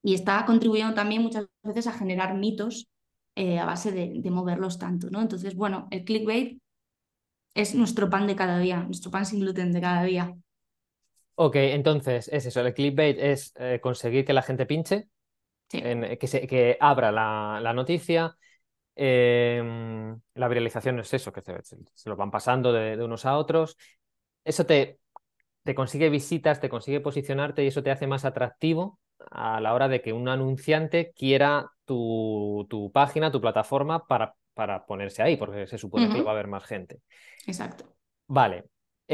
Y, 0.03 0.13
está 0.13 0.45
contribuyendo 0.45 0.93
también 0.93 1.23
muchas 1.23 1.47
veces 1.63 1.87
a 1.87 1.93
generar 1.93 2.35
mitos 2.35 2.87
eh, 3.33 3.57
a 3.57 3.65
base 3.65 3.91
de, 3.91 4.21
de, 4.21 4.29
moverlos 4.29 4.77
tanto, 4.77 5.09
¿no? 5.09 5.19
Entonces, 5.19 5.55
bueno, 5.55 5.87
el 5.89 6.03
clickbait 6.03 6.61
es 7.55 7.73
nuestro 7.73 8.07
pan 8.11 8.27
de 8.27 8.35
cada 8.35 8.59
día, 8.59 8.83
nuestro 8.83 9.09
pan 9.09 9.25
sin 9.25 9.39
gluten 9.39 9.71
de 9.71 9.81
cada 9.81 10.03
día. 10.03 10.37
Ok, 11.35 11.55
entonces 11.55 12.29
es 12.31 12.45
eso, 12.45 12.61
el 12.61 12.73
clickbait 12.73 13.17
es 13.19 13.53
eh, 13.57 13.79
conseguir 13.81 14.23
que 14.25 14.33
la 14.33 14.43
gente 14.43 14.65
pinche, 14.65 15.07
que, 15.67 16.27
se, 16.27 16.45
que 16.47 16.77
abra 16.79 17.11
la, 17.11 17.73
noticia. 17.73 18.37
Em, 18.95 20.19
la 20.35 20.47
viralización 20.47 20.99
es 20.99 21.13
eso, 21.13 21.33
que 21.33 21.41
se, 21.41 21.61
se 21.93 22.09
lo 22.09 22.15
van 22.15 22.29
pasando 22.29 22.71
de, 22.71 23.03
unos 23.03 23.25
a 23.25 23.37
otros. 23.37 23.77
Eso 24.43 24.65
te, 24.65 24.99
te 25.63 25.73
consigue 25.73 26.09
visitas, 26.09 26.59
te 26.59 26.69
consigue 26.69 26.99
posicionarte 26.99 27.63
y 27.63 27.67
eso 27.67 27.81
te 27.81 27.91
hace 27.91 28.05
más 28.05 28.25
atractivo 28.25 28.99
a 29.31 29.61
la 29.61 29.73
hora 29.73 29.87
de 29.87 30.01
que 30.01 30.13
un 30.13 30.27
anunciante 30.27 31.13
quiera 31.15 31.71
tu, 31.85 32.67
tu 32.69 32.91
página, 32.91 33.31
tu 33.31 33.41
plataforma 33.41 34.05
para, 34.05 34.35
para 34.53 34.85
ponerse 34.85 35.23
ahí, 35.23 35.37
porque 35.37 35.65
se 35.65 35.77
supone 35.77 36.09
que 36.09 36.21
va 36.21 36.31
a 36.31 36.33
haber 36.33 36.47
más 36.47 36.65
gente. 36.65 37.01
Exacto. 37.47 37.95
Vale, 38.27 38.65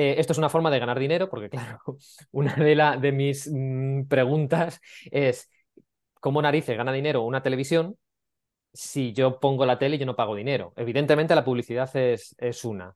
eh, 0.02 0.16
esto 0.18 0.32
es 0.32 0.40
una 0.40 0.48
forma 0.48 0.72
de 0.72 0.80
ganar 0.80 0.98
dinero, 0.98 1.30
porque 1.30 1.50
claro, 1.50 1.82
una 2.32 2.56
de, 2.56 2.74
la, 2.74 2.96
de 2.96 3.12
mis 3.12 3.50
mm, 3.52 4.04
preguntas 4.08 4.80
es, 5.12 5.52
¿cómo 6.22 6.42
narices 6.42 6.78
gana 6.78 6.94
dinero 6.94 7.24
una 7.24 7.44
televisión 7.44 7.98
si 8.72 9.12
yo 9.12 9.42
pongo 9.42 9.66
la 9.66 9.78
tele 9.78 9.98
y 9.98 10.00
yo 10.00 10.06
no 10.06 10.16
pago 10.16 10.36
dinero? 10.36 10.72
Evidentemente 10.78 11.36
la 11.36 11.44
publicidad 11.44 11.94
es, 11.98 12.34
es 12.38 12.64
una. 12.64 12.96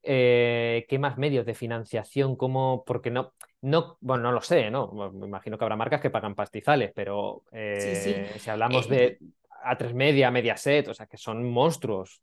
Eh, 0.00 0.86
¿Qué 0.88 0.96
más 1.00 1.18
medios 1.18 1.44
de 1.44 1.54
financiación? 1.54 2.36
¿Cómo? 2.36 2.84
Porque 2.86 3.10
no, 3.10 3.34
no, 3.62 3.98
bueno, 4.00 4.22
no 4.22 4.32
lo 4.32 4.40
sé, 4.40 4.70
¿no? 4.70 4.92
Me 5.12 5.26
imagino 5.26 5.58
que 5.58 5.64
habrá 5.64 5.74
marcas 5.74 6.00
que 6.00 6.10
pagan 6.10 6.36
pastizales, 6.36 6.92
pero 6.94 7.42
eh, 7.50 8.30
si 8.38 8.48
hablamos 8.48 8.88
de 8.88 9.18
A3 9.64 9.92
Media, 9.92 10.30
Mediaset, 10.30 10.86
o 10.86 10.94
sea, 10.94 11.06
que 11.06 11.16
son 11.16 11.50
monstruos. 11.50 12.20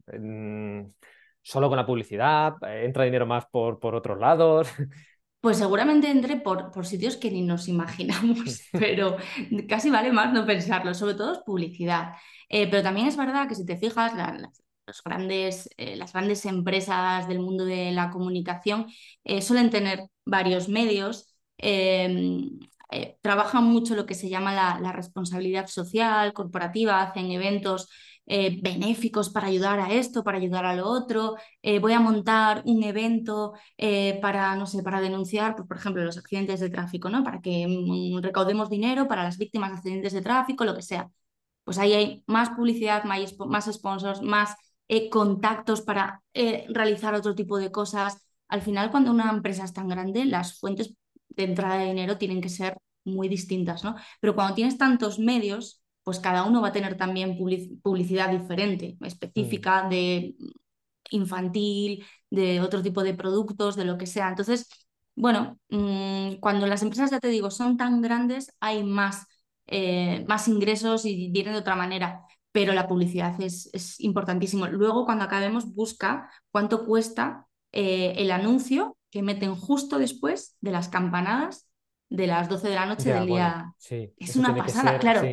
Solo 1.47 1.69
con 1.69 1.77
la 1.77 1.85
publicidad? 1.85 2.55
¿Entra 2.63 3.03
dinero 3.03 3.27
más 3.27 3.45
por, 3.45 3.79
por 3.79 3.93
otros 3.93 4.19
lados? 4.19 4.67
Pues 5.41 5.59
seguramente 5.59 6.09
entre 6.09 6.37
por, 6.37 6.71
por 6.71 6.87
sitios 6.87 7.17
que 7.17 7.29
ni 7.29 7.43
nos 7.43 7.67
imaginamos, 7.67 8.61
pero 8.71 9.15
casi 9.69 9.91
vale 9.91 10.11
más 10.11 10.33
no 10.33 10.43
pensarlo, 10.43 10.95
sobre 10.95 11.13
todo 11.13 11.33
es 11.33 11.39
publicidad. 11.45 12.13
Eh, 12.49 12.67
pero 12.67 12.81
también 12.81 13.05
es 13.05 13.15
verdad 13.15 13.47
que 13.47 13.53
si 13.53 13.63
te 13.63 13.77
fijas, 13.77 14.13
los 14.87 15.03
grandes, 15.03 15.69
eh, 15.77 15.95
las 15.97 16.13
grandes 16.13 16.47
empresas 16.47 17.27
del 17.27 17.41
mundo 17.41 17.63
de 17.63 17.91
la 17.91 18.09
comunicación 18.09 18.87
eh, 19.23 19.43
suelen 19.43 19.69
tener 19.69 20.09
varios 20.25 20.67
medios, 20.67 21.37
em, 21.59 22.57
trabajan 23.21 23.65
mucho 23.65 23.93
lo 23.95 24.07
que 24.07 24.15
se 24.15 24.29
llama 24.29 24.51
la, 24.51 24.79
la 24.81 24.93
responsabilidad 24.93 25.67
social, 25.67 26.33
corporativa, 26.33 27.03
hacen 27.03 27.29
eventos 27.29 27.87
eh, 28.27 28.59
benéficos 28.61 29.29
para 29.29 29.47
ayudar 29.47 29.79
a 29.79 29.93
esto, 29.93 30.23
para 30.23 30.37
ayudar 30.37 30.65
a 30.65 30.75
lo 30.75 30.87
otro. 30.87 31.35
Eh, 31.61 31.79
voy 31.79 31.93
a 31.93 31.99
montar 31.99 32.63
un 32.65 32.83
evento 32.83 33.53
eh, 33.77 34.19
para, 34.21 34.55
no 34.55 34.65
sé, 34.65 34.81
para 34.83 35.01
denunciar, 35.01 35.55
pues, 35.55 35.67
por 35.67 35.77
ejemplo, 35.77 36.03
los 36.03 36.17
accidentes 36.17 36.59
de 36.59 36.69
tráfico, 36.69 37.09
¿no? 37.09 37.23
Para 37.23 37.41
que 37.41 37.67
mm, 37.67 38.21
recaudemos 38.23 38.69
dinero 38.69 39.07
para 39.07 39.23
las 39.23 39.37
víctimas 39.37 39.71
de 39.71 39.77
accidentes 39.77 40.13
de 40.13 40.21
tráfico, 40.21 40.65
lo 40.65 40.75
que 40.75 40.81
sea. 40.81 41.09
Pues 41.63 41.77
ahí 41.79 41.93
hay 41.93 42.23
más 42.27 42.49
publicidad, 42.51 43.03
más, 43.05 43.35
más 43.39 43.71
sponsors, 43.71 44.21
más 44.21 44.55
contactos 45.11 45.81
para 45.81 46.21
realizar 46.69 47.15
otro 47.15 47.33
tipo 47.35 47.57
de 47.57 47.71
cosas. 47.71 48.21
Al 48.47 48.61
final, 48.61 48.91
cuando 48.91 49.11
una 49.11 49.31
empresa 49.31 49.63
es 49.65 49.73
tan 49.73 49.87
grande, 49.87 50.25
las 50.25 50.59
fuentes 50.59 50.93
de 51.29 51.43
entrada 51.43 51.77
de 51.79 51.87
dinero 51.87 52.17
tienen 52.17 52.41
que 52.41 52.49
ser 52.49 52.77
muy 53.03 53.27
distintas, 53.29 53.83
¿no? 53.83 53.95
Pero 54.19 54.35
cuando 54.35 54.55
tienes 54.55 54.77
tantos 54.77 55.19
medios, 55.19 55.81
pues 56.05 56.19
cada 56.19 56.43
uno 56.43 56.61
va 56.61 56.67
a 56.67 56.71
tener 56.71 56.95
también 56.95 57.35
publicidad 57.35 58.29
diferente, 58.29 58.95
específica, 59.01 59.83
mm. 59.83 59.89
de 59.89 60.35
infantil, 61.09 62.05
de 62.29 62.61
otro 62.61 62.83
tipo 62.83 63.03
de 63.03 63.15
productos, 63.15 63.75
de 63.75 63.85
lo 63.85 63.97
que 63.97 64.05
sea. 64.05 64.29
Entonces, 64.29 64.69
bueno, 65.15 65.57
mm, 65.69 66.35
cuando 66.35 66.67
las 66.67 66.83
empresas, 66.83 67.09
ya 67.09 67.19
te 67.19 67.29
digo, 67.29 67.49
son 67.49 67.75
tan 67.75 68.03
grandes, 68.03 68.53
hay 68.59 68.83
más, 68.83 69.25
eh, 69.65 70.23
más 70.27 70.47
ingresos 70.47 71.05
y 71.05 71.31
vienen 71.31 71.53
de 71.53 71.61
otra 71.61 71.75
manera, 71.75 72.21
pero 72.51 72.73
la 72.73 72.87
publicidad 72.87 73.41
es, 73.41 73.71
es 73.73 73.99
importantísimo. 73.99 74.67
Luego, 74.67 75.05
cuando 75.05 75.23
acabemos, 75.23 75.73
busca 75.73 76.29
cuánto 76.51 76.85
cuesta 76.85 77.47
eh, 77.71 78.13
el 78.17 78.29
anuncio 78.29 78.95
que 79.09 79.23
meten 79.23 79.55
justo 79.55 79.97
después 79.97 80.55
de 80.61 80.71
las 80.71 80.87
campanadas 80.87 81.67
de 82.09 82.27
las 82.27 82.47
12 82.47 82.69
de 82.69 82.75
la 82.75 82.85
noche 82.85 83.11
del 83.11 83.25
día. 83.25 83.73
es 83.89 84.35
una 84.35 84.55
pasada, 84.55 84.99
claro 84.99 85.23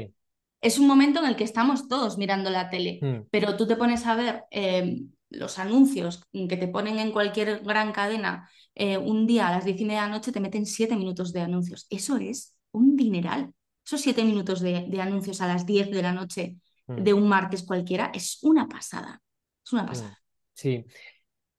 es 0.63 0.79
un 0.79 0.87
momento 0.87 1.19
en 1.21 1.27
el 1.27 1.37
que 1.37 1.45
estamos 1.45 1.89
todos 1.89 2.17
mirando 2.17 2.49
la 2.49 2.71
tele, 2.71 3.01
hmm. 3.03 3.27
pero 3.31 3.57
tú 3.57 3.67
te 3.67 3.77
pones 3.77 4.07
a 4.07 4.15
ver 4.15 4.45
em, 4.51 5.11
los 5.29 5.59
anuncios 5.59 6.23
que 6.33 6.57
te 6.57 6.69
ponen 6.69 6.99
en 6.99 7.11
cualquier 7.11 7.61
gran 7.65 7.93
cadena 7.93 8.49
eh, 8.75 8.97
un 8.97 9.27
día 9.27 9.49
a 9.49 9.51
las 9.51 9.65
diez 9.65 9.81
y 9.81 9.85
media 9.85 10.03
de 10.03 10.09
la 10.09 10.15
noche, 10.15 10.33
te 10.33 10.41
meten 10.41 10.65
siete 10.65 10.97
minutos 10.97 11.33
de 11.33 11.41
anuncios. 11.41 11.87
Eso 11.91 12.17
es 12.17 12.57
un 12.71 12.97
dineral. 12.97 13.53
Esos 13.85 14.01
siete 14.01 14.25
minutos 14.25 14.61
de, 14.61 14.89
anuncios 15.01 15.41
a 15.41 15.49
las 15.49 15.67
diez 15.67 15.91
de 15.91 16.03
la 16.03 16.13
noche 16.13 16.57
hmm. 16.87 17.03
de 17.03 17.13
un 17.13 17.29
martes 17.29 17.65
cualquiera 17.65 18.13
es 18.15 18.39
una 18.43 18.69
pasada. 18.69 19.21
Es 19.65 19.73
una 19.73 19.83
hmm. 19.83 19.87
pasada. 19.87 20.23
Sí. 20.55 20.85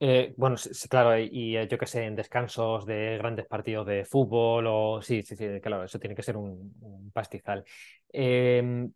Eh, 0.06 0.34
bueno, 0.36 0.56
claro, 0.90 1.18
y, 1.18 1.56
yo 1.66 1.78
que 1.78 1.86
sé, 1.86 2.04
en 2.04 2.14
descansos 2.14 2.84
de 2.84 3.16
grandes 3.16 3.46
partidos 3.46 3.86
de 3.86 4.04
fútbol 4.04 4.66
o 4.68 5.00
sí, 5.00 5.22
sí, 5.22 5.34
sí, 5.34 5.46
claro, 5.62 5.82
eso 5.82 5.98
tiene 5.98 6.14
que 6.14 6.22
ser 6.22 6.36
un, 6.36 7.10
pastizal. 7.10 7.64
Em, 8.12 8.92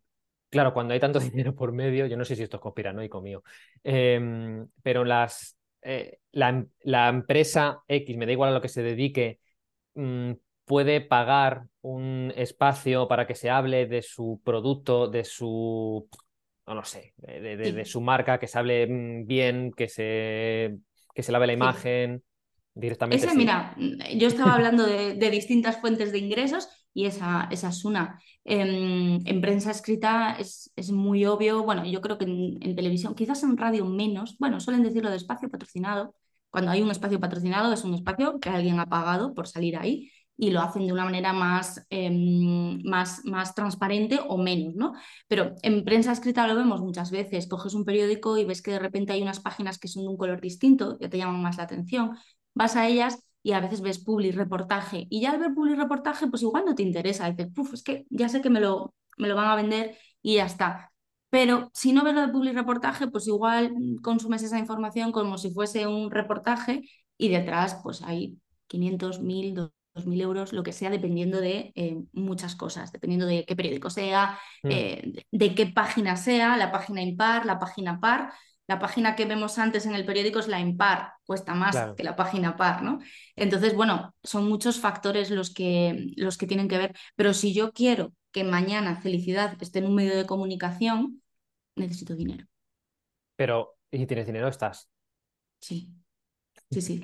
claro, 0.51 0.71
cuando 0.71 0.93
hay 0.93 0.99
tanto 0.99 1.19
dinero 1.33 1.55
por 1.55 1.71
medio, 1.71 2.05
yo 2.05 2.15
no 2.15 2.25
sé 2.25 2.35
si 2.35 2.43
esto 2.43 2.57
es 2.57 2.61
conspiranoico 2.61 3.21
mío, 3.21 3.41
em, 3.83 4.67
pero 4.83 5.03
las, 5.03 5.57
eh, 5.81 6.19
la, 6.31 7.09
empresa 7.09 7.81
X, 7.87 8.15
me 8.15 8.27
da 8.27 8.31
igual 8.33 8.51
a 8.51 8.53
lo 8.53 8.61
que 8.61 8.69
se 8.69 8.83
dedique, 8.83 9.39
mm, 9.95 10.33
puede 10.65 11.01
pagar 11.01 11.63
un 11.81 12.31
espacio 12.35 13.07
para 13.07 13.25
que 13.25 13.33
se 13.33 13.49
hable 13.49 13.87
de 13.87 14.03
su 14.03 14.41
producto, 14.45 15.07
de 15.07 15.23
su 15.23 16.07
no 16.67 16.75
lo 16.75 16.83
sé, 16.83 17.15
de, 17.17 17.83
su 17.83 17.99
marca, 17.99 18.37
que 18.37 18.45
se 18.45 18.59
hable 18.59 18.85
mm, 18.85 19.25
bien, 19.25 19.71
que 19.71 19.89
se 19.89 20.77
que 21.13 21.23
se 21.23 21.31
lave 21.31 21.47
la 21.47 21.53
imagen 21.53 22.23
directamente. 22.73 23.25
Ese, 23.25 23.35
mira, 23.35 23.75
yo 24.15 24.27
estaba 24.27 24.53
hablando 24.55 24.85
de, 24.85 25.29
distintas 25.29 25.77
fuentes 25.77 26.11
de 26.11 26.19
ingresos 26.19 26.67
y 26.93 27.05
esa, 27.05 27.47
esa 27.51 27.69
es 27.69 27.85
una. 27.85 28.21
En, 28.43 29.41
prensa 29.41 29.71
escrita 29.71 30.35
es, 30.39 30.71
es, 30.75 30.91
muy 30.91 31.25
obvio, 31.25 31.63
bueno, 31.63 31.85
yo 31.85 32.01
creo 32.01 32.17
que 32.17 32.25
en, 32.25 32.75
televisión, 32.75 33.15
quizás 33.15 33.43
en 33.43 33.57
radio 33.57 33.85
menos, 33.85 34.37
bueno, 34.39 34.59
suelen 34.59 34.83
decirlo 34.83 35.09
de 35.09 35.17
espacio 35.17 35.49
patrocinado. 35.49 36.15
Cuando 36.49 36.71
hay 36.71 36.81
un 36.81 36.89
espacio 36.89 37.19
patrocinado 37.19 37.71
es 37.73 37.83
un 37.83 37.93
espacio 37.93 38.39
que 38.39 38.49
alguien 38.49 38.79
ha 38.79 38.87
pagado 38.87 39.35
por 39.35 39.47
salir 39.47 39.77
ahí 39.77 40.11
y 40.41 40.51
lo 40.51 40.61
hacen 40.61 40.87
de 40.87 40.93
una 40.93 41.03
manera 41.03 41.33
más, 41.33 41.85
em, 41.89 42.81
más, 42.83 43.21
más 43.25 43.53
transparente 43.55 44.19
o 44.27 44.37
menos, 44.37 44.73
¿no? 44.75 44.93
Pero 45.27 45.53
en 45.63 45.83
prensa 45.83 46.13
escrita 46.13 46.47
lo 46.47 46.55
vemos 46.55 46.79
muchas 46.81 47.11
veces, 47.11 47.47
coges 47.47 47.73
un 47.73 47.83
periódico 47.85 48.37
y 48.37 48.45
ves 48.45 48.61
que 48.61 48.71
de 48.71 48.79
repente 48.79 49.11
hay 49.13 49.21
unas 49.21 49.41
páginas 49.41 49.77
que 49.79 49.89
son 49.89 50.03
de 50.03 50.09
un 50.09 50.17
color 50.17 50.39
distinto, 50.39 50.97
ya 50.99 51.09
te 51.09 51.17
llaman 51.17 51.41
más 51.41 51.57
la 51.57 51.63
atención, 51.63 52.17
vas 52.53 52.75
a 52.77 52.87
ellas 52.87 53.19
y 53.43 53.51
a 53.51 53.59
veces 53.59 53.81
ves 53.81 53.99
public 53.99 54.35
reportaje 54.35 55.07
y 55.09 55.21
ya 55.21 55.31
al 55.31 55.39
ver 55.39 55.53
public 55.53 55.77
reportaje 55.77 56.27
pues 56.27 56.41
igual 56.41 56.63
no 56.65 56.73
te 56.75 56.83
interesa, 56.83 57.29
dices, 57.29 57.51
Puf, 57.53 57.73
es 57.73 57.83
que 57.83 58.05
ya 58.09 58.29
sé 58.29 58.41
que 58.41 58.49
me 58.49 58.61
lo, 58.61 58.93
me 59.17 59.27
lo 59.27 59.35
van 59.35 59.47
a 59.49 59.55
vender 59.55 59.97
y 60.21 60.35
ya 60.35 60.45
está. 60.45 60.91
Pero 61.29 61.69
si 61.73 61.91
no 61.93 62.03
ves 62.03 62.15
lo 62.15 62.21
de 62.21 62.29
public 62.29 62.53
reportaje, 62.55 63.07
pues 63.07 63.27
igual 63.27 63.73
consumes 64.01 64.41
esa 64.43 64.57
información 64.57 65.11
como 65.11 65.37
si 65.37 65.51
fuese 65.51 65.85
un 65.85 66.09
reportaje 66.11 66.81
y 67.17 67.29
detrás 67.29 67.79
pues 67.83 68.01
hay 68.01 68.39
500, 68.67 69.19
1000, 69.21 69.69
mil 70.05 70.21
euros, 70.21 70.53
lo 70.53 70.63
que 70.63 70.71
sea, 70.71 70.89
dependiendo 70.89 71.41
de 71.41 71.71
eh, 71.75 71.97
muchas 72.13 72.55
cosas, 72.55 72.91
dependiendo 72.91 73.25
de 73.25 73.45
qué 73.45 73.55
periódico 73.55 73.89
sea, 73.89 74.39
mm. 74.63 74.69
eh, 74.71 75.25
de, 75.31 75.55
qué 75.55 75.67
página 75.67 76.15
sea, 76.15 76.57
la 76.57 76.71
página 76.71 77.01
impar, 77.01 77.45
la 77.45 77.59
página 77.59 77.99
par. 77.99 78.33
La 78.67 78.77
página 78.77 79.15
que 79.15 79.25
vemos 79.25 79.57
antes 79.57 79.87
en 79.87 79.95
el 79.95 80.05
periódico 80.05 80.37
es 80.37 80.47
la 80.47 80.59
impar, 80.59 81.13
cuesta 81.25 81.55
más 81.55 81.75
que 81.97 82.03
la 82.03 82.15
página 82.15 82.55
par, 82.55 82.83
¿no? 82.83 82.99
Entonces, 83.35 83.73
bueno, 83.73 84.13
son 84.23 84.47
muchos 84.47 84.79
factores 84.79 85.31
los 85.31 85.51
que, 85.51 86.13
los 86.17 86.37
que 86.37 86.45
tienen 86.45 86.67
que 86.67 86.77
ver, 86.77 86.95
pero 87.15 87.33
si 87.33 87.51
yo 87.51 87.71
quiero 87.71 88.13
que 88.31 88.43
mañana 88.43 89.01
felicidad 89.01 89.57
esté 89.59 89.79
en 89.79 89.87
un 89.87 89.95
medio 89.95 90.15
de 90.15 90.27
comunicación, 90.27 91.23
necesito 91.75 92.15
dinero. 92.15 92.45
Pero, 93.35 93.77
¿y 93.89 93.97
si 93.97 94.05
tienes 94.05 94.27
dinero 94.27 94.47
estás? 94.47 94.89
Sí. 95.59 95.89
Sí, 96.71 96.81
sí. 96.83 97.01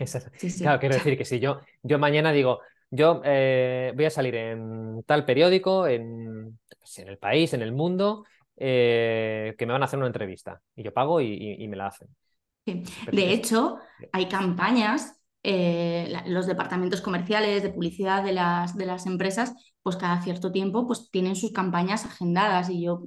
Claro, 0.59 0.79
quiero 0.79 0.93
decir 0.95 1.17
que 1.17 1.25
si 1.25 1.39
yo, 1.39 1.59
yo 1.81 1.97
mañana 1.97 2.31
digo, 2.31 2.59
yo 2.95 3.21
eh, 3.23 3.91
voy 3.95 4.05
a 4.05 4.09
salir 4.09 4.35
en 4.35 5.03
tal 5.05 5.25
periódico, 5.25 5.87
en, 5.87 6.59
en 6.97 7.07
el 7.07 7.17
país, 7.17 7.53
en 7.53 7.61
el 7.61 7.71
mundo, 7.71 8.23
eh, 8.57 9.53
que 9.57 9.65
me 9.65 9.73
van 9.73 9.81
a 9.81 9.85
hacer 9.85 9.99
una 9.99 10.07
entrevista. 10.07 10.61
Y 10.75 10.83
yo 10.83 10.93
pago 10.93 11.21
y, 11.21 11.67
me 11.67 11.75
la 11.75 11.87
hacen. 11.87 12.07
De 12.65 13.33
hecho, 13.33 13.77
hay 14.11 14.27
campañas, 14.27 15.19
eh, 15.43 16.11
los 16.25 16.47
departamentos 16.47 17.01
comerciales 17.01 17.61
de 17.61 17.69
publicidad 17.69 18.23
de 18.23 18.33
las, 18.33 18.75
de 18.75 18.85
las 18.85 19.05
empresas, 19.05 19.53
pues 19.83 19.97
cada 19.97 20.21
cierto 20.21 20.51
tiempo 20.51 20.87
pues 20.87 21.11
tienen 21.11 21.35
sus 21.35 21.51
campañas 21.51 22.05
agendadas 22.05 22.69
y 22.69 22.81
yo 22.81 23.03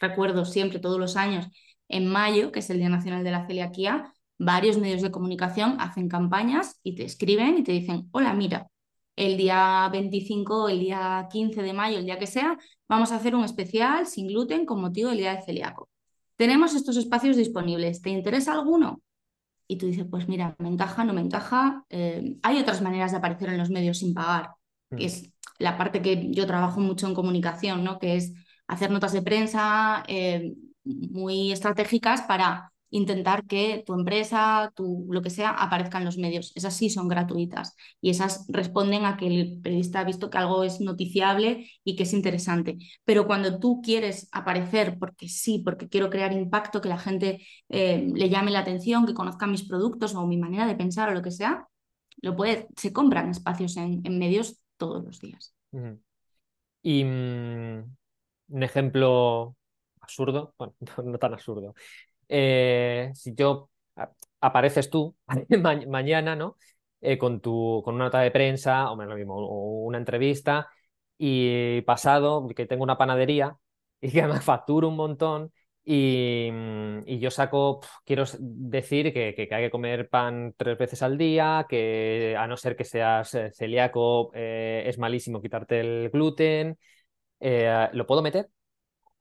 recuerdo 0.00 0.44
siempre, 0.44 0.80
todos 0.80 0.98
los 0.98 1.16
años, 1.16 1.46
en 1.88 2.08
mayo, 2.08 2.50
que 2.50 2.58
es 2.58 2.70
el 2.70 2.78
Día 2.78 2.88
Nacional 2.88 3.22
de 3.22 3.30
la 3.30 3.46
Celiaquía, 3.46 4.12
varios 4.38 4.78
medios 4.78 5.02
de 5.02 5.12
comunicación 5.12 5.76
hacen 5.78 6.08
campañas 6.08 6.80
y 6.82 6.96
te 6.96 7.04
escriben 7.04 7.58
y 7.58 7.62
te 7.62 7.72
dicen, 7.72 8.08
hola, 8.10 8.34
mira, 8.34 8.71
el 9.16 9.36
día 9.36 9.88
25, 9.92 10.68
el 10.68 10.80
día 10.80 11.26
15 11.30 11.62
de 11.62 11.72
mayo, 11.72 11.98
el 11.98 12.06
día 12.06 12.18
que 12.18 12.26
sea, 12.26 12.58
vamos 12.88 13.12
a 13.12 13.16
hacer 13.16 13.34
un 13.34 13.44
especial 13.44 14.06
sin 14.06 14.28
gluten 14.28 14.64
con 14.64 14.80
motivo 14.80 15.10
del 15.10 15.18
Día 15.18 15.36
de 15.36 15.42
Celíaco. 15.42 15.88
Tenemos 16.36 16.74
estos 16.74 16.96
espacios 16.96 17.36
disponibles, 17.36 18.00
¿te 18.00 18.10
interesa 18.10 18.52
alguno? 18.52 19.02
Y 19.68 19.76
tú 19.76 19.86
dices, 19.86 20.06
pues 20.10 20.28
mira, 20.28 20.56
me 20.58 20.68
encaja, 20.68 21.04
no 21.04 21.12
me 21.12 21.20
encaja. 21.20 21.84
Eh, 21.88 22.36
hay 22.42 22.58
otras 22.58 22.82
maneras 22.82 23.12
de 23.12 23.18
aparecer 23.18 23.48
en 23.50 23.58
los 23.58 23.70
medios 23.70 23.98
sin 23.98 24.14
pagar, 24.14 24.50
que 24.90 25.04
mm. 25.04 25.06
es 25.06 25.32
la 25.58 25.78
parte 25.78 26.02
que 26.02 26.30
yo 26.32 26.46
trabajo 26.46 26.80
mucho 26.80 27.06
en 27.06 27.14
comunicación, 27.14 27.84
¿no? 27.84 27.98
que 27.98 28.16
es 28.16 28.32
hacer 28.66 28.90
notas 28.90 29.12
de 29.12 29.22
prensa 29.22 30.02
eh, 30.08 30.54
muy 30.84 31.52
estratégicas 31.52 32.22
para 32.22 32.71
intentar 32.92 33.46
que 33.46 33.82
tu 33.86 33.94
empresa, 33.94 34.70
tu, 34.76 35.08
lo 35.10 35.22
que 35.22 35.30
sea, 35.30 35.50
aparezca 35.50 35.98
en 35.98 36.04
los 36.04 36.18
medios. 36.18 36.52
Esas 36.54 36.76
sí 36.76 36.90
son 36.90 37.08
gratuitas 37.08 37.74
y 38.00 38.10
esas 38.10 38.46
responden 38.48 39.06
a 39.06 39.16
que 39.16 39.26
el 39.26 39.60
periodista 39.62 40.00
ha 40.00 40.04
visto 40.04 40.28
que 40.30 40.38
algo 40.38 40.62
es 40.62 40.80
noticiable 40.80 41.70
y 41.84 41.96
que 41.96 42.02
es 42.04 42.12
interesante. 42.12 42.78
Pero 43.04 43.26
cuando 43.26 43.58
tú 43.58 43.80
quieres 43.82 44.28
aparecer 44.30 44.98
porque 44.98 45.28
sí, 45.28 45.60
porque 45.64 45.88
quiero 45.88 46.10
crear 46.10 46.32
impacto, 46.32 46.80
que 46.82 46.88
la 46.88 46.98
gente 46.98 47.44
eh, 47.70 48.06
le 48.14 48.28
llame 48.28 48.50
la 48.50 48.60
atención, 48.60 49.06
que 49.06 49.14
conozca 49.14 49.46
mis 49.46 49.66
productos 49.66 50.14
o 50.14 50.26
mi 50.26 50.36
manera 50.36 50.66
de 50.66 50.76
pensar 50.76 51.08
o 51.08 51.14
lo 51.14 51.22
que 51.22 51.30
sea, 51.30 51.66
lo 52.20 52.36
se 52.76 52.92
compran 52.92 53.30
espacios 53.30 53.76
en, 53.78 54.02
medios 54.18 54.60
todos 54.76 55.02
los 55.02 55.18
días. 55.18 55.54
Y 56.82 57.04
mm, 57.04 57.96
un 58.48 58.62
ejemplo 58.62 59.56
absurdo, 59.98 60.54
bueno, 60.58 60.74
no 61.04 61.18
tan 61.18 61.32
absurdo. 61.32 61.74
Eh, 62.34 63.10
si 63.14 63.34
yo 63.34 63.68
apareces 64.40 64.88
tú 64.88 65.14
mañana, 65.86 66.34
¿no? 66.34 66.56
Eh, 67.02 67.18
con, 67.18 67.40
tu, 67.40 67.82
con 67.84 67.96
una 67.96 68.04
nota 68.04 68.20
de 68.20 68.30
prensa, 68.30 68.90
o, 68.90 68.96
lo 68.96 69.16
mismo, 69.16 69.34
o 69.36 69.84
una 69.84 69.98
entrevista, 69.98 70.70
y 71.18 71.82
pasado, 71.82 72.48
que 72.56 72.64
tengo 72.66 72.84
una 72.84 72.96
panadería 72.96 73.54
y 74.00 74.10
que 74.10 74.22
me 74.26 74.40
facturo 74.40 74.88
un 74.88 74.96
montón, 74.96 75.52
y, 75.84 76.48
y, 77.04 77.18
yo 77.18 77.30
saco, 77.30 77.80
quiero 78.04 78.24
decir 78.38 79.12
que, 79.12 79.34
que, 79.34 79.54
hay 79.54 79.64
que 79.64 79.70
comer 79.70 80.08
pan 80.08 80.54
tres 80.56 80.78
veces 80.78 81.02
al 81.02 81.18
día, 81.18 81.66
que 81.68 82.34
a 82.38 82.46
no 82.46 82.56
ser 82.56 82.76
que 82.76 82.84
seas 82.84 83.34
eh, 83.34 83.50
celíaco, 83.52 84.32
es 84.32 84.96
malísimo 84.98 85.42
quitarte 85.42 85.80
el 85.80 86.08
gluten. 86.10 86.78
¿Lo 87.40 88.06
puedo 88.06 88.22
meter? 88.22 88.48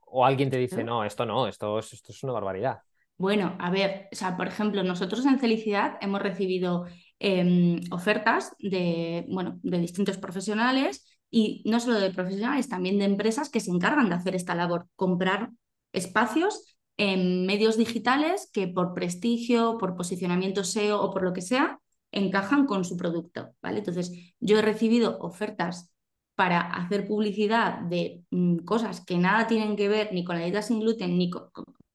¿O 0.06 0.26
alguien 0.26 0.50
te 0.50 0.58
dice, 0.58 0.84
no, 0.84 1.04
esto 1.04 1.26
no, 1.26 1.48
esto 1.48 1.80
esto 1.80 2.12
es 2.12 2.24
una 2.24 2.34
barbaridad? 2.34 2.82
Bueno, 3.22 3.56
a 3.60 3.70
ver, 3.70 4.08
o 4.12 4.16
sea, 4.16 4.36
por 4.36 4.48
ejemplo, 4.48 4.82
nosotros 4.84 5.24
en 5.28 5.40
Felicidad 5.40 5.96
hemos 6.02 6.24
recibido 6.24 6.86
em, 7.20 7.80
ofertas 7.92 8.56
de, 8.58 9.28
bueno, 9.30 9.60
de 9.62 9.78
distintos 9.78 10.18
profesionales 10.18 11.06
y 11.30 11.62
no 11.66 11.80
solo 11.80 12.00
de 12.00 12.10
profesionales, 12.10 12.68
también 12.68 12.98
de 12.98 13.06
empresas 13.06 13.50
que 13.50 13.60
se 13.60 13.70
encargan 13.70 14.10
de 14.10 14.16
hacer 14.16 14.36
esta 14.36 14.56
labor, 14.56 14.88
comprar 14.96 15.52
espacios 15.94 16.76
en 16.98 17.46
medios 17.46 17.78
digitales 17.78 18.50
que 18.52 18.68
por 18.68 18.96
prestigio, 18.96 19.78
por 19.78 19.96
posicionamiento 19.96 20.62
SEO 20.62 21.00
o 21.00 21.12
por 21.12 21.22
lo 21.22 21.32
que 21.34 21.44
sea, 21.44 21.80
encajan 22.12 22.66
con 22.66 22.84
su 22.86 22.98
producto, 22.98 23.54
¿vale? 23.62 23.80
Entonces, 23.80 24.34
yo 24.40 24.58
he 24.58 24.64
recibido 24.64 25.20
ofertas 25.20 25.94
para 26.34 26.60
hacer 26.62 27.08
publicidad 27.08 27.82
de 27.82 28.24
mm, 28.32 28.60
cosas 28.66 29.06
que 29.06 29.18
nada 29.20 29.46
tienen 29.46 29.76
que 29.76 29.90
ver 29.90 30.10
ni 30.12 30.24
con 30.26 30.38
la 30.38 30.46
dieta 30.46 30.64
sin 30.64 30.80
gluten 30.80 31.20
ni 31.20 31.30
con, 31.30 31.52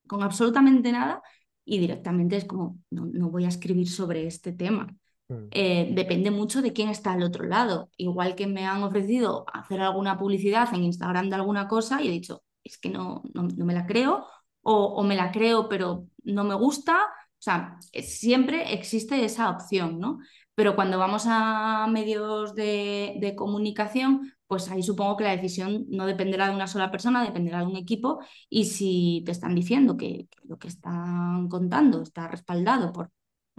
con 0.07 0.22
absolutamente 0.22 0.92
nada 0.92 1.22
y 1.64 1.78
directamente 1.78 2.36
es 2.36 2.44
como, 2.44 2.78
no, 2.90 3.30
voy 3.30 3.44
a 3.44 3.48
escribir 3.48 3.88
sobre 3.90 4.26
este 4.26 4.52
tema. 4.52 4.86
Mm. 5.28 5.48
Eh, 5.50 5.90
depende 5.92 6.30
mucho 6.30 6.62
de 6.62 6.72
quién 6.72 6.88
está 6.88 7.12
al 7.12 7.24
otro 7.24 7.44
lado. 7.44 7.90
Igual 7.96 8.36
que 8.36 8.46
me 8.46 8.64
han 8.64 8.82
ofrecido 8.82 9.44
hacer 9.52 9.80
alguna 9.80 10.16
publicidad 10.16 10.72
en 10.74 10.84
Instagram 10.84 11.28
de 11.28 11.34
alguna 11.34 11.66
cosa 11.66 12.00
y 12.00 12.09
he 12.09 12.12
dicho, 12.12 12.42
es 12.62 12.78
que 12.78 12.88
no, 12.88 13.22
no, 13.34 13.42
me 13.42 13.74
la 13.74 13.86
creo 13.86 14.26
o, 14.62 15.02
me 15.02 15.16
la 15.16 15.32
creo 15.32 15.68
pero 15.68 16.07
no 16.22 16.44
me 16.44 16.54
gusta. 16.54 16.98
O 16.98 17.42
sea, 17.46 17.78
siempre 18.02 18.72
existe 18.72 19.24
esa 19.24 19.50
opción, 19.50 19.98
¿no? 19.98 20.18
Pero 20.54 20.74
cuando 20.74 20.98
vamos 20.98 21.24
a 21.26 21.86
medios 21.88 22.54
de, 22.54 23.16
de 23.20 23.34
comunicación, 23.34 24.32
pues 24.47 24.70
ahí 24.70 24.82
supongo 24.82 25.16
que 25.16 25.24
la 25.24 25.36
decisión 25.36 25.86
no 25.88 26.07
dependerá 26.07 26.49
de 26.49 26.55
una 26.55 26.66
sola 26.66 26.90
persona, 26.90 27.24
dependerá 27.24 27.61
de 27.61 27.66
un 27.66 27.76
equipo 27.76 28.20
y 28.49 28.64
si 28.66 29.22
te 29.26 29.32
están 29.32 29.55
diciendo 29.55 29.97
que, 29.97 30.28
lo 30.44 30.59
que 30.59 30.68
están 30.68 31.49
contando 31.49 32.03
está 32.03 32.28
respaldado 32.28 32.92
por 32.92 33.11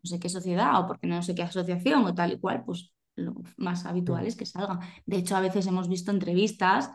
no 0.04 0.10
sé 0.10 0.20
qué 0.20 0.30
sociedad 0.30 0.80
o 0.80 0.88
porque 0.88 1.08
no 1.08 1.22
sé 1.24 1.36
qué 1.36 1.44
asociación 1.44 2.06
o 2.06 2.14
tal 2.16 2.34
y 2.34 2.40
cual, 2.40 2.64
pues 2.66 2.94
lo 3.16 3.36
más 3.58 3.86
habitual 3.86 4.28
es 4.28 4.36
que 4.36 4.46
salga. 4.46 4.80
De 5.06 5.18
hecho, 5.18 5.36
a 5.36 5.42
veces 5.42 5.66
hemos 5.68 5.90
visto 5.90 6.12
entrevistas 6.12 6.92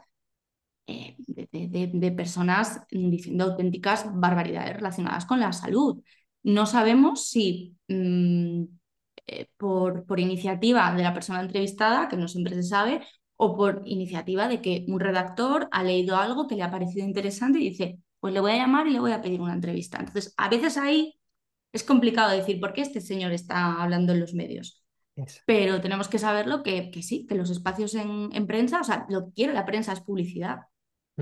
eh, 0.87 1.17
de, 1.27 2.13
personas 2.13 2.83
diciendo 2.91 3.45
auténticas 3.45 4.07
barbaridades 4.15 4.77
relacionadas 4.77 5.27
con 5.27 5.41
la 5.41 5.53
salud. 5.53 6.03
No 6.45 6.67
sabemos 6.67 7.27
si 7.29 7.77
mm, 7.89 8.65
eh, 9.27 9.49
por, 9.57 10.05
por 10.07 10.21
iniciativa 10.21 10.93
de 10.95 11.03
la 11.03 11.15
persona 11.15 11.41
entrevistada, 11.41 12.09
que 12.09 12.17
no 12.17 12.29
siempre 12.29 12.55
se 12.55 12.63
sabe, 12.65 13.03
o 13.45 13.57
por 13.57 13.83
iniciativa 13.87 14.47
de 14.47 14.63
que 14.63 14.85
un 14.87 15.01
redactor 15.01 15.67
ha 15.73 15.83
leído 15.83 16.17
algo 16.17 16.47
que 16.47 16.55
le 16.55 16.63
ha 16.63 16.71
parecido 16.71 17.05
interesante 17.05 17.59
y 17.59 17.71
dice, 17.71 17.99
pues 18.21 18.33
le 18.33 18.39
voy 18.39 18.53
a 18.53 18.59
llamar 18.59 18.87
y 18.87 18.93
le 18.93 19.01
voy 19.01 19.11
a 19.11 19.21
pedir 19.21 19.41
una 19.41 19.53
entrevista. 19.53 19.99
Entonces, 19.99 20.33
a 20.37 20.49
veces 20.49 20.77
ahí 20.77 21.19
es 21.73 21.83
complicado 21.83 22.31
decir 22.31 22.61
por 22.61 22.73
qué 22.73 22.83
este 22.83 23.01
señor 23.01 23.33
está 23.33 23.83
hablando 23.83 24.13
en 24.13 24.21
los 24.21 24.33
medios. 24.33 24.85
Pero 25.45 25.81
tenemos 25.81 26.07
que 26.07 26.21
saberlo 26.21 26.63
que, 26.63 26.93
que 26.93 27.03
sí, 27.03 27.27
que 27.27 27.35
los 27.35 27.51
espacios 27.51 27.97
en, 27.97 28.47
prensa, 28.47 28.81
o 28.81 28.85
sea, 28.85 29.07
lo 29.09 29.25
que 29.27 29.33
quiere 29.33 29.55
la 29.55 29.67
prensa 29.67 29.93
es 29.93 30.01
publicidad. 30.03 30.61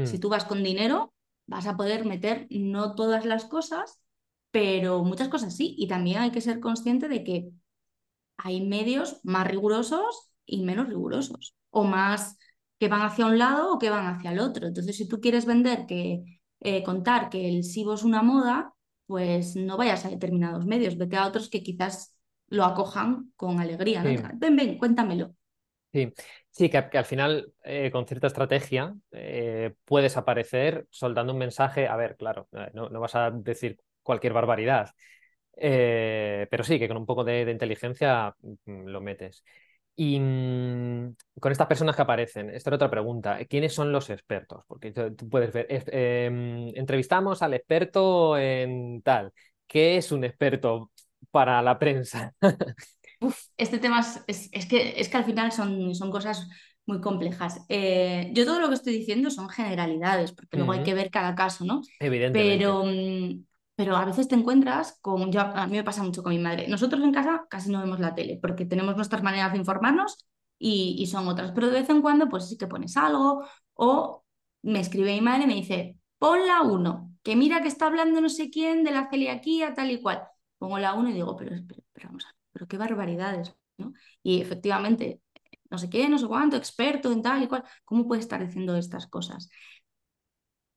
Si 0.04 0.18
mm. 0.18 0.20
tú 0.20 0.28
vas 0.28 0.44
con 0.44 0.62
dinero, 0.62 1.14
vas 1.46 1.66
a 1.66 1.78
poder 1.78 2.04
meter 2.04 2.48
no 2.50 2.94
todas 2.94 3.24
las 3.24 3.46
cosas, 3.46 3.98
pero 4.50 5.02
muchas 5.04 5.28
cosas 5.28 5.56
sí. 5.56 5.74
Y 5.78 5.88
también 5.88 6.18
hay 6.18 6.32
que 6.32 6.42
ser 6.42 6.60
consciente 6.60 7.08
de 7.08 7.24
que 7.24 7.50
hay 8.36 8.60
medios 8.60 9.20
más 9.22 9.46
rigurosos 9.46 10.34
y 10.44 10.62
menos 10.64 10.86
rigurosos 10.86 11.56
o 11.70 11.84
más 11.84 12.38
que 12.78 12.88
van 12.88 13.02
hacia 13.02 13.26
un 13.26 13.38
lado 13.38 13.74
o 13.74 13.78
que 13.78 13.90
van 13.90 14.06
hacia 14.06 14.32
el 14.32 14.38
otro. 14.38 14.66
Entonces, 14.66 14.96
si 14.96 15.06
tú 15.06 15.20
quieres 15.20 15.44
vender 15.44 15.86
que 15.86 16.40
eh, 16.60 16.82
contar 16.82 17.28
que 17.28 17.48
el 17.48 17.62
SIBO 17.62 17.94
es 17.94 18.02
una 18.02 18.22
moda, 18.22 18.74
pues 19.06 19.54
no 19.56 19.76
vayas 19.76 20.04
a 20.04 20.10
determinados 20.10 20.64
medios, 20.66 20.96
vete 20.96 21.16
a 21.16 21.26
otros 21.26 21.50
que 21.50 21.62
quizás 21.62 22.16
lo 22.48 22.64
acojan 22.64 23.32
con 23.36 23.60
alegría. 23.60 24.02
Ven, 24.02 24.56
ven, 24.56 24.78
cuéntamelo. 24.78 25.34
Sí, 25.92 26.12
sí 26.50 26.70
que, 26.70 26.78
al 26.78 27.04
final, 27.04 27.52
eh, 27.64 27.90
con 27.90 28.06
cierta 28.06 28.28
estrategia, 28.28 28.94
eh, 29.10 29.74
puedes 29.84 30.16
aparecer 30.16 30.86
soltando 30.90 31.32
un 31.32 31.38
mensaje. 31.38 31.86
A 31.88 31.96
ver, 31.96 32.16
claro, 32.16 32.48
no, 32.72 33.00
vas 33.00 33.14
a 33.14 33.30
decir 33.30 33.78
cualquier 34.02 34.32
barbaridad, 34.32 34.90
pero 35.54 36.64
sí 36.64 36.78
que 36.78 36.88
con 36.88 36.96
un 36.96 37.06
poco 37.06 37.24
de 37.24 37.50
inteligencia 37.50 38.34
mm, 38.40 38.86
lo 38.86 39.00
metes. 39.00 39.44
Y 39.96 40.18
mm, 40.18 41.14
con 41.38 41.52
estas 41.52 41.66
personas 41.66 41.96
que 41.96 42.02
aparecen, 42.02 42.50
esta 42.50 42.70
era 42.70 42.76
otra 42.76 42.90
pregunta, 42.90 43.38
¿quiénes 43.46 43.74
son 43.74 43.92
los 43.92 44.08
expertos? 44.10 44.64
Porque 44.66 44.92
tú 44.92 45.28
puedes 45.28 45.52
ver, 45.52 45.66
em, 45.68 46.68
entrevistamos 46.74 47.42
al 47.42 47.54
experto 47.54 48.38
en 48.38 49.02
tal. 49.02 49.32
¿Qué 49.66 49.96
es 49.96 50.10
un 50.12 50.24
experto 50.24 50.90
para 51.30 51.60
la 51.62 51.78
prensa? 51.78 52.34
este 53.56 53.78
tema 53.78 54.00
es, 54.26 54.50
que, 54.68 54.94
es 54.96 55.08
que 55.08 55.16
al 55.16 55.24
final 55.24 55.52
son, 55.52 55.94
son 55.94 56.10
cosas 56.10 56.48
muy 56.86 57.00
complejas. 57.00 57.60
Eh, 57.68 58.30
yo 58.32 58.44
todo 58.44 58.60
lo 58.60 58.68
que 58.68 58.74
estoy 58.74 58.94
diciendo 58.94 59.30
son 59.30 59.48
generalidades, 59.48 60.32
porque 60.32 60.56
luego 60.56 60.72
hay 60.72 60.82
que 60.82 60.94
ver 60.94 61.10
cada 61.10 61.34
caso, 61.34 61.64
¿no? 61.64 61.82
Evidentemente. 61.98 62.56
Pero, 62.58 62.84
mm, 62.84 63.44
pero 63.80 63.96
a 63.96 64.04
veces 64.04 64.28
te 64.28 64.34
encuentras 64.34 64.98
con, 65.00 65.32
yo, 65.32 65.40
a 65.40 65.66
mí 65.66 65.78
me 65.78 65.84
pasa 65.84 66.02
mucho 66.02 66.22
con 66.22 66.34
mi 66.34 66.38
madre, 66.38 66.68
nosotros 66.68 67.02
en 67.02 67.14
casa 67.14 67.46
casi 67.48 67.70
no 67.70 67.80
vemos 67.80 67.98
la 67.98 68.14
tele 68.14 68.38
porque 68.38 68.66
tenemos 68.66 68.94
nuestras 68.94 69.22
maneras 69.22 69.52
de 69.52 69.58
informarnos 69.58 70.26
y, 70.58 71.06
son 71.06 71.26
otras, 71.28 71.52
pero 71.52 71.68
de 71.68 71.80
vez 71.80 71.88
en 71.88 72.02
cuando 72.02 72.28
pues 72.28 72.46
sí 72.46 72.58
que 72.58 72.66
pones 72.66 72.98
algo 72.98 73.42
o 73.72 74.22
me 74.60 74.80
escribe 74.80 75.14
mi 75.14 75.22
madre 75.22 75.44
y 75.44 75.46
me 75.46 75.54
dice, 75.54 75.96
pon 76.18 76.46
la 76.46 76.60
uno, 76.60 77.14
que 77.22 77.36
mira 77.36 77.62
que 77.62 77.68
está 77.68 77.86
hablando 77.86 78.20
no 78.20 78.28
sé 78.28 78.50
quién 78.50 78.84
de 78.84 78.90
la 78.90 79.08
celiaquía, 79.08 79.72
tal 79.72 79.90
y 79.90 80.02
cual. 80.02 80.24
Pongo 80.58 80.78
la 80.78 80.92
uno 80.92 81.08
y 81.08 81.14
digo, 81.14 81.34
pero, 81.34 81.56
pero, 81.94 82.08
vamos 82.08 82.26
a 82.26 82.36
pero 82.52 82.68
qué 82.68 82.76
barbaridades, 82.76 83.56
¿no? 83.78 83.94
Y 84.22 84.42
efectivamente, 84.42 85.22
no 85.70 85.78
sé 85.78 85.88
qué, 85.88 86.06
no 86.10 86.18
sé 86.18 86.26
cuánto, 86.26 86.58
experto 86.58 87.10
en 87.12 87.22
tal 87.22 87.42
y 87.42 87.48
cual, 87.48 87.64
¿cómo 87.86 88.06
puede 88.06 88.20
estar 88.20 88.44
diciendo 88.44 88.76
estas 88.76 89.06
cosas? 89.06 89.48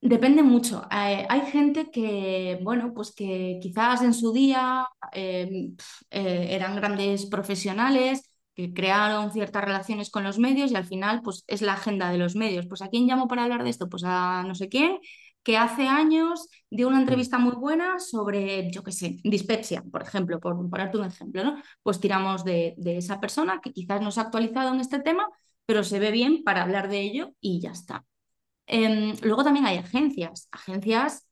Depende 0.05 0.43
mucho. 0.43 0.83
Eh, 0.91 1.25
hay 1.29 1.41
gente 1.49 1.89
que, 1.89 2.59
bueno, 2.61 2.93
pues 2.93 3.13
que 3.15 3.57
quizás 3.61 4.01
en 4.01 4.13
su 4.13 4.33
día 4.33 4.85
eh, 5.13 5.69
eh, 6.11 6.47
eran 6.49 6.75
grandes 6.75 7.25
profesionales, 7.27 8.29
que 8.53 8.73
crearon 8.73 9.31
ciertas 9.31 9.63
relaciones 9.63 10.09
con 10.09 10.25
los 10.25 10.39
medios 10.39 10.71
y 10.71 10.75
al 10.75 10.85
final, 10.85 11.21
pues 11.23 11.45
es 11.47 11.61
la 11.61 11.73
agenda 11.73 12.11
de 12.11 12.17
los 12.17 12.35
medios. 12.35 12.67
Pues 12.67 12.81
¿a 12.81 12.89
quién 12.89 13.07
llamo 13.07 13.29
para 13.29 13.43
hablar 13.43 13.63
de 13.63 13.69
esto? 13.69 13.87
Pues 13.87 14.03
a 14.05 14.43
no 14.45 14.55
sé 14.55 14.67
quién, 14.67 14.99
que 15.41 15.57
hace 15.57 15.87
años 15.87 16.49
dio 16.69 16.89
una 16.89 16.97
mm. 16.97 17.01
entrevista 17.01 17.37
muy 17.37 17.55
buena 17.55 17.97
sobre, 17.99 18.69
yo 18.71 18.83
qué 18.83 18.91
sé, 18.91 19.19
dispepsia, 19.23 19.83
por 19.89 20.01
ejemplo, 20.03 20.41
por 20.41 20.69
ponerte 20.69 20.97
un 20.97 21.05
ejemplo, 21.05 21.45
¿no? 21.45 21.61
Pues 21.81 22.01
tiramos 22.01 22.43
de, 22.43 22.73
de 22.77 22.97
esa 22.97 23.21
persona 23.21 23.61
que 23.63 23.71
quizás 23.71 24.01
no 24.01 24.11
se 24.11 24.19
ha 24.19 24.23
actualizado 24.23 24.73
en 24.73 24.81
este 24.81 24.99
tema, 24.99 25.29
pero 25.65 25.81
se 25.83 25.99
ve 25.99 26.11
bien 26.11 26.43
para 26.43 26.63
hablar 26.63 26.89
de 26.89 26.99
ello 27.01 27.31
y 27.39 27.61
ya 27.61 27.71
está. 27.71 28.05
Em, 28.65 29.15
luego 29.21 29.43
también 29.43 29.65
hay 29.65 29.77
agencias, 29.77 30.47
agencias 30.51 31.27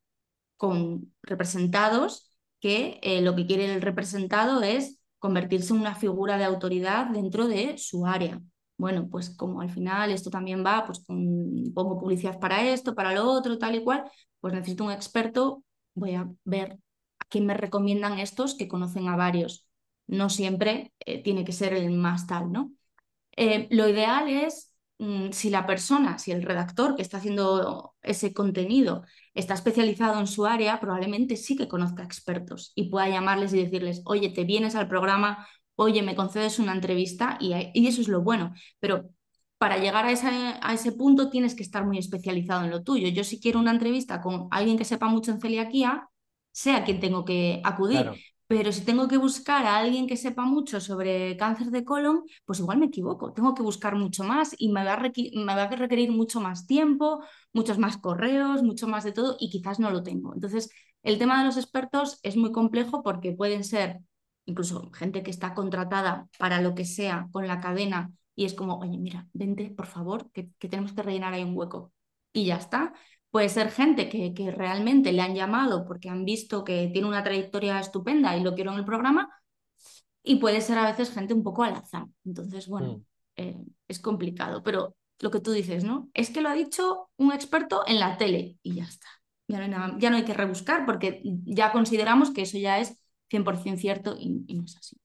con 0.56 1.12
representados 1.22 2.30
que 2.60 3.00
eh, 3.02 3.20
lo 3.22 3.34
que 3.34 3.46
quiere 3.46 3.74
el 3.74 3.82
representado 3.82 4.62
es 4.62 5.00
convertirse 5.18 5.72
en 5.74 5.80
una 5.80 5.94
figura 5.94 6.38
de 6.38 6.44
autoridad 6.44 7.06
dentro 7.06 7.48
de 7.48 7.78
su 7.78 8.06
área. 8.06 8.40
Bueno, 8.76 9.08
pues 9.08 9.30
como 9.30 9.60
al 9.60 9.70
final 9.70 10.10
esto 10.10 10.30
también 10.30 10.64
va, 10.64 10.84
pues 10.86 11.00
con, 11.06 11.72
pongo 11.74 12.00
publicidad 12.00 12.40
para 12.40 12.64
esto, 12.68 12.94
para 12.94 13.14
lo 13.14 13.30
otro, 13.30 13.58
tal 13.58 13.76
y 13.76 13.84
cual, 13.84 14.04
pues 14.40 14.54
necesito 14.54 14.84
un 14.84 14.92
experto, 14.92 15.62
voy 15.94 16.14
a 16.14 16.28
ver 16.44 16.78
a 17.18 17.24
quién 17.28 17.46
me 17.46 17.54
recomiendan 17.54 18.18
estos 18.18 18.54
que 18.56 18.68
conocen 18.68 19.08
a 19.08 19.16
varios. 19.16 19.68
No 20.06 20.30
siempre 20.30 20.92
eh, 21.06 21.22
tiene 21.22 21.44
que 21.44 21.52
ser 21.52 21.74
el 21.74 21.90
más 21.90 22.26
tal, 22.26 22.50
¿no? 22.50 22.72
Eh, 23.36 23.68
lo 23.70 23.88
ideal 23.88 24.28
es 24.28 24.71
si 25.32 25.50
la 25.50 25.66
persona, 25.66 26.18
si 26.18 26.30
el 26.30 26.42
redactor 26.42 26.94
que 26.94 27.02
está 27.02 27.16
haciendo 27.16 27.94
ese 28.02 28.32
contenido 28.32 29.04
está 29.34 29.54
especializado 29.54 30.20
en 30.20 30.26
su 30.26 30.46
área, 30.46 30.78
probablemente 30.80 31.36
sí 31.36 31.56
que 31.56 31.68
conozca 31.68 32.04
expertos 32.04 32.72
y 32.74 32.88
pueda 32.88 33.08
llamarles 33.08 33.52
y 33.52 33.64
decirles, 33.64 34.02
oye, 34.04 34.28
te 34.30 34.44
vienes 34.44 34.76
al 34.76 34.88
programa, 34.88 35.46
oye, 35.74 36.02
me 36.02 36.14
concedes 36.14 36.58
una 36.58 36.72
entrevista 36.72 37.36
y, 37.40 37.52
eso 37.86 38.00
es 38.00 38.08
lo 38.08 38.22
bueno. 38.22 38.54
Pero 38.78 39.10
para 39.58 39.78
llegar 39.78 40.06
a 40.06 40.12
ese, 40.12 40.28
a 40.28 40.72
ese 40.72 40.92
punto 40.92 41.30
tienes 41.30 41.54
que 41.54 41.62
estar 41.62 41.84
muy 41.84 41.98
especializado 41.98 42.64
en 42.64 42.70
lo 42.70 42.82
tuyo. 42.82 43.08
Yo 43.08 43.24
si 43.24 43.40
quiero 43.40 43.58
una 43.58 43.72
entrevista 43.72 44.20
con 44.20 44.48
alguien 44.50 44.78
que 44.78 44.84
sepa 44.84 45.08
mucho 45.08 45.32
en 45.32 45.40
celiaquía, 45.40 46.08
sé 46.52 46.72
a 46.72 46.84
quién 46.84 47.00
tengo 47.00 47.24
que 47.24 47.60
acudir. 47.64 48.10
Pero 48.52 48.70
si 48.70 48.82
tengo 48.84 49.08
que 49.08 49.16
buscar 49.16 49.64
a 49.64 49.78
alguien 49.78 50.06
que 50.06 50.18
sepa 50.18 50.44
mucho 50.44 50.78
sobre 50.78 51.38
cáncer 51.38 51.68
de 51.70 51.86
colon, 51.86 52.24
pues 52.44 52.58
igual 52.58 52.76
me 52.76 52.86
equivoco. 52.86 53.32
Tengo 53.32 53.54
que 53.54 53.62
buscar 53.62 53.96
mucho 53.96 54.24
más 54.24 54.54
y 54.58 54.68
me 54.70 54.84
va, 54.84 54.92
a 54.92 55.68
requerir 55.76 56.12
mucho 56.12 56.38
más 56.38 56.66
tiempo, 56.66 57.24
muchos 57.54 57.78
más 57.78 57.96
correos, 57.96 58.62
mucho 58.62 58.86
más 58.86 59.04
de 59.04 59.12
todo 59.12 59.36
y 59.40 59.48
quizás 59.48 59.80
no 59.80 59.90
lo 59.90 60.02
tengo. 60.02 60.34
Entonces, 60.34 60.68
el 61.02 61.18
tema 61.18 61.38
de 61.38 61.46
los 61.46 61.56
expertos 61.56 62.20
es 62.22 62.36
muy 62.36 62.52
complejo 62.52 63.02
porque 63.02 63.32
pueden 63.32 63.64
ser 63.64 64.00
incluso 64.44 64.90
gente 64.92 65.22
que 65.22 65.30
está 65.30 65.54
contratada 65.54 66.28
para 66.38 66.60
lo 66.60 66.74
que 66.74 66.84
sea 66.84 67.28
con 67.32 67.48
la 67.48 67.58
cadena 67.58 68.12
y 68.34 68.44
es 68.44 68.52
como, 68.52 68.76
oye, 68.80 68.98
mira, 68.98 69.28
vente, 69.32 69.70
por 69.70 69.86
favor, 69.86 70.30
que, 70.30 70.50
que 70.58 70.68
tenemos 70.68 70.92
que 70.92 71.02
rellenar 71.02 71.32
ahí 71.32 71.42
un 71.42 71.56
hueco. 71.56 71.90
Y 72.34 72.44
ya 72.44 72.56
está. 72.56 72.92
Puede 73.32 73.48
ser 73.48 73.70
gente 73.70 74.10
que, 74.10 74.34
que, 74.34 74.50
realmente 74.50 75.10
le 75.10 75.22
han 75.22 75.34
llamado 75.34 75.86
porque 75.86 76.10
han 76.10 76.26
visto 76.26 76.64
que 76.64 76.90
tiene 76.92 77.08
una 77.08 77.24
trayectoria 77.24 77.80
estupenda 77.80 78.36
y 78.36 78.42
lo 78.42 78.54
quiero 78.54 78.72
en 78.72 78.78
el 78.78 78.84
programa. 78.84 79.30
Y 80.22 80.36
puede 80.36 80.60
ser 80.60 80.76
a 80.76 80.84
veces 80.84 81.10
gente 81.10 81.32
un 81.32 81.42
poco 81.42 81.64
al 81.64 81.74
azar. 81.74 82.04
Entonces, 82.26 82.68
bueno, 82.68 82.98
mm. 82.98 83.04
eh, 83.36 83.64
es 83.88 83.98
complicado. 84.00 84.62
Pero 84.62 84.94
lo 85.18 85.30
que 85.30 85.40
tú 85.40 85.50
dices, 85.52 85.82
¿no? 85.82 86.10
Es 86.12 86.28
que 86.28 86.42
lo 86.42 86.50
ha 86.50 86.54
dicho 86.54 87.08
un 87.16 87.32
experto 87.32 87.84
en 87.86 88.00
la 88.00 88.18
tele 88.18 88.58
y 88.62 88.74
ya 88.74 88.84
está. 88.84 89.08
Ya 89.48 89.56
no 89.56 89.64
hay, 89.64 89.70
nada, 89.70 89.96
ya 89.98 90.10
no 90.10 90.16
hay 90.16 90.24
que 90.24 90.34
rebuscar 90.34 90.84
porque 90.84 91.22
ya 91.24 91.72
consideramos 91.72 92.32
que 92.32 92.42
eso 92.42 92.58
ya 92.58 92.80
es 92.80 93.02
100% 93.30 93.78
cierto 93.78 94.14
y, 94.18 94.28
no 94.28 94.64
es 94.64 94.76
así. 94.76 94.96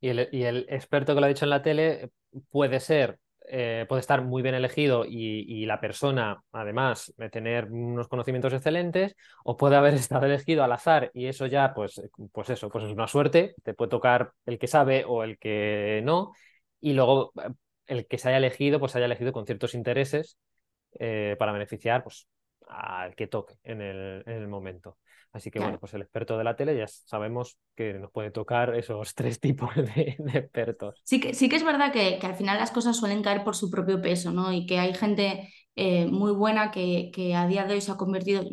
Y 0.00 0.08
el, 0.08 0.28
y 0.30 0.44
el 0.44 0.64
experto 0.68 1.12
que 1.12 1.20
lo 1.20 1.26
ha 1.26 1.28
dicho 1.28 1.44
en 1.44 1.50
la 1.50 1.62
tele 1.62 2.12
puede 2.50 2.78
ser 2.78 3.18
eh, 3.48 3.86
puede 3.88 4.00
estar 4.00 4.22
muy 4.22 4.42
bien 4.42 4.54
elegido 4.54 5.04
y, 5.06 5.66
la 5.66 5.80
persona, 5.80 6.42
además, 6.52 7.12
de 7.16 7.30
tener 7.30 7.66
unos 7.70 8.08
conocimientos 8.08 8.52
excelentes, 8.52 9.16
o 9.44 9.56
puede 9.56 9.76
haber 9.76 9.94
estado 9.94 10.26
elegido 10.26 10.64
al 10.64 10.72
azar 10.72 11.10
y 11.14 11.26
eso 11.26 11.46
ya, 11.46 11.72
pues, 11.74 12.00
pues 12.32 12.50
eso, 12.50 12.68
pues 12.68 12.84
es 12.84 12.92
una 12.92 13.06
suerte, 13.08 13.54
te 13.62 13.74
puede 13.74 13.90
tocar 13.90 14.32
el 14.46 14.58
que 14.58 14.66
sabe 14.66 15.04
o 15.06 15.22
el 15.22 15.38
que 15.38 16.00
no, 16.04 16.32
y 16.80 16.92
luego 16.92 17.32
eh, 17.36 17.50
el 17.86 18.06
que 18.06 18.18
se 18.18 18.28
haya 18.28 18.38
elegido, 18.38 18.80
pues 18.80 18.96
haya 18.96 19.06
elegido 19.06 19.32
con 19.32 19.46
ciertos 19.46 19.74
intereses 19.74 20.38
eh, 20.98 21.36
para 21.38 21.52
beneficiar 21.52 22.02
pues, 22.02 22.28
al 22.68 23.14
que 23.14 23.26
toque 23.26 23.54
en 23.64 23.80
el, 23.82 24.22
en 24.26 24.32
el 24.34 24.48
momento. 24.48 24.98
Así 25.36 25.50
que 25.50 25.58
bueno, 25.60 25.78
pues 25.78 25.92
el 25.92 26.00
experto 26.00 26.38
de 26.38 26.44
la 26.44 26.56
tele 26.56 26.74
ya 26.78 26.86
sabemos 26.86 27.58
que 27.74 27.92
nos 27.92 28.10
puede 28.10 28.30
tocar 28.30 28.74
esos 28.74 29.14
tres 29.14 29.38
tipos 29.38 29.74
de, 29.74 30.16
expertos. 30.32 31.02
Sí 31.04 31.20
que, 31.20 31.34
sí 31.34 31.50
que 31.50 31.56
es 31.56 31.64
verdad 31.64 31.92
que, 31.92 32.18
que, 32.18 32.26
al 32.26 32.34
final 32.34 32.58
las 32.58 32.70
cosas 32.70 32.96
suelen 32.96 33.22
caer 33.22 33.44
por 33.44 33.54
su 33.54 33.70
propio 33.70 34.00
peso, 34.00 34.32
¿no? 34.32 34.50
Y 34.50 34.64
que 34.64 34.78
hay 34.78 34.94
gente 34.94 35.52
eh, 35.74 36.06
muy 36.06 36.32
buena 36.32 36.70
que, 36.70 37.10
que, 37.12 37.34
a 37.34 37.46
día 37.46 37.66
de 37.66 37.74
hoy 37.74 37.80
se 37.82 37.92
ha 37.92 37.96
convertido, 37.98 38.44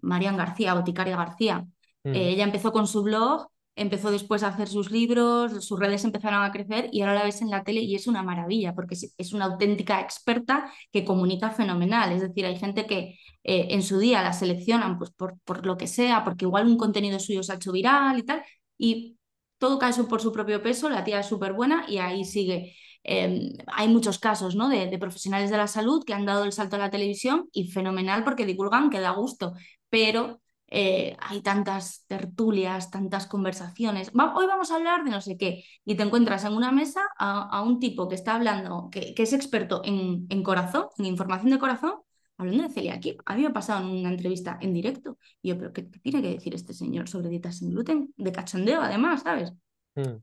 Marian 0.00 0.36
García 0.36 0.76
o 0.76 0.84
Ticaria 0.84 1.16
García, 1.16 1.66
mm. 2.04 2.14
eh, 2.14 2.28
ella 2.28 2.44
empezó 2.44 2.70
con 2.70 2.86
su 2.86 3.02
blog 3.02 3.48
empezó 3.78 4.10
después 4.10 4.42
a 4.42 4.48
hacer 4.48 4.68
sus 4.68 4.90
libros, 4.90 5.64
sus 5.64 5.78
redes 5.78 6.04
empezaron 6.04 6.42
a 6.42 6.52
crecer 6.52 6.88
y 6.92 7.00
ahora 7.00 7.14
la 7.14 7.24
ves 7.24 7.40
en 7.42 7.50
la 7.50 7.64
tele 7.64 7.80
y 7.80 7.94
es 7.94 8.06
una 8.06 8.22
maravilla 8.22 8.74
porque 8.74 8.96
es, 9.16 9.32
una 9.32 9.46
auténtica 9.46 10.00
experta 10.00 10.72
que 10.92 11.04
comunica 11.04 11.50
fenomenal. 11.50 12.12
Es 12.12 12.20
decir, 12.22 12.44
hay 12.46 12.56
gente 12.56 12.86
que 12.86 13.18
eh, 13.44 13.68
en 13.70 13.82
su 13.82 13.98
día 13.98 14.22
la 14.22 14.32
seleccionan 14.32 14.98
pues, 14.98 15.10
por, 15.12 15.38
por, 15.44 15.64
lo 15.66 15.76
que 15.76 15.86
sea, 15.86 16.24
porque 16.24 16.44
igual 16.44 16.66
un 16.66 16.76
contenido 16.76 17.18
suyo 17.18 17.42
se 17.42 17.52
ha 17.52 17.56
hecho 17.56 17.72
viral 17.72 18.18
y 18.18 18.22
tal, 18.24 18.42
y 18.76 19.18
todo 19.58 19.78
cae 19.78 19.92
por 20.04 20.20
su 20.20 20.32
propio 20.32 20.62
peso, 20.62 20.88
la 20.88 21.04
tía 21.04 21.20
es 21.20 21.26
súper 21.26 21.52
buena 21.52 21.84
y 21.88 21.98
ahí 21.98 22.24
sigue. 22.24 22.74
Em, 23.04 23.52
hay 23.68 23.88
muchos 23.88 24.18
casos 24.18 24.54
¿no? 24.56 24.68
de, 24.68 24.86
de, 24.88 24.98
profesionales 24.98 25.50
de 25.50 25.56
la 25.56 25.66
salud 25.66 26.04
que 26.04 26.14
han 26.14 26.26
dado 26.26 26.44
el 26.44 26.52
salto 26.52 26.76
a 26.76 26.78
la 26.80 26.90
televisión 26.90 27.48
y 27.52 27.70
fenomenal 27.70 28.24
porque 28.24 28.44
divulgan 28.46 28.90
que 28.90 29.00
da 29.00 29.10
gusto, 29.12 29.54
pero 29.88 30.40
eh, 30.70 31.16
hay 31.20 31.40
tantas 31.40 32.04
tertulias, 32.06 32.90
tantas 32.90 33.26
conversaciones. 33.26 34.10
hoy 34.12 34.46
vamos 34.46 34.70
a 34.70 34.76
hablar 34.76 35.02
de 35.02 35.10
no 35.10 35.20
sé 35.20 35.36
qué. 35.38 35.64
Y 35.84 35.96
te 35.96 36.02
encuentras 36.02 36.44
en 36.44 36.52
una 36.52 36.72
mesa 36.72 37.00
a, 37.18 37.62
un 37.62 37.80
tipo 37.80 38.08
que 38.08 38.14
está 38.14 38.34
hablando, 38.34 38.88
que, 38.90 39.14
es 39.16 39.32
experto 39.32 39.82
en, 39.84 40.26
en, 40.28 40.42
corazón, 40.42 40.86
en 40.98 41.06
información 41.06 41.50
de 41.50 41.58
corazón, 41.58 41.94
hablando 42.36 42.64
de 42.64 42.70
celiaquía. 42.70 43.14
A 43.24 43.34
mí 43.34 43.42
me 43.42 43.48
ha 43.48 43.52
pasado 43.52 43.80
en 43.80 43.96
una 43.96 44.10
entrevista 44.10 44.58
en 44.60 44.74
directo. 44.74 45.18
Y 45.40 45.48
yo, 45.48 45.58
pero 45.58 45.72
¿qué, 45.72 45.82
tiene 45.82 46.20
que 46.20 46.34
decir 46.34 46.54
este 46.54 46.74
señor 46.74 47.08
sobre 47.08 47.30
dietas 47.30 47.58
sin 47.58 47.70
gluten? 47.70 48.12
De 48.16 48.30
cachondeo, 48.30 48.82
además, 48.82 49.22
¿sabes? 49.22 49.52
Mm. 49.94 50.16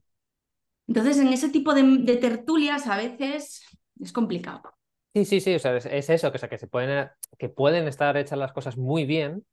Entonces, 0.88 1.18
en 1.18 1.28
ese 1.28 1.48
tipo 1.48 1.74
de, 1.74 2.16
tertulias 2.18 2.86
a 2.86 2.96
veces 2.96 3.64
es 4.00 4.12
complicado. 4.12 4.62
Sí, 5.12 5.24
sí, 5.24 5.40
sí, 5.40 5.54
o 5.54 5.58
sea, 5.58 5.76
es, 5.76 6.10
eso, 6.10 6.30
que, 6.30 6.38
sea, 6.38 6.48
que, 6.48 6.58
se 6.58 6.68
pueden, 6.68 7.08
que 7.38 7.48
pueden 7.48 7.88
estar 7.88 8.16
hechas 8.16 8.38
las 8.38 8.52
cosas 8.52 8.76
muy 8.76 9.04
bien, 9.04 9.44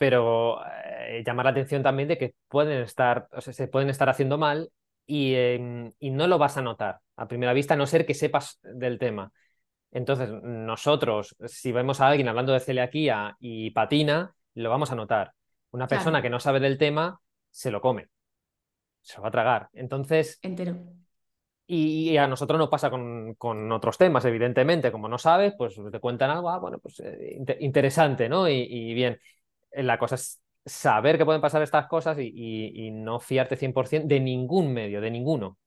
pero 0.00 0.64
eh, 0.64 1.22
llamar 1.26 1.44
la 1.44 1.50
atención 1.50 1.82
también 1.82 2.08
de 2.08 2.16
que 2.16 2.34
pueden 2.48 2.80
estar, 2.80 3.28
o 3.32 3.42
sea, 3.42 3.52
se 3.52 3.68
pueden 3.68 3.90
estar 3.90 4.08
haciendo 4.08 4.38
mal 4.38 4.70
y, 5.04 5.34
y, 5.34 6.10
no 6.10 6.26
lo 6.26 6.38
vas 6.38 6.56
a 6.56 6.62
notar 6.62 7.00
a 7.16 7.28
primera 7.28 7.52
vista, 7.52 7.74
a 7.74 7.76
no 7.76 7.86
ser 7.86 8.06
que 8.06 8.14
sepas 8.14 8.58
del 8.62 8.98
tema. 8.98 9.30
Entonces, 9.90 10.30
nosotros, 10.30 11.36
si 11.44 11.70
vemos 11.70 12.00
a 12.00 12.08
alguien 12.08 12.28
hablando 12.28 12.54
de 12.54 12.60
celiaquía 12.60 13.36
y 13.40 13.72
patina, 13.72 14.34
lo 14.54 14.70
vamos 14.70 14.90
a 14.90 14.94
notar. 14.94 15.34
Una 15.70 15.86
persona 15.86 16.22
que 16.22 16.30
no 16.30 16.40
sabe 16.40 16.60
del 16.60 16.78
tema, 16.78 17.20
se 17.50 17.70
lo 17.70 17.82
come, 17.82 18.08
se 19.02 19.18
lo 19.18 19.24
va 19.24 19.28
a 19.28 19.32
tragar. 19.32 19.68
Entonces... 19.74 20.38
Entero. 20.40 20.78
Y, 21.66 22.16
a 22.16 22.26
nosotros 22.26 22.58
no 22.58 22.70
pasa 22.70 22.88
con, 22.88 23.34
con, 23.34 23.70
otros 23.70 23.98
temas, 23.98 24.24
evidentemente. 24.24 24.90
Como 24.90 25.08
no 25.08 25.18
sabes, 25.18 25.52
pues 25.58 25.78
te 25.92 26.00
cuentan 26.00 26.30
algo, 26.30 26.48
ah, 26.48 26.58
bueno, 26.58 26.78
pues 26.78 27.00
eh, 27.00 27.38
interesante, 27.60 28.30
¿no? 28.30 28.48
y 28.48 28.94
bien. 28.94 29.20
La 29.72 29.98
cosa 29.98 30.16
es 30.16 30.40
saber 30.64 31.18
que 31.18 31.24
pueden 31.24 31.40
pasar 31.40 31.62
estas 31.62 31.86
cosas 31.86 32.18
y, 32.20 32.90
no 32.92 33.20
fiarte 33.20 33.56
100% 33.56 34.06
de 34.06 34.20
ningún 34.20 34.72
medio, 34.72 35.00
de 35.00 35.10
ninguno. 35.10 35.58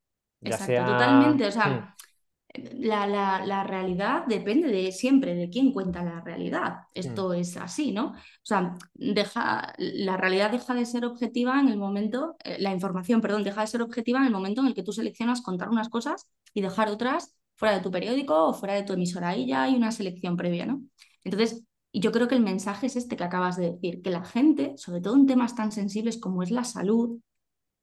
Exacto, 0.41 0.91
totalmente. 0.91 1.47
O 1.47 1.51
sea, 1.51 1.67
mm. 1.67 2.81
la, 2.81 3.07
la, 3.45 3.63
realidad 3.63 4.25
depende 4.27 4.67
de 4.67 4.91
siempre 4.91 5.35
de 5.35 5.49
quién 5.49 5.71
cuenta 5.71 6.03
la 6.03 6.21
realidad. 6.21 6.79
Esto 6.93 7.29
mm. 7.29 7.33
es 7.33 7.57
así, 7.57 7.91
¿no? 7.91 8.07
O 8.07 8.15
sea, 8.43 8.75
deja, 8.93 9.73
la 9.77 10.17
realidad 10.17 10.51
deja 10.51 10.73
de 10.73 10.85
ser 10.85 11.05
objetiva 11.05 11.59
en 11.59 11.69
el 11.69 11.77
momento, 11.77 12.35
eh, 12.43 12.57
la 12.59 12.71
información, 12.71 13.21
perdón, 13.21 13.43
deja 13.43 13.61
de 13.61 13.67
ser 13.67 13.81
objetiva 13.81 14.19
en 14.19 14.25
el 14.25 14.31
momento 14.31 14.61
en 14.61 14.67
el 14.67 14.73
que 14.73 14.83
tú 14.83 14.91
seleccionas 14.91 15.41
contar 15.41 15.69
unas 15.69 15.89
cosas 15.89 16.27
y 16.53 16.61
dejar 16.61 16.89
otras 16.89 17.35
fuera 17.55 17.75
de 17.75 17.81
tu 17.81 17.91
periódico 17.91 18.47
o 18.47 18.53
fuera 18.53 18.75
de 18.75 18.83
tu 18.83 18.93
emisora. 18.93 19.29
Ahí 19.29 19.47
ya 19.47 19.63
hay 19.63 19.75
una 19.75 19.91
selección 19.91 20.35
previa, 20.35 20.65
¿no? 20.65 20.81
Entonces, 21.23 21.63
y 21.93 21.99
yo 22.01 22.11
creo 22.11 22.27
que 22.27 22.35
el 22.35 22.41
mensaje 22.41 22.87
es 22.87 22.95
este 22.95 23.15
que 23.15 23.23
acabas 23.23 23.55
de 23.55 23.71
decir, 23.73 24.01
que 24.01 24.09
la 24.09 24.25
gente, 24.25 24.73
sobre 24.77 24.99
todo 24.99 25.15
en 25.15 25.27
temas 25.27 25.55
tan 25.55 25.71
sensibles 25.71 26.17
como 26.17 26.41
es 26.43 26.51
la 26.51 26.63
salud, 26.63 27.19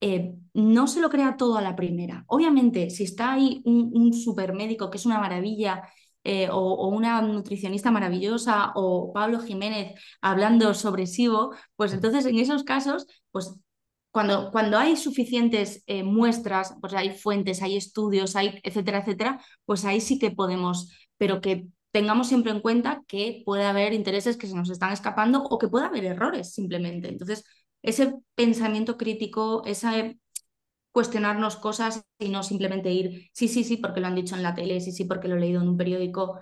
eh, 0.00 0.34
no 0.52 0.86
se 0.88 1.00
lo 1.00 1.10
crea 1.10 1.36
todo 1.36 1.56
a 1.56 1.62
la 1.62 1.76
primera. 1.76 2.24
Obviamente, 2.26 2.90
si 2.90 3.04
está 3.04 3.34
ahí 3.34 3.62
un, 3.64 3.90
un 3.94 4.12
supermédico 4.12 4.90
que 4.90 4.98
es 4.98 5.06
una 5.06 5.20
maravilla 5.20 5.82
eh, 6.24 6.48
o, 6.50 6.88
una 6.88 7.22
nutricionista 7.22 7.90
maravillosa 7.90 8.72
o 8.74 9.12
Pablo 9.12 9.40
Jiménez 9.40 9.94
hablando 10.20 10.74
sobre 10.74 11.06
SIBO, 11.06 11.54
pues 11.76 11.92
entonces 11.94 12.26
en 12.26 12.38
esos 12.38 12.64
casos, 12.64 13.06
pues 13.30 13.54
cuando, 14.10 14.50
cuando 14.50 14.76
hay 14.76 14.96
suficientes 14.96 15.82
eh, 15.86 16.02
muestras, 16.02 16.74
pues 16.80 16.94
hay 16.94 17.16
fuentes, 17.16 17.62
hay 17.62 17.76
estudios, 17.76 18.36
hay 18.36 18.60
etcétera, 18.64 18.98
etcétera, 18.98 19.40
pues 19.64 19.84
ahí 19.84 20.00
sí 20.00 20.18
que 20.18 20.30
podemos, 20.30 20.90
pero 21.16 21.40
que 21.40 21.68
tengamos 21.90 22.28
siempre 22.28 22.52
en 22.52 22.60
cuenta 22.60 23.02
que 23.06 23.42
puede 23.44 23.64
haber 23.64 23.92
intereses 23.92 24.36
que 24.36 24.46
se 24.46 24.54
nos 24.54 24.70
están 24.70 24.92
escapando 24.92 25.42
o 25.42 25.58
que 25.58 25.68
puede 25.68 25.86
haber 25.86 26.04
errores 26.04 26.52
simplemente. 26.52 27.08
Entonces, 27.08 27.44
ese 27.82 28.14
pensamiento 28.34 28.96
crítico, 28.96 29.62
ese 29.66 30.18
cuestionarnos 30.92 31.56
cosas 31.56 32.04
y 32.18 32.28
no 32.30 32.42
simplemente 32.42 32.92
ir, 32.92 33.30
sí, 33.32 33.48
sí, 33.48 33.64
sí, 33.64 33.76
porque 33.76 34.00
lo 34.00 34.08
han 34.08 34.16
dicho 34.16 34.34
en 34.34 34.42
la 34.42 34.54
tele, 34.54 34.80
sí, 34.80 34.92
sí, 34.92 35.04
porque 35.04 35.28
lo 35.28 35.36
he 35.36 35.40
leído 35.40 35.62
en 35.62 35.68
un 35.68 35.76
periódico, 35.76 36.40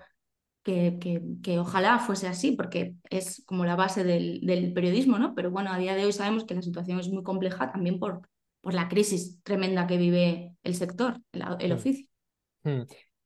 que, 0.63 0.99
que, 1.43 1.59
ojalá 1.59 1.99
fuese 1.99 2.29
así, 2.29 2.53
porque 2.53 2.95
es 3.09 3.43
como 3.47 3.65
la 3.65 3.77
base 3.77 4.05
del, 4.05 4.41
del, 4.43 4.75
periodismo, 4.75 5.19
¿no? 5.19 5.35
Pero 5.35 5.51
bueno, 5.51 5.73
a 5.73 5.79
día 5.79 5.95
de 5.95 6.05
hoy 6.05 6.13
sabemos 6.13 6.45
que 6.45 6.55
la 6.55 6.63
situación 6.63 7.01
es 7.01 7.09
muy 7.09 7.23
compleja 7.23 7.73
también 7.73 7.99
por, 7.99 8.29
por 8.61 8.75
la 8.75 8.89
crisis 8.89 9.43
tremenda 9.43 9.87
que 9.87 9.97
vive 9.97 10.57
el 10.63 10.75
sector, 10.75 11.23
el, 11.33 11.73
oficio. 11.73 12.07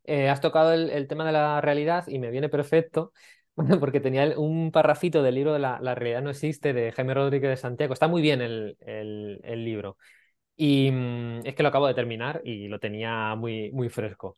Eh, 0.04 0.28
has 0.28 0.40
tocado 0.40 0.72
el, 0.72 1.06
tema 1.08 1.24
de 1.24 1.32
la 1.32 1.60
realidad 1.60 2.06
y 2.08 2.18
me 2.18 2.30
viene 2.30 2.48
perfecto 2.48 3.12
porque 3.80 4.00
tenía 4.00 4.38
un 4.38 4.72
parrafito 4.72 5.22
del 5.22 5.34
libro 5.36 5.52
de 5.52 5.60
la, 5.60 5.78
realidad 5.94 6.22
no 6.22 6.30
existe 6.30 6.72
de 6.72 6.92
Jaime 6.92 7.14
Rodríguez 7.14 7.50
de 7.50 7.56
Santiago. 7.56 7.92
Está 7.94 8.08
muy 8.08 8.22
bien 8.22 8.40
el, 8.40 9.64
libro. 9.64 9.98
Y 10.56 10.90
mm, 10.90 11.46
es 11.46 11.54
que 11.54 11.62
lo 11.62 11.68
acabo 11.70 11.86
de 11.86 11.94
terminar 11.94 12.42
y 12.44 12.68
lo 12.68 12.78
tenía 12.78 13.34
muy, 13.36 13.88
fresco. 13.90 14.36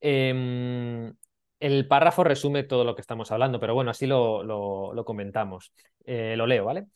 Em, 0.00 1.12
el 1.60 1.86
párrafo 1.88 2.24
resume 2.24 2.64
todo 2.64 2.84
lo 2.84 2.94
que 2.94 3.02
estamos 3.02 3.30
hablando, 3.32 3.60
pero 3.60 3.74
bueno, 3.74 3.90
así 3.90 4.06
lo, 4.06 4.42
lo, 4.42 5.04
comentamos. 5.04 5.72
Eh, 6.04 6.34
lo 6.36 6.46
leo, 6.46 6.64
¿vale? 6.64 6.86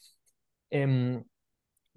Em, 0.70 1.24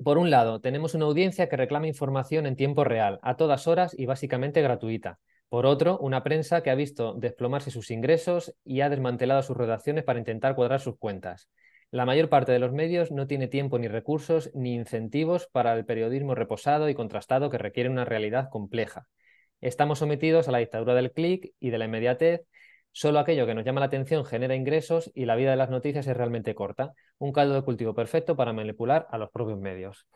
por 0.04 0.18
un 0.18 0.30
lado, 0.30 0.62
tenemos 0.62 0.94
una 0.96 1.06
audiencia 1.06 1.50
que 1.50 1.58
reclama 1.58 1.88
información 1.88 2.46
en 2.46 2.56
tiempo 2.56 2.84
real, 2.84 3.20
a 3.24 3.36
todas 3.38 3.68
horas 3.68 3.96
y 3.98 4.06
básicamente 4.06 4.62
gratuita. 4.62 5.20
Por 5.50 5.66
otro, 5.66 5.98
una 6.00 6.24
prensa 6.24 6.62
que 6.62 6.70
ha 6.70 6.76
visto 6.76 7.14
desplomarse 7.14 7.72
sus 7.72 7.90
ingresos 7.90 8.54
y 8.66 8.82
ha 8.82 8.90
desmantelado 8.90 9.42
sus 9.44 9.56
redacciones 9.56 10.04
para 10.04 10.20
intentar 10.20 10.56
cuadrar 10.56 10.82
sus 10.82 10.98
cuentas. 10.98 11.50
La 11.90 12.06
mayor 12.06 12.28
parte 12.28 12.52
de 12.52 12.60
los 12.60 12.74
medios 12.74 13.12
no 13.12 13.28
tiene 13.28 13.48
tiempo 13.48 13.80
ni 13.80 13.88
recursos 13.88 14.52
ni 14.54 14.76
incentivos 14.76 15.48
para 15.50 15.74
el 15.74 15.86
periodismo 15.86 16.36
reposado 16.36 16.90
y 16.90 16.96
contrastado 16.96 17.50
que 17.50 17.58
requiere 17.58 17.90
una 17.90 18.04
realidad 18.04 18.50
compleja. 18.50 19.08
Estamos 19.62 20.00
sometidos 20.00 20.50
a 20.50 20.52
la 20.52 20.58
dictadura 20.58 20.94
del 20.96 21.14
clic 21.14 21.54
y 21.62 21.70
de 21.70 21.78
la 21.78 21.86
inmediatez. 21.86 22.42
Solo 22.92 23.20
aquello 23.20 23.46
que 23.46 23.56
nos 23.56 23.64
llama 23.64 23.80
la 23.80 23.86
atención 23.86 24.26
genera 24.26 24.54
ingresos 24.54 25.12
y 25.16 25.26
la 25.26 25.38
vida 25.38 25.52
de 25.52 25.58
las 25.58 25.70
noticias 25.70 26.06
es 26.08 26.18
realmente 26.18 26.56
corta. 26.56 26.92
Un 27.20 27.32
caldo 27.32 27.56
de 27.56 27.62
cultivo 27.62 27.96
perfecto 27.96 28.36
para 28.36 28.52
manipular 28.52 29.08
a 29.10 29.18
los 29.18 29.32
propios 29.32 29.60
medios. 29.60 30.08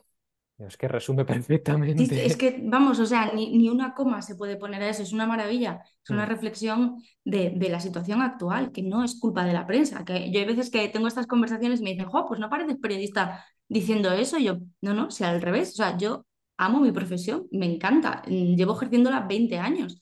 Es 0.68 0.78
que 0.78 0.88
resume 0.88 1.26
perfectamente. 1.26 2.26
es 2.26 2.38
que, 2.38 2.62
vamos, 2.64 3.00
o 3.00 3.06
sea, 3.06 3.32
ni, 3.34 3.70
una 3.70 3.94
coma 3.94 4.22
se 4.22 4.36
puede 4.36 4.58
poner 4.58 4.82
a 4.82 4.90
eso, 4.90 5.04
es 5.04 5.14
una 5.14 5.26
maravilla, 5.28 5.82
es 6.04 6.10
una 6.10 6.26
mm. 6.26 6.30
reflexión 6.30 7.04
de, 7.24 7.56
la 7.70 7.80
situación 7.80 8.22
actual, 8.22 8.72
que 8.72 8.84
no 8.84 9.04
es 9.04 9.20
culpa 9.20 9.46
de 9.46 9.54
la 9.54 9.66
prensa. 9.68 10.04
Que 10.06 10.32
yo 10.32 10.40
hay 10.40 10.46
veces 10.46 10.70
que 10.70 10.88
tengo 10.90 11.08
estas 11.08 11.28
conversaciones 11.28 11.80
y 11.80 11.84
me 11.84 11.92
dicen, 11.92 12.08
jo, 12.08 12.26
pues 12.28 12.40
no 12.40 12.50
pareces 12.50 12.78
periodista 12.78 13.46
diciendo 13.68 14.12
eso. 14.12 14.38
yo, 14.38 14.58
no, 14.82 14.94
no, 14.94 15.12
sea 15.12 15.30
al 15.30 15.42
revés. 15.42 15.72
O 15.72 15.76
sea, 15.76 15.98
yo 15.98 16.26
amo 16.58 16.80
mi 16.80 16.92
profesión, 16.92 17.48
me 17.52 17.66
encanta, 17.66 18.22
mm, 18.28 18.56
llevo 18.56 18.76
ejerciéndola 18.76 19.22
20 19.22 19.58
años, 19.58 20.02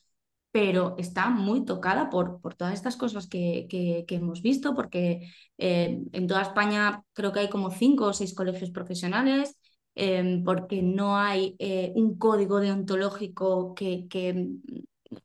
pero 0.51 0.95
está 0.97 1.29
muy 1.29 1.63
tocada 1.65 2.09
por, 2.09 2.41
por 2.41 2.55
todas 2.55 2.73
estas 2.73 2.97
cosas 2.97 3.27
que, 3.27 3.67
que, 3.69 4.15
hemos 4.15 4.41
visto, 4.41 4.75
porque 4.75 5.31
eh, 5.57 6.01
en 6.11 6.27
toda 6.27 6.41
España 6.41 7.03
creo 7.13 7.31
que 7.31 7.41
hay 7.41 7.49
como 7.49 7.71
cinco 7.71 8.05
o 8.05 8.13
seis 8.13 8.33
colegios 8.33 8.71
profesionales. 8.71 9.57
Em, 9.95 10.43
porque 10.43 10.81
no 10.81 11.17
hay 11.17 11.55
eh, 11.59 11.91
un 11.95 12.17
código 12.17 12.59
deontológico 12.59 13.73
que, 13.75 14.07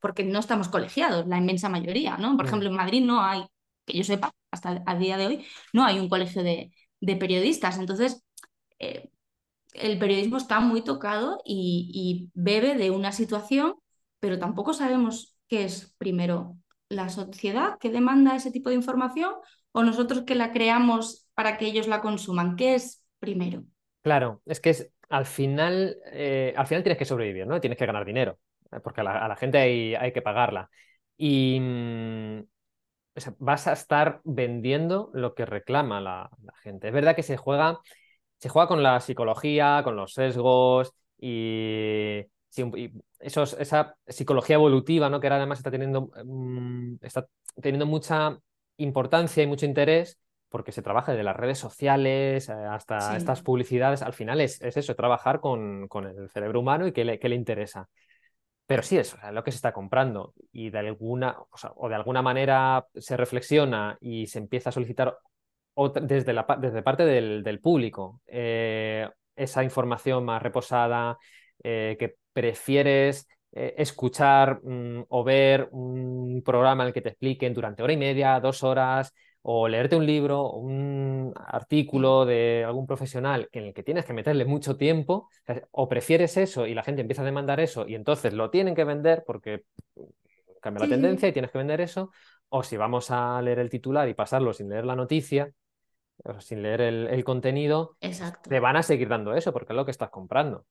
porque 0.01 0.25
no 0.25 0.41
estamos 0.41 0.69
colegiados, 0.69 1.27
la 1.27 1.39
inmensa 1.39 1.69
mayoría, 1.69 2.17
¿no? 2.17 2.37
Por 2.37 2.47
mm. 2.47 2.49
ejemplo, 2.49 2.69
en 2.71 2.77
Madrid 2.77 3.05
no 3.05 3.23
hay, 3.23 3.45
que 3.85 3.99
yo 3.99 4.05
sepa, 4.05 4.33
hasta 4.51 4.83
a 4.87 4.97
día 4.97 5.17
de 5.17 5.27
hoy, 5.27 5.47
no 5.73 5.85
hay 5.85 5.99
un 6.01 6.09
colegio 6.09 6.43
de, 6.43 6.73
periodistas. 7.01 7.79
Entonces, 7.79 8.25
eh, 8.79 9.11
el 9.75 9.99
periodismo 9.99 10.39
está 10.39 10.61
muy 10.61 10.83
tocado 10.83 11.41
y, 11.45 12.31
bebe 12.35 12.75
de 12.77 12.91
una 12.91 13.13
situación, 13.13 13.75
pero 14.21 14.39
tampoco 14.39 14.73
sabemos 14.75 15.37
qué 15.49 15.65
es 15.65 15.95
primero 15.99 16.57
la 16.89 17.09
sociedad 17.11 17.79
que 17.79 17.91
demanda 17.91 18.37
ese 18.37 18.51
tipo 18.51 18.71
de 18.71 18.77
información 18.77 19.35
o 19.73 19.83
nosotros 19.83 20.25
que 20.25 20.35
la 20.35 20.53
creamos 20.53 21.27
para 21.35 21.59
que 21.59 21.67
ellos 21.67 21.89
la 21.89 22.01
consuman. 22.01 22.57
¿Qué 22.57 22.75
es 22.75 23.05
primero? 23.19 23.65
Claro, 24.05 24.43
es 24.45 24.61
que 24.61 24.69
es, 24.71 24.93
al 25.09 25.25
final, 25.25 25.97
eh, 26.13 26.53
al 26.57 26.67
final 26.67 26.83
tienes 26.83 26.99
que 26.99 27.07
sobrevivir, 27.07 27.47
¿no? 27.47 27.59
Tienes 27.59 27.79
que 27.79 27.87
ganar 27.87 28.05
dinero, 28.05 28.39
eh, 28.71 28.81
porque 28.81 29.01
a 29.01 29.05
la, 29.05 29.37
gente 29.37 29.57
hay, 29.59 30.13
que 30.13 30.21
pagarla. 30.21 30.69
Y 31.17 31.59
mm, 31.59 32.41
vas 33.39 33.67
a 33.67 33.73
estar 33.73 34.21
vendiendo 34.25 35.11
lo 35.15 35.35
que 35.35 35.47
reclama 35.47 36.03
la, 36.03 36.31
gente. 36.63 36.89
Es 36.89 36.95
verdad 36.95 37.17
que 37.17 37.23
se 37.23 37.39
juega, 37.39 37.81
se 38.39 38.51
juega 38.51 38.69
con 38.69 38.83
la 38.83 39.01
psicología, 39.01 39.81
con 39.85 39.97
los 39.97 40.13
sesgos 40.13 40.93
y, 41.19 42.27
esos, 43.21 43.55
esa 43.59 43.97
psicología 44.07 44.57
evolutiva, 44.57 45.09
¿no? 45.09 45.19
Que 45.21 45.29
ahora 45.29 45.37
además 45.37 45.61
está 45.61 45.71
teniendo, 45.71 46.11
mm, 46.25 46.97
está 47.01 47.27
teniendo 47.63 47.87
mucha 47.87 48.39
importancia 48.77 49.43
y 49.43 49.47
mucho 49.47 49.65
interés 49.67 50.19
porque 50.55 50.71
se 50.71 50.83
trabaja 50.83 51.11
desde 51.11 51.25
las 51.25 51.35
redes 51.35 51.59
sociales 51.59 52.49
eh, 52.49 52.53
hasta 52.53 53.17
estas 53.17 53.43
publicidades. 53.43 54.03
Al 54.03 54.13
final 54.13 54.41
es, 54.41 54.63
eso, 54.63 54.95
trabajar 54.95 55.41
con, 55.41 55.89
el 56.07 56.31
cerebro 56.31 56.61
humano 56.61 56.87
y 56.87 56.93
qué 56.93 57.05
le, 57.05 57.19
le 57.21 57.35
interesa. 57.35 57.89
Pero 58.65 58.85
sí, 58.85 58.97
es 58.97 59.17
lo 59.33 59.43
que 59.43 59.51
se 59.51 59.57
está 59.57 59.73
comprando 59.73 60.33
y 60.53 60.71
de 60.71 60.79
alguna, 60.79 61.37
o, 61.75 61.89
de 61.89 61.97
alguna 61.97 62.23
manera 62.23 62.87
se 62.95 63.17
reflexiona 63.17 63.99
y 64.01 64.29
se 64.29 64.39
empieza 64.39 64.69
a 64.69 64.73
solicitar 64.73 65.19
desde, 66.01 66.33
la, 66.33 66.47
desde 66.61 66.85
parte 66.85 67.05
del, 67.05 67.61
público 67.61 68.21
eh, 68.25 69.09
esa 69.35 69.65
información 69.65 70.25
más 70.25 70.41
reposada 70.41 71.19
eh, 71.65 71.97
que 71.99 72.15
prefieres 72.33 73.27
escuchar 73.51 74.61
mm, 74.63 75.07
o 75.09 75.25
ver 75.25 75.69
un 75.73 76.43
programa 76.45 76.85
en 76.85 76.89
el 76.89 76.95
que 76.95 77.03
te 77.03 77.09
expliquen 77.09 77.55
durante 77.55 77.83
hora 77.83 77.93
y 77.93 77.97
media, 77.97 78.39
dos 78.39 78.63
horas, 78.63 79.13
o 79.47 79.69
leerte 79.69 79.95
un 79.95 80.07
libro 80.07 80.41
o 80.41 80.59
un 80.59 81.35
artículo 81.37 82.25
de 82.25 82.65
algún 82.67 82.87
profesional 82.87 83.51
en 83.53 83.65
el 83.65 83.75
que 83.75 83.83
tienes 83.83 84.07
que 84.07 84.15
meterle 84.15 84.47
mucho 84.47 84.79
tiempo, 84.79 85.29
o 85.71 85.87
prefieres 85.87 86.39
eso 86.39 86.67
y 86.67 86.73
la 86.73 86.83
gente 86.83 87.03
empieza 87.03 87.21
a 87.21 87.27
demandar 87.27 87.61
eso 87.61 87.87
y 87.87 87.95
entonces 87.95 88.33
lo 88.33 88.49
tienen 88.49 88.75
que 88.75 88.85
vender 88.85 89.23
porque 89.27 89.65
cambia 90.63 90.87
la 90.87 90.95
tendencia 90.95 91.29
y 91.29 91.33
tienes 91.33 91.51
que 91.51 91.59
vender 91.59 91.83
eso, 91.83 92.11
o 92.49 92.63
si 92.63 92.79
vamos 92.79 93.11
a 93.11 93.43
leer 93.43 93.59
el 93.59 93.69
titular 93.69 94.09
y 94.09 94.15
pasarlo 94.15 94.55
sin 94.55 94.71
leer 94.71 94.87
la 94.87 94.97
noticia, 94.97 95.53
sin 96.39 96.63
leer 96.63 96.81
el, 96.81 97.25
contenido, 97.25 97.99
te 98.49 98.61
van 98.61 98.77
a 98.77 98.83
seguir 98.83 99.09
dando 99.09 99.35
eso 99.35 99.53
porque 99.53 99.75
es 99.75 99.77
lo 99.77 99.85
que 99.85 99.91
estás 99.91 100.09
comprando. 100.09 100.65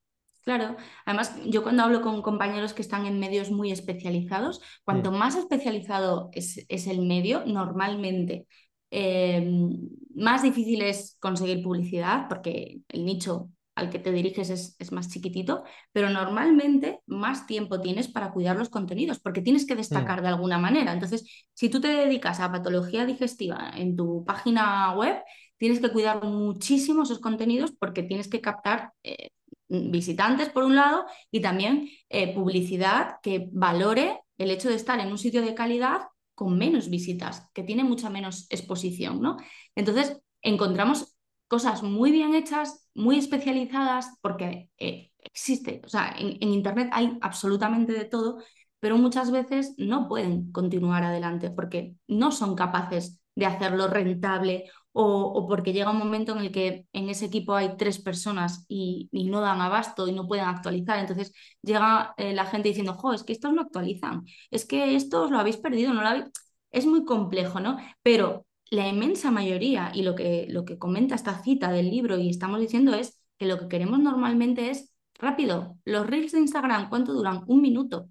Claro, 0.44 0.76
además 1.06 1.38
yo 1.46 1.64
cuando 1.64 1.84
hablo 1.84 2.02
con 2.02 2.22
compañeros 2.22 2.74
que 2.74 2.82
están 2.82 3.06
en 3.06 3.20
medios 3.20 3.50
muy 3.50 3.72
especializados, 3.72 4.62
cuanto 4.84 5.12
mm. 5.12 5.16
más 5.16 5.36
especializado 5.36 6.32
es, 6.34 6.66
es, 6.68 6.88
el 6.88 7.02
medio, 7.02 7.46
normalmente 7.46 8.48
Em, 8.96 9.90
más 10.14 10.44
difícil 10.44 10.84
es 10.84 11.18
conseguir 11.20 11.64
publicidad 11.64 12.28
porque 12.30 12.82
el 12.90 13.06
nicho 13.06 13.50
al 13.74 13.90
que 13.90 13.98
te 13.98 14.12
diriges 14.12 14.52
es, 14.52 14.92
más 14.92 15.10
chiquitito, 15.10 15.64
pero 15.92 16.12
normalmente 16.12 17.00
más 17.08 17.48
tiempo 17.48 17.82
tienes 17.82 18.08
para 18.08 18.32
cuidar 18.32 18.56
los 18.56 18.70
contenidos 18.70 19.20
porque 19.20 19.42
tienes 19.42 19.66
que 19.66 19.76
destacar 19.76 20.20
mm. 20.20 20.22
de 20.22 20.28
alguna 20.30 20.60
manera. 20.60 20.94
Entonces, 20.94 21.48
si 21.54 21.70
tú 21.70 21.82
te 21.82 21.88
dedicas 21.88 22.40
a 22.40 22.52
patología 22.52 23.08
digestiva 23.08 23.72
en 23.76 23.96
tu 23.96 24.24
página 24.26 24.94
web, 24.96 25.24
tienes 25.58 25.80
que 25.80 25.90
cuidar 25.90 26.24
muchísimo 26.24 27.02
esos 27.02 27.18
contenidos 27.18 27.72
porque 27.72 28.04
tienes 28.04 28.28
que 28.28 28.42
captar 28.42 28.92
eh, 29.02 29.30
visitantes 29.70 30.50
por 30.50 30.66
un 30.66 30.76
lado 30.76 31.06
y 31.32 31.42
también 31.42 31.90
eh, 32.10 32.32
publicidad 32.36 33.16
que 33.24 33.50
valore 33.52 34.20
el 34.38 34.52
hecho 34.52 34.70
de 34.70 34.76
estar 34.76 35.00
en 35.00 35.10
un 35.10 35.18
sitio 35.18 35.42
de 35.42 35.56
calidad 35.56 36.02
con 36.36 36.58
menos 36.58 36.90
visitas, 36.90 37.50
que 37.54 37.64
tiene 37.64 37.84
mucha 37.84 38.10
menos 38.10 38.48
exposición, 38.50 39.22
¿no? 39.22 39.38
Entonces, 39.76 40.20
encontramos 40.42 41.16
cosas 41.48 41.84
muy 41.84 42.12
bien 42.12 42.34
hechas, 42.34 42.90
muy 42.96 43.18
especializadas, 43.18 44.18
porque 44.22 44.70
eh, 44.78 45.12
existe, 45.20 45.82
o 45.86 45.90
sea, 45.90 46.16
en, 46.18 46.42
Internet 46.42 46.90
hay 46.92 47.18
absolutamente 47.22 47.94
de 47.94 48.06
todo, 48.06 48.40
pero 48.80 48.98
muchas 48.98 49.32
veces 49.32 49.74
no 49.78 50.08
pueden 50.08 50.52
continuar 50.52 51.04
adelante 51.04 51.52
porque 51.52 51.96
no 52.08 52.32
son 52.32 52.56
capaces 52.56 53.22
de 53.36 53.46
hacerlo 53.46 53.88
rentable 53.88 54.66
o, 54.94 55.48
porque 55.48 55.74
llega 55.74 55.92
un 55.92 55.98
momento 55.98 56.34
en 56.34 56.40
el 56.40 56.52
que 56.52 56.86
en 56.94 57.10
ese 57.10 57.26
equipo 57.26 57.56
hay 57.56 57.76
tres 57.78 58.00
personas 58.00 58.66
y, 58.68 59.10
no 59.30 59.42
dan 59.42 59.62
abasto 59.62 60.08
y 60.08 60.14
no 60.14 60.28
pueden 60.28 60.46
actualizar. 60.46 61.00
Entonces 61.00 61.34
llega 61.62 62.14
eh, 62.18 62.34
la 62.34 62.46
gente 62.46 62.70
diciendo, 62.70 62.94
jo, 62.94 63.14
es 63.14 63.24
que 63.24 63.34
estos 63.34 63.54
no 63.54 63.62
actualizan, 63.62 64.26
es 64.52 64.66
que 64.66 64.96
estos 64.96 65.32
lo 65.32 65.40
habéis 65.40 65.58
perdido, 65.58 65.94
no 65.94 66.02
lo 66.02 66.08
habéis... 66.08 66.26
Es 66.72 66.86
muy 66.86 67.06
complejo, 67.06 67.60
¿no? 67.60 67.78
Pero 68.02 68.46
la 68.72 68.88
inmensa 68.88 69.32
mayoría, 69.32 69.92
y 69.94 70.04
lo 70.04 70.16
que, 70.16 70.48
lo 70.50 70.66
que 70.66 70.80
comenta 70.80 71.16
esta 71.16 71.42
cita 71.44 71.72
del 71.72 71.90
libro 71.92 72.18
y 72.18 72.30
estamos 72.30 72.60
diciendo 72.60 72.94
es 72.96 73.20
que 73.38 73.46
lo 73.46 73.60
que 73.60 73.68
queremos 73.68 74.00
normalmente 74.00 74.72
es 74.72 74.94
rápido. 75.16 75.78
Los 75.86 76.08
reels 76.08 76.32
de 76.32 76.40
Instagram, 76.40 76.90
¿cuánto 76.90 77.14
duran? 77.14 77.44
Un 77.48 77.62
minuto. 77.62 78.10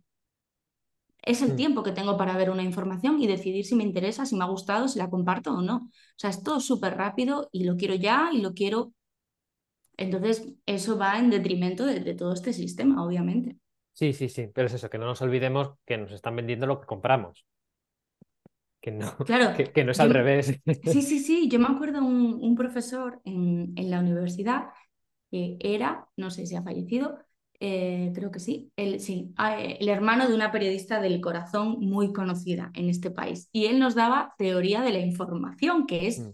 Es 1.23 1.41
el 1.41 1.53
mm. 1.53 1.57
tiempo 1.57 1.83
que 1.83 1.93
tengo 1.93 2.16
para 2.16 2.37
ver 2.37 2.51
una 2.51 2.64
información 2.64 3.20
y 3.20 3.29
decidir 3.29 3.64
si 3.64 3.77
me 3.77 3.85
interesa, 3.85 4.27
si 4.27 4.37
me 4.37 4.45
ha 4.45 4.49
gustado, 4.49 4.89
si 4.89 4.99
la 4.99 5.09
comparto 5.09 5.55
o 5.55 5.62
no. 5.62 5.77
O 5.77 5.91
sea, 6.16 6.31
es 6.31 6.43
todo 6.43 6.59
súper 6.59 6.97
rápido 6.97 7.49
y 7.53 7.64
lo 7.64 7.77
quiero 7.77 7.95
ya 7.95 8.31
y 8.33 8.41
lo 8.41 8.55
quiero. 8.55 8.93
Entonces, 9.97 10.53
eso 10.66 10.99
va 10.99 11.18
en 11.18 11.31
detrimento 11.31 11.87
de, 11.87 12.14
todo 12.14 12.33
este 12.33 12.53
sistema, 12.53 13.05
obviamente. 13.05 13.57
Sí, 13.93 14.12
sí, 14.12 14.29
sí, 14.29 14.49
pero 14.53 14.66
es 14.66 14.75
eso, 14.75 14.91
que 14.91 14.99
no 14.99 15.07
nos 15.07 15.23
olvidemos 15.23 15.75
que 15.85 15.99
nos 15.99 16.12
están 16.12 16.35
vendiendo 16.35 16.66
lo 16.66 16.81
que 16.81 16.87
compramos. 16.87 17.47
Que 18.81 18.91
no, 18.91 19.16
claro, 19.18 19.55
que, 19.73 19.85
no 19.85 19.93
es 19.93 20.01
al 20.01 20.11
revés. 20.11 20.59
Sí, 20.85 21.03
sí, 21.03 21.20
sí. 21.20 21.49
Yo 21.49 21.61
me 21.61 21.68
acuerdo 21.68 22.01
un, 22.01 22.39
un 22.43 22.57
profesor 22.57 23.20
en, 23.25 23.73
en 23.77 23.91
la 23.91 24.01
universidad 24.01 24.70
que 25.31 25.57
era, 25.61 26.09
no 26.16 26.31
sé 26.31 26.47
si 26.47 26.57
ha 26.57 26.62
fallecido, 26.62 27.18
eh, 27.64 28.10
creo 28.12 28.32
que 28.32 28.40
sí, 28.40 28.72
el, 28.74 28.98
sí, 28.98 29.32
ah, 29.36 29.62
eh, 29.62 29.76
el 29.78 29.88
hermano 29.88 30.26
de 30.28 30.34
una 30.34 30.50
periodista 30.50 31.00
del 31.00 31.20
corazón 31.20 31.78
muy 31.78 32.12
conocida 32.12 32.72
en 32.74 32.88
este 32.88 33.12
país. 33.12 33.48
Y 33.52 33.66
él 33.66 33.78
nos 33.78 33.94
daba 33.94 34.34
teoría 34.36 34.80
de 34.80 34.90
la 34.90 34.98
información, 34.98 35.86
que 35.86 36.08
es 36.08 36.18
mm. 36.18 36.30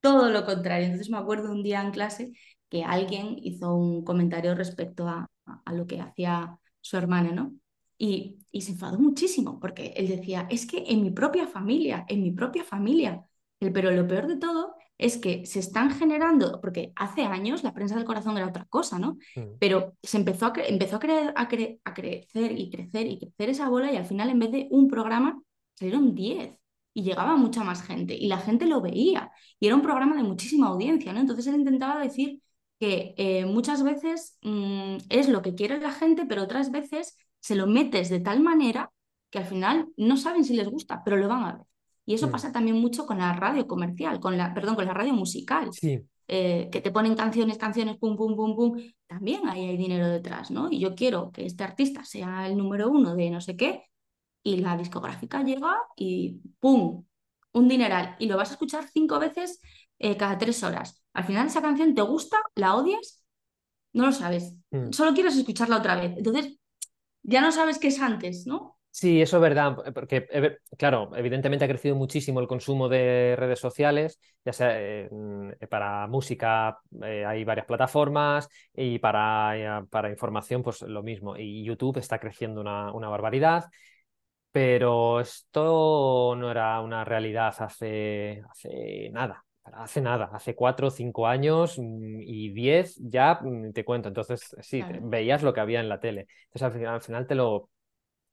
todo 0.00 0.30
lo 0.30 0.46
contrario. 0.46 0.86
Entonces 0.86 1.10
me 1.10 1.18
acuerdo 1.18 1.52
un 1.52 1.62
día 1.62 1.82
en 1.82 1.90
clase 1.90 2.32
que 2.70 2.82
alguien 2.82 3.36
hizo 3.42 3.74
un 3.74 4.04
comentario 4.04 4.54
respecto 4.54 5.06
a, 5.06 5.30
a 5.44 5.72
lo 5.74 5.86
que 5.86 6.00
hacía 6.00 6.58
su 6.80 6.96
hermana, 6.96 7.32
¿no? 7.32 7.54
Y, 7.98 8.38
y, 8.50 8.62
se 8.62 8.72
enfadó 8.72 8.98
muchísimo 8.98 9.60
porque 9.60 9.92
él 9.96 10.08
decía, 10.08 10.46
es 10.48 10.64
que 10.66 10.84
en 10.86 11.02
mi 11.02 11.10
propia 11.10 11.46
familia, 11.46 12.06
en 12.08 12.22
mi 12.22 12.30
propia 12.30 12.64
familia, 12.64 13.22
pero 13.58 13.90
lo 13.90 14.06
peor 14.06 14.26
de 14.28 14.38
todo 14.38 14.76
es 15.00 15.16
que 15.16 15.46
se 15.46 15.58
están 15.60 15.90
generando, 15.90 16.60
porque 16.60 16.92
hace 16.94 17.22
años 17.24 17.64
la 17.64 17.72
prensa 17.72 17.96
del 17.96 18.04
corazón 18.04 18.36
era 18.36 18.48
otra 18.48 18.66
cosa, 18.66 18.98
¿no? 18.98 19.16
Mm. 19.34 19.56
Pero 19.58 19.94
se 20.02 20.18
empezó, 20.18 20.46
a, 20.46 20.52
empezó 20.66 20.96
a, 20.96 21.00
a, 21.34 21.42
a, 21.42 21.94
crecer 21.94 22.58
y 22.58 22.70
crecer 22.70 23.06
y 23.06 23.18
crecer 23.18 23.48
esa 23.48 23.68
bola 23.70 23.90
y 23.90 23.96
al 23.96 24.04
final 24.04 24.28
en 24.28 24.38
vez 24.38 24.52
de 24.52 24.68
un 24.70 24.88
programa 24.88 25.40
salieron 25.74 26.14
10 26.14 26.54
y 26.92 27.02
llegaba 27.02 27.36
mucha 27.36 27.64
más 27.64 27.82
gente 27.82 28.14
y 28.14 28.28
la 28.28 28.38
gente 28.38 28.66
lo 28.66 28.82
veía 28.82 29.30
y 29.58 29.66
era 29.66 29.76
un 29.76 29.82
programa 29.82 30.16
de 30.16 30.22
muchísima 30.22 30.68
audiencia, 30.68 31.12
¿no? 31.14 31.20
Entonces 31.20 31.46
él 31.46 31.54
intentaba 31.56 32.00
decir 32.00 32.40
que 32.78 33.14
eh, 33.16 33.46
muchas 33.46 33.82
veces 33.82 34.38
mm, 34.42 34.98
es 35.08 35.28
lo 35.28 35.40
que 35.40 35.54
quiere 35.54 35.80
la 35.80 35.92
gente, 35.92 36.26
pero 36.26 36.42
otras 36.42 36.70
veces 36.70 37.16
se 37.40 37.54
lo 37.54 37.66
metes 37.66 38.10
de 38.10 38.20
tal 38.20 38.40
manera 38.40 38.92
que 39.30 39.38
al 39.38 39.46
final 39.46 39.88
no 39.96 40.16
saben 40.18 40.44
si 40.44 40.54
les 40.54 40.68
gusta, 40.68 41.02
pero 41.04 41.16
lo 41.16 41.28
van 41.28 41.44
a 41.44 41.52
ver. 41.56 41.66
Y 42.10 42.14
eso 42.14 42.26
mm. 42.26 42.32
pasa 42.32 42.50
también 42.50 42.76
mucho 42.76 43.06
con 43.06 43.18
la 43.18 43.32
radio 43.34 43.68
comercial, 43.68 44.18
con 44.18 44.36
la, 44.36 44.52
perdón, 44.52 44.74
con 44.74 44.84
la 44.84 44.92
radio 44.92 45.12
musical. 45.12 45.68
Sí. 45.72 46.00
Eh, 46.26 46.68
que 46.72 46.80
te 46.80 46.90
ponen 46.90 47.14
canciones, 47.14 47.56
canciones, 47.56 47.98
pum, 47.98 48.16
pum, 48.16 48.34
pum, 48.34 48.56
pum, 48.56 48.82
también 49.06 49.48
ahí 49.48 49.66
hay 49.66 49.76
dinero 49.76 50.08
detrás, 50.08 50.50
¿no? 50.50 50.66
Y 50.72 50.80
yo 50.80 50.96
quiero 50.96 51.30
que 51.30 51.46
este 51.46 51.62
artista 51.62 52.04
sea 52.04 52.48
el 52.48 52.56
número 52.56 52.90
uno 52.90 53.14
de 53.14 53.30
no 53.30 53.40
sé 53.40 53.56
qué, 53.56 53.84
y 54.42 54.56
la 54.56 54.76
discográfica 54.76 55.44
llega 55.44 55.78
y 55.94 56.40
¡pum! 56.58 57.04
Un 57.52 57.68
dineral. 57.68 58.16
Y 58.18 58.26
lo 58.26 58.36
vas 58.36 58.50
a 58.50 58.54
escuchar 58.54 58.88
cinco 58.92 59.20
veces 59.20 59.60
eh, 60.00 60.16
cada 60.16 60.36
tres 60.36 60.64
horas. 60.64 61.04
Al 61.12 61.22
final 61.22 61.46
esa 61.46 61.62
canción 61.62 61.94
te 61.94 62.02
gusta, 62.02 62.38
la 62.56 62.74
odias, 62.74 63.22
no 63.92 64.06
lo 64.06 64.12
sabes. 64.12 64.56
Mm. 64.72 64.90
Solo 64.90 65.14
quieres 65.14 65.36
escucharla 65.36 65.76
otra 65.76 65.94
vez. 65.94 66.16
Entonces, 66.16 66.58
ya 67.22 67.40
no 67.40 67.52
sabes 67.52 67.78
qué 67.78 67.86
es 67.86 68.00
antes, 68.00 68.48
¿no? 68.48 68.79
Sí, 68.92 69.22
eso 69.22 69.36
es 69.36 69.42
verdad, 69.42 69.76
porque, 69.94 70.26
claro, 70.76 71.12
evidentemente 71.14 71.64
ha 71.64 71.68
crecido 71.68 71.94
muchísimo 71.94 72.40
el 72.40 72.48
consumo 72.48 72.88
de 72.88 73.36
redes 73.38 73.60
sociales, 73.60 74.18
ya 74.44 74.52
sea 74.52 74.72
eh, 74.76 75.08
para 75.70 76.08
música 76.08 76.80
eh, 77.04 77.24
hay 77.24 77.44
varias 77.44 77.66
plataformas 77.66 78.48
y 78.74 78.98
para, 78.98 79.86
para, 79.90 80.10
información 80.10 80.64
pues 80.64 80.82
lo 80.82 81.04
mismo. 81.04 81.36
Y 81.36 81.62
YouTube 81.64 81.98
está 81.98 82.18
creciendo 82.18 82.60
una, 82.60 82.92
una, 82.92 83.08
barbaridad, 83.08 83.66
pero 84.52 85.20
esto 85.20 86.34
no 86.36 86.50
era 86.50 86.80
una 86.80 87.04
realidad 87.04 87.54
hace, 87.58 88.42
hace 88.50 89.10
nada. 89.12 89.44
Hace 89.72 90.00
nada, 90.00 90.30
hace 90.32 90.56
cuatro 90.56 90.88
o 90.88 90.90
cinco 90.90 91.28
años 91.28 91.78
mm, 91.78 92.20
y 92.22 92.50
diez 92.52 92.96
ya 92.96 93.38
mm, 93.40 93.72
te 93.72 93.84
cuento. 93.84 94.08
Entonces, 94.08 94.56
sí, 94.60 94.82
veías 95.02 95.42
lo 95.42 95.54
que 95.54 95.60
había 95.60 95.80
en 95.80 95.88
la 95.88 96.00
tele. 96.00 96.26
Entonces, 96.52 96.84
al 96.86 97.00
final 97.02 97.26
te 97.26 97.34
lo, 97.36 97.70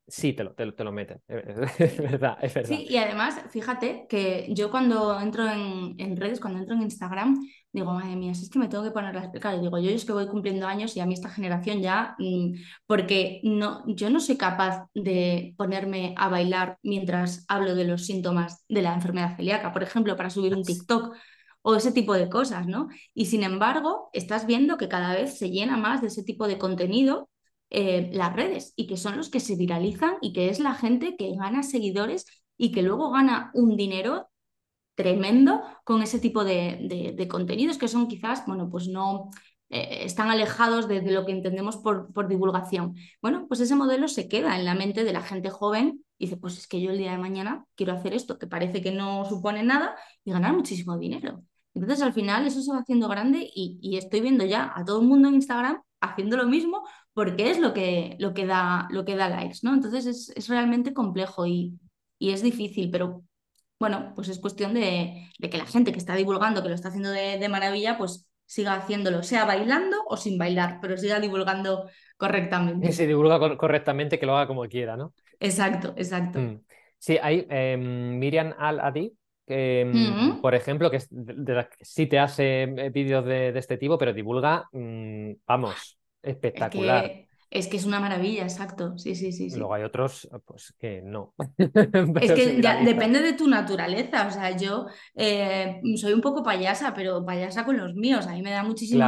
Sí, 0.10 0.32
te 0.32 0.46
lo, 0.46 0.54
te, 0.54 0.84
lo 0.86 0.92
meten, 0.94 1.22
es 1.28 1.98
verdad, 1.98 2.38
es 2.42 2.54
verdad. 2.54 2.70
Sí, 2.70 2.86
y 2.90 2.96
además, 2.96 3.42
fíjate 3.50 4.06
que 4.08 4.48
yo 4.54 4.72
cuando 4.72 5.20
entro 5.20 5.46
en, 5.50 6.16
redes, 6.16 6.40
cuando 6.40 6.60
entro 6.60 6.76
en 6.76 6.84
Instagram, 6.84 7.38
digo, 7.74 7.94
madre 7.94 8.16
mía, 8.16 8.34
si 8.34 8.44
es 8.44 8.50
que 8.50 8.58
me 8.58 8.70
tengo 8.70 8.86
que 8.86 8.92
poner 8.92 9.14
las... 9.14 9.28
Claro, 9.32 9.60
digo, 9.60 9.78
yo 9.80 9.92
es 9.92 10.06
que 10.06 10.14
voy 10.14 10.28
cumpliendo 10.28 10.66
años 10.66 10.96
y 10.96 11.02
a 11.02 11.06
mí 11.06 11.14
esta 11.14 11.30
generación 11.30 11.82
ya, 11.82 12.16
mm, 12.20 12.54
porque 12.86 13.42
no, 13.44 13.84
yo 13.86 14.10
no 14.10 14.22
soy 14.22 14.38
capaz 14.38 14.88
de 14.94 15.54
ponerme 15.58 16.16
a 16.18 16.30
bailar 16.30 16.78
mientras 16.84 17.44
hablo 17.50 17.76
de 17.76 17.84
los 17.84 18.06
síntomas 18.06 18.64
de 18.70 18.84
la 18.84 18.94
enfermedad 18.94 19.36
celíaca, 19.36 19.74
por 19.74 19.84
ejemplo, 19.84 20.16
para 20.16 20.30
subir 20.30 20.56
un 20.56 20.64
TikTok 20.64 21.16
o 21.64 21.76
ese 21.76 21.92
tipo 21.92 22.14
de 22.14 22.30
cosas, 22.30 22.66
¿no? 22.66 22.88
Y 23.14 23.26
sin 23.26 23.44
embargo, 23.44 24.10
estás 24.14 24.48
viendo 24.48 24.78
que 24.78 24.88
cada 24.88 25.14
vez 25.14 25.38
se 25.38 25.50
llena 25.50 25.76
más 25.76 26.00
de 26.00 26.08
ese 26.08 26.24
tipo 26.24 26.48
de 26.48 26.58
contenido 26.58 27.30
eh, 27.70 28.10
las 28.14 28.34
redes 28.34 28.74
y 28.76 28.88
que 28.88 28.98
son 28.98 29.18
los 29.18 29.30
que 29.30 29.40
se 29.40 29.56
viralizan 29.56 30.16
y 30.22 30.32
que 30.34 30.50
es 30.50 30.60
la 30.60 30.74
gente 30.74 31.16
que 31.18 31.36
gana 31.36 31.64
seguidores 31.64 32.26
y 32.58 32.72
que 32.72 32.82
luego 32.82 33.12
gana 33.12 33.52
un 33.54 33.76
dinero 33.76 34.30
tremendo 34.96 35.62
con 35.84 36.02
ese 36.02 36.20
tipo 36.20 36.44
de, 36.44 37.28
contenidos 37.30 37.78
que 37.78 37.88
son 37.88 38.08
quizás, 38.08 38.46
bueno, 38.48 38.70
pues 38.70 38.88
no 38.88 39.30
eh, 39.70 40.00
están 40.06 40.32
alejados 40.32 40.88
de, 40.88 41.02
lo 41.12 41.26
que 41.26 41.34
entendemos 41.34 41.78
por, 41.78 42.12
por, 42.14 42.28
divulgación. 42.28 42.96
Bueno, 43.22 43.46
pues 43.48 43.60
ese 43.60 43.76
modelo 43.76 44.08
se 44.08 44.28
queda 44.28 44.58
en 44.58 44.66
la 44.66 44.74
mente 44.74 45.04
de 45.04 45.14
la 45.14 45.22
gente 45.22 45.50
joven 45.50 46.04
y 46.18 46.26
dice, 46.26 46.38
pues 46.38 46.58
es 46.58 46.68
que 46.68 46.82
yo 46.82 46.92
el 46.92 46.98
día 46.98 47.12
de 47.12 47.18
mañana 47.20 47.66
quiero 47.76 47.94
hacer 47.94 48.14
esto 48.14 48.40
que 48.40 48.48
parece 48.48 48.82
que 48.82 48.92
no 48.92 49.26
supone 49.26 49.62
nada 49.64 49.96
y 50.24 50.32
ganar 50.32 50.54
muchísimo 50.54 50.98
dinero. 50.98 51.44
Entonces 51.76 52.02
al 52.02 52.14
final 52.14 52.48
eso 52.48 52.62
se 52.62 52.72
va 52.72 52.80
haciendo 52.80 53.08
grande 53.08 53.48
y, 53.54 53.78
y 53.82 53.98
estoy 53.98 54.22
viendo 54.22 54.46
ya 54.46 54.72
a 54.74 54.84
todo 54.84 55.02
el 55.02 55.08
mundo 55.08 55.28
en 55.28 55.36
Instagram 55.36 55.82
haciendo 56.00 56.38
lo 56.38 56.48
mismo 56.48 56.84
porque 57.18 57.50
es 57.50 57.58
lo 57.58 57.74
que, 57.74 58.16
lo 58.20 58.36
que, 58.36 58.46
da, 58.46 58.88
lo 58.92 59.04
que 59.04 59.16
da 59.16 59.28
likes, 59.28 59.62
¿no? 59.64 59.74
Entonces 59.74 60.06
es, 60.06 60.30
es 60.38 60.48
realmente 60.50 60.94
complejo 60.94 61.48
y, 61.48 61.74
y, 62.20 62.30
es 62.30 62.44
difícil, 62.44 62.92
pero 62.92 63.24
bueno, 63.80 64.12
pues 64.14 64.30
es 64.30 64.38
cuestión 64.38 64.76
de, 64.76 65.28
de, 65.40 65.50
que 65.50 65.58
la 65.58 65.66
gente 65.66 65.92
que 65.92 65.98
está 65.98 66.14
divulgando, 66.14 66.62
que 66.62 66.70
lo 66.70 66.76
está 66.76 66.90
haciendo 66.90 67.10
de, 67.10 67.40
de, 67.40 67.50
maravilla, 67.50 67.98
pues 67.98 68.30
siga 68.46 68.76
haciéndolo, 68.76 69.24
sea 69.24 69.46
bailando 69.46 69.98
o 70.08 70.16
sin 70.16 70.38
bailar, 70.38 70.78
pero 70.80 70.96
siga 70.96 71.20
divulgando 71.20 71.90
correctamente. 72.18 72.90
Y 72.90 72.92
si 72.92 73.08
divulga 73.08 73.58
correctamente, 73.58 74.20
que 74.20 74.28
lo 74.28 74.38
haga 74.38 74.46
como 74.46 74.68
quiera, 74.68 74.96
¿no? 74.96 75.16
Exacto, 75.40 75.96
exacto. 75.98 76.38
Mm. 76.38 76.62
Sí, 77.00 77.18
hay 77.20 77.48
em, 77.50 78.20
Miriam 78.20 78.54
Al-Adi, 78.60 79.12
em, 79.48 80.40
por 80.40 80.54
ejemplo, 80.54 80.92
que, 80.92 81.00
de, 81.10 81.68
sí 81.82 82.06
te 82.06 82.20
hace 82.20 82.62
eh, 82.62 82.92
vídeos 82.92 83.26
de, 83.26 83.54
de, 83.54 83.58
este 83.58 83.80
tipo, 83.80 83.98
pero 83.98 84.14
divulga, 84.14 84.70
mm, 84.72 85.32
vamos, 85.48 85.98
espectacular. 86.30 87.28
Es 87.50 87.68
que, 87.68 87.78
es 87.78 87.86
una 87.86 88.02
maravilla, 88.02 88.44
exacto. 88.44 88.98
Sí, 88.98 89.16
sí, 89.16 89.32
sí. 89.32 89.50
Luego 89.56 89.74
hay 89.74 89.84
otros, 89.84 90.28
pues 90.46 90.74
que 90.78 91.02
no. 91.02 91.34
es 92.22 92.32
que 92.34 92.62
ya 92.62 92.84
depende 92.84 93.22
de 93.22 93.34
tu 93.34 93.48
naturaleza. 93.48 94.28
O 94.28 94.32
sea, 94.32 94.56
yo 94.58 94.88
eh, 95.16 95.80
soy 95.96 96.12
un 96.12 96.20
poco 96.20 96.44
payasa, 96.44 96.94
pero 96.94 97.26
payasa 97.26 97.64
con 97.64 97.78
los 97.78 97.96
míos. 97.96 98.28
A 98.28 98.34
mí 98.34 98.42
me 98.42 98.52
da 98.52 98.64
muchísimo 98.64 99.06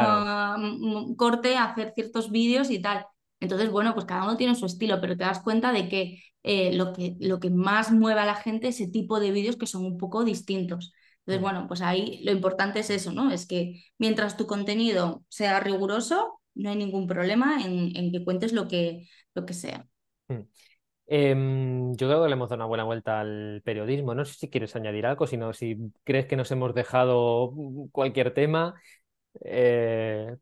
corte 1.18 1.58
hacer 1.58 1.92
ciertos 1.94 2.32
vídeos 2.32 2.72
y 2.72 2.82
tal. 2.82 3.06
Entonces, 3.42 3.70
bueno, 3.72 3.94
pues 3.94 4.06
cada 4.06 4.24
uno 4.24 4.38
tiene 4.38 4.56
su 4.56 4.66
estilo, 4.66 5.00
pero 5.02 5.18
te 5.18 5.24
das 5.24 5.42
cuenta 5.42 5.74
de 5.74 5.90
que, 5.90 6.22
eh, 6.44 6.74
lo, 6.74 6.94
que 6.94 7.16
lo 7.20 7.40
que 7.40 7.50
más 7.50 7.92
mueve 7.92 8.22
a 8.22 8.26
la 8.26 8.36
gente 8.36 8.70
es 8.70 8.80
ese 8.80 8.90
tipo 8.90 9.20
de 9.20 9.32
vídeos 9.32 9.58
que 9.58 9.68
son 9.68 9.86
un 9.86 9.98
poco 9.98 10.24
distintos. 10.24 10.94
Entonces, 11.20 11.42
mm. 11.42 11.44
bueno, 11.44 11.68
pues 11.68 11.82
ahí 11.82 12.22
lo 12.24 12.32
importante 12.32 12.80
es 12.80 12.90
eso, 12.90 13.12
¿no? 13.12 13.32
Es 13.32 13.46
que 13.46 13.84
mientras 13.98 14.38
tu 14.38 14.48
contenido 14.48 15.24
sea 15.30 15.60
riguroso, 15.60 16.39
no 16.60 16.70
hay 16.70 16.76
ningún 16.76 17.08
problema 17.08 17.64
en, 17.64 18.12
que 18.12 18.24
cuentes 18.24 18.54
lo 18.54 18.68
que, 18.68 19.08
lo 19.34 19.46
que 19.46 19.54
sea. 19.54 19.88
Hmm. 20.28 20.42
Em, 21.08 21.96
yo 21.96 22.08
creo 22.08 22.22
que 22.22 22.28
le 22.30 22.34
hemos 22.34 22.50
dado 22.50 22.58
una 22.58 22.68
buena 22.68 22.84
vuelta 22.84 23.20
al 23.20 23.62
periodismo. 23.66 24.14
No 24.14 24.26
sé 24.26 24.36
si 24.36 24.50
quieres 24.50 24.76
añadir 24.76 25.06
algo, 25.06 25.26
sino 25.26 25.54
si 25.54 25.78
crees 26.04 26.28
que 26.28 26.36
nos 26.36 26.52
hemos 26.52 26.76
dejado 26.76 27.54
cualquier 27.92 28.34
tema. 28.34 28.76
Eh, 29.44 30.36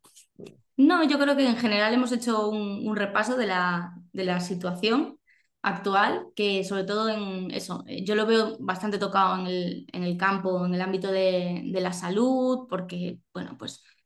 no, 0.75 1.03
yo 1.07 1.17
creo 1.19 1.35
que 1.37 1.47
en 1.47 1.55
general 1.55 1.93
hemos 1.93 2.11
hecho 2.11 2.49
un, 2.49 2.95
repaso 2.95 3.37
de 3.37 3.47
la, 3.47 3.93
de 4.11 4.25
la 4.25 4.39
situación 4.39 5.19
actual 5.61 6.27
que 6.35 6.63
sobre 6.63 6.83
todo 6.83 7.09
en 7.09 7.51
eso, 7.51 7.83
yo 8.05 8.15
lo 8.15 8.25
veo 8.25 8.57
bastante 8.59 8.97
tocado 8.99 9.39
en 9.39 9.47
el, 9.47 9.87
en 9.91 10.03
el 10.03 10.17
campo, 10.17 10.65
en 10.65 10.73
el 10.73 10.81
ámbito 10.81 11.11
de, 11.11 11.63
de 11.65 11.81
la 11.81 11.93
salud, 11.93 12.67
porque, 12.69 13.19
bueno, 13.33 13.55
pues 13.57 13.83
eh, 13.85 13.96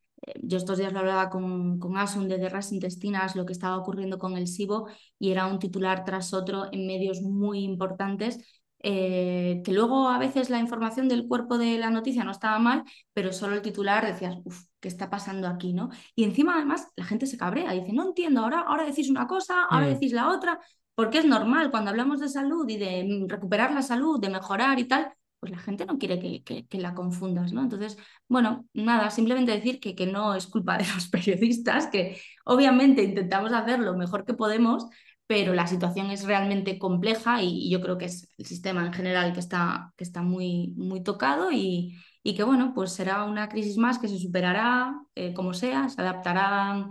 yo 0.41 0.57
estos 0.57 0.77
días 0.77 0.93
lo 0.93 0.99
hablaba 0.99 1.29
con, 1.29 1.79
con 1.79 1.97
Asun 1.97 2.27
de 2.27 2.37
guerras 2.37 2.71
intestinas, 2.71 3.35
lo 3.35 3.45
que 3.45 3.53
estaba 3.53 3.77
ocurriendo 3.77 4.17
con 4.17 4.37
el 4.37 4.47
SIBO, 4.47 4.87
y 5.19 5.31
era 5.31 5.47
un 5.47 5.59
titular 5.59 6.03
tras 6.05 6.33
otro 6.33 6.65
en 6.71 6.87
medios 6.87 7.21
muy 7.21 7.63
importantes 7.63 8.61
eh, 8.83 9.61
que 9.63 9.73
luego 9.73 10.09
a 10.09 10.17
veces 10.17 10.49
la 10.49 10.59
información 10.59 11.07
del 11.07 11.27
cuerpo 11.27 11.57
de 11.59 11.77
la 11.77 11.91
noticia 11.91 12.23
no 12.23 12.31
estaba 12.31 12.57
mal, 12.57 12.83
pero 13.13 13.31
solo 13.31 13.55
el 13.55 13.61
titular 13.61 14.05
decías, 14.05 14.37
uff, 14.43 14.63
¿qué 14.79 14.87
está 14.87 15.09
pasando 15.09 15.47
aquí? 15.47 15.73
¿no? 15.73 15.89
Y 16.15 16.23
encima 16.23 16.55
además 16.55 16.87
la 16.95 17.05
gente 17.05 17.27
se 17.27 17.37
cabrea, 17.37 17.73
dice, 17.73 17.93
no 17.93 18.07
entiendo, 18.07 18.41
ahora, 18.41 18.61
ahora 18.61 18.85
decís 18.85 19.09
una 19.09 19.27
cosa, 19.27 19.65
ahora 19.65 19.85
mm. 19.87 19.89
decís 19.89 20.13
la 20.13 20.29
otra, 20.29 20.59
porque 20.95 21.19
es 21.19 21.25
normal, 21.25 21.69
cuando 21.69 21.91
hablamos 21.91 22.19
de 22.19 22.29
salud 22.29 22.67
y 22.67 22.77
de 22.77 23.25
recuperar 23.27 23.71
la 23.73 23.83
salud, 23.83 24.19
de 24.19 24.29
mejorar 24.29 24.79
y 24.79 24.85
tal, 24.85 25.13
pues 25.41 25.51
la 25.51 25.57
gente 25.59 25.85
no 25.87 25.97
quiere 25.97 26.19
que, 26.19 26.65
que, 26.67 26.77
la 26.77 26.93
confundas, 26.93 27.51
¿no? 27.51 27.63
Entonces, 27.63 27.97
bueno, 28.27 28.67
nada, 28.73 29.09
simplemente 29.09 29.51
decir 29.51 29.79
que, 29.79 29.95
que 29.95 30.05
no 30.05 30.35
es 30.35 30.45
culpa 30.45 30.77
de 30.77 30.85
los 30.93 31.07
periodistas, 31.09 31.87
que 31.87 32.21
obviamente 32.45 33.03
intentamos 33.03 33.51
hacer 33.51 33.79
lo 33.79 33.97
mejor 33.97 34.23
que 34.23 34.35
podemos, 34.35 34.85
pero 35.25 35.53
la 35.55 35.65
situación 35.65 36.11
es 36.11 36.25
realmente 36.25 36.77
compleja 36.77 37.41
y, 37.41 37.71
yo 37.71 37.81
creo 37.81 37.97
que 37.97 38.05
es 38.05 38.29
el 38.37 38.45
sistema 38.45 38.85
en 38.85 38.93
general 38.93 39.33
que 39.33 39.39
está, 39.39 39.93
que 39.97 40.03
está 40.03 40.21
muy, 40.21 40.73
muy 40.77 41.01
tocado 41.03 41.51
y, 41.51 41.97
y 42.21 42.35
que 42.35 42.43
bueno, 42.43 42.73
pues 42.75 42.91
será 42.93 43.23
una 43.23 43.49
crisis 43.49 43.77
más 43.77 43.97
que 43.97 44.07
se 44.09 44.19
superará 44.19 44.93
eh, 45.15 45.33
como 45.33 45.53
sea, 45.55 45.89
se 45.89 46.01
adaptará 46.01 46.87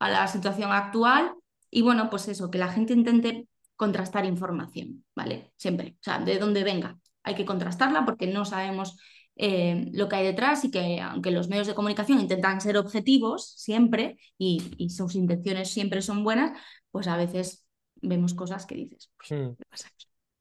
a 0.00 0.10
la 0.10 0.26
situación 0.28 0.70
actual 0.72 1.32
y 1.70 1.82
bueno, 1.82 2.10
pues 2.10 2.28
eso, 2.28 2.50
que 2.50 2.58
la 2.58 2.68
gente 2.68 2.92
intente 2.92 3.48
contrastar 3.76 4.24
información, 4.26 5.04
¿vale? 5.14 5.52
Siempre, 5.56 5.96
o 6.00 6.02
sea, 6.02 6.18
de 6.18 6.38
dónde 6.38 6.64
venga, 6.64 6.98
hay 7.26 7.34
que 7.34 7.44
contrastarla 7.44 8.06
porque 8.06 8.26
no 8.26 8.46
sabemos 8.46 8.96
eh, 9.36 9.90
lo 9.92 10.08
que 10.08 10.16
hay 10.16 10.24
detrás 10.24 10.64
y 10.64 10.70
que 10.70 11.00
aunque 11.00 11.30
los 11.30 11.48
medios 11.48 11.66
de 11.66 11.74
comunicación 11.74 12.20
intentan 12.20 12.62
ser 12.62 12.78
objetivos 12.78 13.52
siempre 13.56 14.18
y, 14.38 14.62
y 14.78 14.88
sus 14.90 15.14
intenciones 15.14 15.70
siempre 15.70 16.00
son 16.00 16.24
buenas, 16.24 16.58
pues 16.90 17.06
a 17.08 17.18
veces 17.18 17.66
vemos 18.00 18.32
cosas 18.32 18.64
que 18.64 18.76
dices, 18.76 19.10
pues, 19.18 19.38
hmm. 19.38 19.54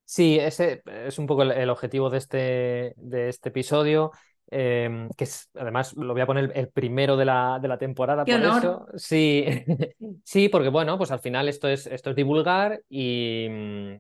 Sí, 0.07 0.37
ese 0.39 0.83
es 0.85 1.17
un 1.17 1.25
poco 1.25 1.41
el, 1.41 1.69
objetivo 1.69 2.11
de 2.11 2.19
este, 2.19 2.93
de 2.95 3.29
este 3.29 3.49
episodio. 3.49 4.11
Em, 4.57 5.09
que 5.17 5.25
es, 5.25 5.49
además 5.55 5.93
lo 5.97 6.13
voy 6.13 6.21
a 6.21 6.25
poner 6.25 6.53
el 6.55 6.69
primero 6.69 7.17
de 7.17 7.25
la, 7.25 7.59
de 7.61 7.67
la 7.67 7.77
temporada 7.77 8.23
por 8.23 8.33
eso. 8.35 8.87
Sí, 8.95 9.43
sí, 10.23 10.47
porque 10.47 10.69
bueno, 10.69 10.97
pues 10.97 11.11
al 11.11 11.19
final 11.19 11.49
esto 11.49 11.67
es, 11.67 11.87
esto 11.87 12.11
es 12.11 12.15
divulgar 12.15 12.81
y, 12.87 13.49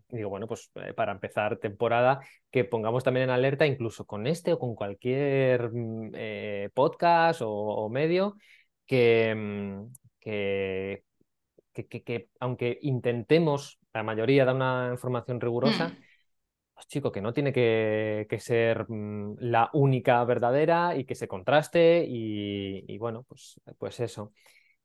digo, 0.07 0.29
bueno, 0.29 0.47
pues 0.47 0.71
eh, 0.75 0.93
para 0.93 1.11
empezar 1.11 1.57
temporada, 1.57 2.21
que 2.49 2.63
pongamos 2.63 3.03
también 3.03 3.25
en 3.25 3.31
alerta, 3.31 3.65
incluso 3.65 4.05
con 4.05 4.27
este 4.27 4.53
o 4.53 4.57
con 4.57 4.75
cualquier 4.75 5.73
mm, 5.73 6.11
eh, 6.13 6.69
podcast 6.73 7.41
o, 7.43 7.89
medio, 7.89 8.37
que, 8.85 9.35
mm, 9.35 9.91
que 10.21 11.03
que, 11.73 12.29
aunque 12.39 12.79
intentemos, 12.81 13.77
la 13.93 14.03
mayoría 14.03 14.45
da 14.45 14.53
una 14.53 14.87
información 14.89 15.41
rigurosa, 15.41 15.89
mm. 15.89 15.97
Pues 16.75 16.87
chico, 16.87 17.11
que 17.11 17.21
no 17.21 17.33
tiene 17.33 17.53
que, 17.53 18.27
ser 18.39 18.85
mm, 18.87 19.37
la 19.39 19.69
única 19.73 20.23
verdadera 20.25 20.95
y 20.95 21.05
que 21.05 21.15
se 21.15 21.27
contraste 21.27 22.05
y, 22.07 22.97
bueno, 22.97 23.23
pues, 23.23 23.59
pues 23.79 23.99
eso. 24.01 24.33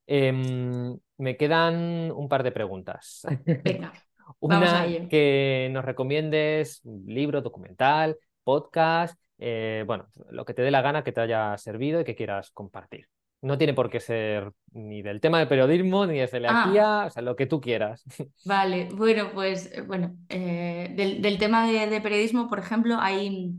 Em, 0.07 0.97
me 1.17 1.37
quedan 1.37 2.11
un 2.11 2.27
par 2.27 2.43
de 2.43 2.51
preguntas. 2.51 3.27
Venga. 3.45 3.93
Una 4.39 4.87
que 5.09 5.69
nos 5.71 5.83
recomiendes, 5.83 6.81
libro, 7.05 7.41
documental, 7.41 8.17
podcast, 8.43 9.21
eh, 9.37 9.83
bueno, 9.85 10.07
lo 10.29 10.45
que 10.45 10.53
te 10.53 10.61
dé 10.61 10.71
la 10.71 10.81
gana 10.81 11.03
que 11.03 11.11
te 11.11 11.19
haya 11.19 11.57
servido 11.57 11.99
y 11.99 12.05
que 12.05 12.15
quieras 12.15 12.51
compartir. 12.51 13.07
No 13.41 13.57
tiene 13.57 13.73
por 13.73 13.89
qué 13.89 13.99
ser 13.99 14.51
ni 14.71 15.01
del 15.01 15.19
tema 15.19 15.39
de 15.39 15.47
periodismo, 15.47 16.05
ni 16.05 16.19
de 16.19 16.27
celiaquía, 16.27 17.01
ah. 17.01 17.05
o 17.07 17.09
sea, 17.09 17.23
lo 17.23 17.35
que 17.35 17.47
tú 17.47 17.59
quieras. 17.59 18.03
Vale, 18.45 18.89
bueno, 18.93 19.31
pues 19.33 19.71
eh, 19.73 19.81
bueno, 19.81 20.15
eh, 20.29 20.93
del, 20.95 21.37
tema 21.39 21.67
de, 21.67 22.01
periodismo, 22.01 22.47
por 22.47 22.59
ejemplo, 22.59 22.97
hay, 22.99 23.55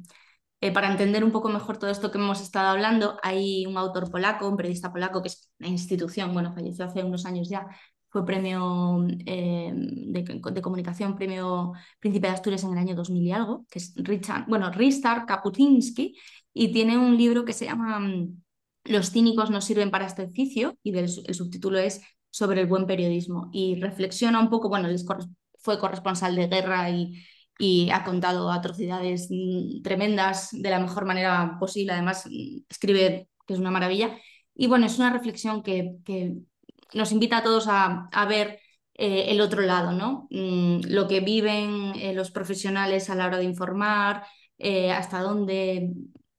eh, 0.60 0.70
para 0.72 0.88
entender 0.88 1.24
un 1.24 1.32
poco 1.32 1.48
mejor 1.48 1.78
todo 1.78 1.90
esto 1.90 2.12
que 2.12 2.18
hemos 2.18 2.40
estado 2.40 2.68
hablando, 2.68 3.18
hay 3.24 3.66
un 3.66 3.76
autor 3.76 4.08
polaco, 4.08 4.48
un 4.48 4.56
periodista 4.56 4.92
polaco 4.92 5.20
que 5.20 5.28
es 5.28 5.50
una 5.58 5.68
institución, 5.68 6.32
bueno, 6.32 6.52
falleció 6.52 6.84
hace 6.84 7.02
unos 7.02 7.26
años 7.26 7.48
ya, 7.48 7.66
fue 8.08 8.24
premio 8.24 9.04
de, 9.08 10.62
comunicación, 10.62 11.16
premio 11.16 11.72
Príncipe 11.98 12.28
de 12.28 12.34
Asturias 12.34 12.62
en 12.62 12.72
el 12.72 12.78
año 12.78 12.94
2000 12.94 13.22
y 13.22 13.32
algo, 13.32 13.66
que 13.68 13.80
es 13.80 13.94
Richard, 13.96 14.44
bueno, 14.46 14.70
Ristar 14.70 15.26
Kaputinsky, 15.26 16.14
y 16.54 16.72
tiene 16.72 16.98
un 16.98 17.16
libro 17.16 17.44
que 17.44 17.54
se 17.54 17.64
llama 17.64 17.98
los 18.84 19.10
cínicos 19.10 19.50
no 19.50 19.60
sirven 19.60 19.90
para 19.90 20.06
este 20.06 20.24
oficio 20.24 20.76
y 20.82 20.96
el 20.96 21.08
subtítulo 21.08 21.78
es 21.78 22.02
sobre 22.30 22.60
el 22.60 22.66
buen 22.66 22.86
periodismo. 22.86 23.50
Y 23.52 23.80
reflexiona 23.80 24.40
un 24.40 24.50
poco, 24.50 24.68
bueno, 24.68 24.88
fue 25.58 25.78
corresponsal 25.78 26.34
de 26.36 26.48
guerra 26.48 26.90
y, 26.90 27.22
ha 27.92 28.02
contado 28.02 28.50
atrocidades 28.50 29.28
mm, 29.30 29.82
tremendas 29.82 30.48
de 30.50 30.68
la 30.68 30.80
mejor 30.80 31.04
manera 31.04 31.58
posible, 31.60 31.92
además 31.92 32.26
mm, 32.26 32.62
escribe 32.68 33.28
que 33.46 33.54
es 33.54 33.60
una 33.60 33.70
maravilla. 33.70 34.18
Y 34.54 34.66
bueno, 34.66 34.86
es 34.86 34.98
una 34.98 35.12
reflexión 35.12 35.62
que, 35.62 35.94
nos 36.94 37.12
invita 37.12 37.38
a 37.38 37.42
todos 37.42 37.68
a, 37.68 38.08
a 38.12 38.26
ver 38.26 38.58
eh, 38.94 39.26
el 39.32 39.40
otro 39.40 39.62
lado, 39.62 39.92
¿no? 39.92 40.28
Mm, 40.30 40.82
lo 40.88 41.08
que 41.08 41.20
viven 41.20 41.92
eh, 41.96 42.12
los 42.14 42.30
profesionales 42.30 43.08
a 43.10 43.14
la 43.14 43.26
hora 43.26 43.38
de 43.38 43.44
informar, 43.44 44.24
eh, 44.58 44.92
hasta 44.92 45.22
dónde 45.22 45.90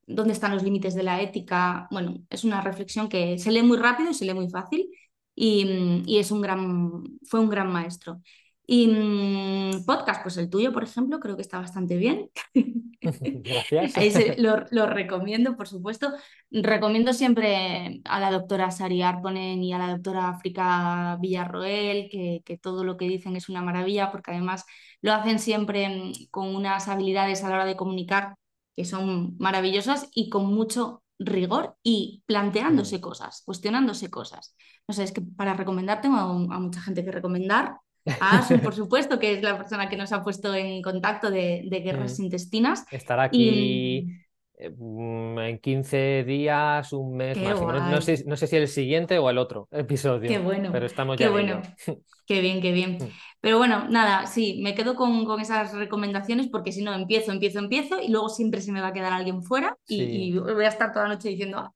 dónde 0.08 0.34
están 0.34 0.54
los 0.54 0.64
límites 0.64 0.96
de 0.96 1.04
la 1.04 1.22
ética. 1.22 1.88
Bueno, 1.92 2.16
es 2.30 2.44
una 2.44 2.62
reflexión 2.62 3.10
que 3.10 3.38
se 3.40 3.52
lee 3.52 3.64
muy 3.64 3.78
rápido 3.78 4.12
y 4.12 4.14
se 4.14 4.26
lee 4.26 4.34
muy 4.34 4.50
fácil 4.50 4.90
y, 5.36 6.18
es 6.20 6.32
un 6.32 6.42
gran, 6.42 7.04
fue 7.26 7.40
un 7.40 7.50
gran 7.50 7.72
maestro. 7.72 8.22
Y 8.66 8.88
mm, 8.88 9.86
podcast, 9.86 10.24
pues 10.24 10.38
el 10.38 10.50
tuyo, 10.50 10.72
por 10.72 10.84
ejemplo, 10.84 11.20
creo 11.20 11.36
que 11.36 11.42
está 11.42 11.60
bastante 11.60 11.98
bien. 11.98 12.30
Gracias. 13.02 14.38
lo, 14.38 14.86
recomiendo, 14.88 15.58
por 15.58 15.68
supuesto. 15.68 16.14
Recomiendo 16.50 17.12
siempre 17.14 18.02
a 18.06 18.20
la 18.22 18.32
doctora 18.32 18.72
Sari 18.72 19.02
Arponen 19.02 19.62
y 19.64 19.74
a 19.74 19.80
la 19.80 19.90
doctora 19.90 20.30
África 20.30 21.18
Villarroel, 21.20 22.08
que, 22.10 22.42
que, 22.46 22.58
todo 22.58 22.86
lo 22.86 22.96
que 22.96 23.08
dicen 23.10 23.36
es 23.36 23.50
una 23.50 23.62
maravilla, 23.62 24.12
porque 24.12 24.32
además 24.32 24.66
lo 25.02 25.12
hacen 25.14 25.40
siempre 25.40 25.90
mm, 25.90 26.14
con 26.32 26.56
unas 26.56 26.88
habilidades 26.88 27.44
a 27.44 27.50
la 27.50 27.56
hora 27.56 27.66
de 27.66 27.76
comunicar 27.76 28.36
que 28.76 28.86
son 28.86 29.38
maravillosas 29.38 30.10
y 30.14 30.30
con 30.30 30.54
mucho 30.54 31.04
rigor 31.20 31.76
y 31.84 32.24
planteándose 32.26 32.98
mm. 32.98 33.02
cosas, 33.02 33.42
cuestionándose 33.46 34.10
cosas. 34.10 34.56
No 34.88 34.94
sé, 34.94 35.04
es 35.04 35.12
que 35.12 35.22
para 35.22 35.54
recomendar 35.54 36.02
tengo 36.02 36.18
a, 36.18 36.60
mucha 36.60 36.82
gente 36.82 37.04
que 37.04 37.12
recomendar. 37.12 37.78
A 38.20 38.40
Asun, 38.40 38.60
por 38.60 38.76
supuesto, 38.76 39.18
que 39.18 39.34
es 39.34 39.44
la 39.44 39.58
persona 39.58 39.88
que 39.88 39.96
nos 39.96 40.12
ha 40.12 40.24
puesto 40.24 40.54
en 40.54 40.82
contacto 40.82 41.32
de, 41.32 41.68
guerras 41.84 42.20
mm. 42.20 42.24
intestinas. 42.24 42.86
Estar 42.92 43.20
aquí 43.20 44.23
en 44.58 45.60
15 45.60 46.24
días, 46.24 46.94
un 46.94 47.16
mes 47.16 47.38
máximo. 47.38 47.72
No, 47.72 48.02
sé, 48.02 48.24
no, 48.26 48.38
sé, 48.38 48.48
si 48.48 48.56
el 48.56 48.68
siguiente 48.68 49.18
o 49.20 49.30
el 49.30 49.38
otro 49.38 49.68
episodio. 49.72 50.30
Qué 50.30 50.40
bueno. 50.40 50.70
Pero 50.72 50.86
estamos 50.86 51.18
qué 51.18 51.26
ya. 51.26 51.32
Bueno. 51.32 51.62
Qué 52.26 52.40
bien, 52.40 52.62
qué 52.62 52.72
bien. 52.72 53.00
Pero 53.42 53.58
bueno, 53.58 53.90
nada, 53.90 54.28
sí, 54.28 54.62
me 54.64 54.74
quedo 54.74 54.96
con, 54.96 55.26
con 55.26 55.42
esas 55.42 55.74
recomendaciones 55.74 56.48
porque 56.48 56.72
si 56.72 56.82
no, 56.82 56.94
empiezo, 56.94 57.34
empiezo, 57.34 57.60
empiezo 57.60 58.00
y 58.00 58.08
luego 58.08 58.30
siempre 58.30 58.62
se 58.62 58.72
me 58.72 58.80
va 58.80 58.88
a 58.88 58.94
quedar 58.94 59.12
alguien 59.12 59.44
fuera 59.44 59.78
y, 59.90 60.32
voy 60.40 60.64
a 60.64 60.70
estar 60.70 60.94
toda 60.94 61.10
la 61.10 61.16
noche 61.16 61.28
diciendo 61.28 61.58
ah, 61.58 61.74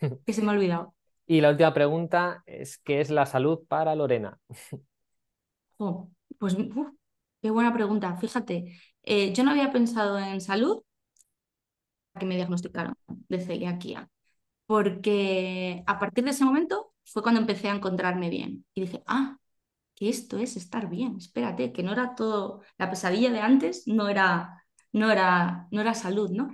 que 0.26 0.32
se 0.34 0.42
me 0.42 0.50
ha 0.50 0.52
olvidado. 0.52 0.94
Y 1.26 1.40
la 1.40 1.48
última 1.48 1.72
pregunta 1.72 2.42
es, 2.44 2.76
¿qué 2.76 3.00
es 3.00 3.08
la 3.08 3.24
salud 3.24 3.60
para 3.66 3.94
Lorena? 3.94 4.38
Oh, 5.78 6.10
pues 6.38 6.54
qué 7.40 7.50
buena 7.50 7.72
pregunta. 7.72 8.14
Fíjate, 8.16 8.78
eh, 9.04 9.32
yo 9.32 9.42
no 9.42 9.52
había 9.52 9.72
pensado 9.72 10.18
en 10.18 10.42
salud 10.42 10.82
que 12.18 12.26
me 12.26 12.36
diagnosticaron 12.36 12.94
de 13.06 13.40
celiaquía, 13.40 14.08
porque 14.66 15.82
a 15.86 15.98
partir 15.98 16.24
de 16.24 16.30
ese 16.30 16.44
momento 16.44 16.94
fue 17.04 17.22
cuando 17.22 17.40
empecé 17.40 17.68
a 17.68 17.74
encontrarme 17.74 18.30
bien 18.30 18.64
y 18.74 18.82
dije, 18.82 19.02
ah, 19.06 19.38
esto 20.00 20.38
es 20.38 20.56
estar 20.56 20.88
bien, 20.88 21.16
espérate, 21.16 21.72
que 21.72 21.82
no 21.82 21.92
era 21.92 22.14
todo, 22.14 22.62
la 22.78 22.90
pesadilla 22.90 23.30
de 23.32 23.40
antes 23.40 23.86
no 23.86 24.08
era, 24.08 24.64
no 24.92 25.10
era, 25.10 25.66
no 25.70 25.80
era 25.80 25.94
salud, 25.94 26.30
¿no? 26.30 26.50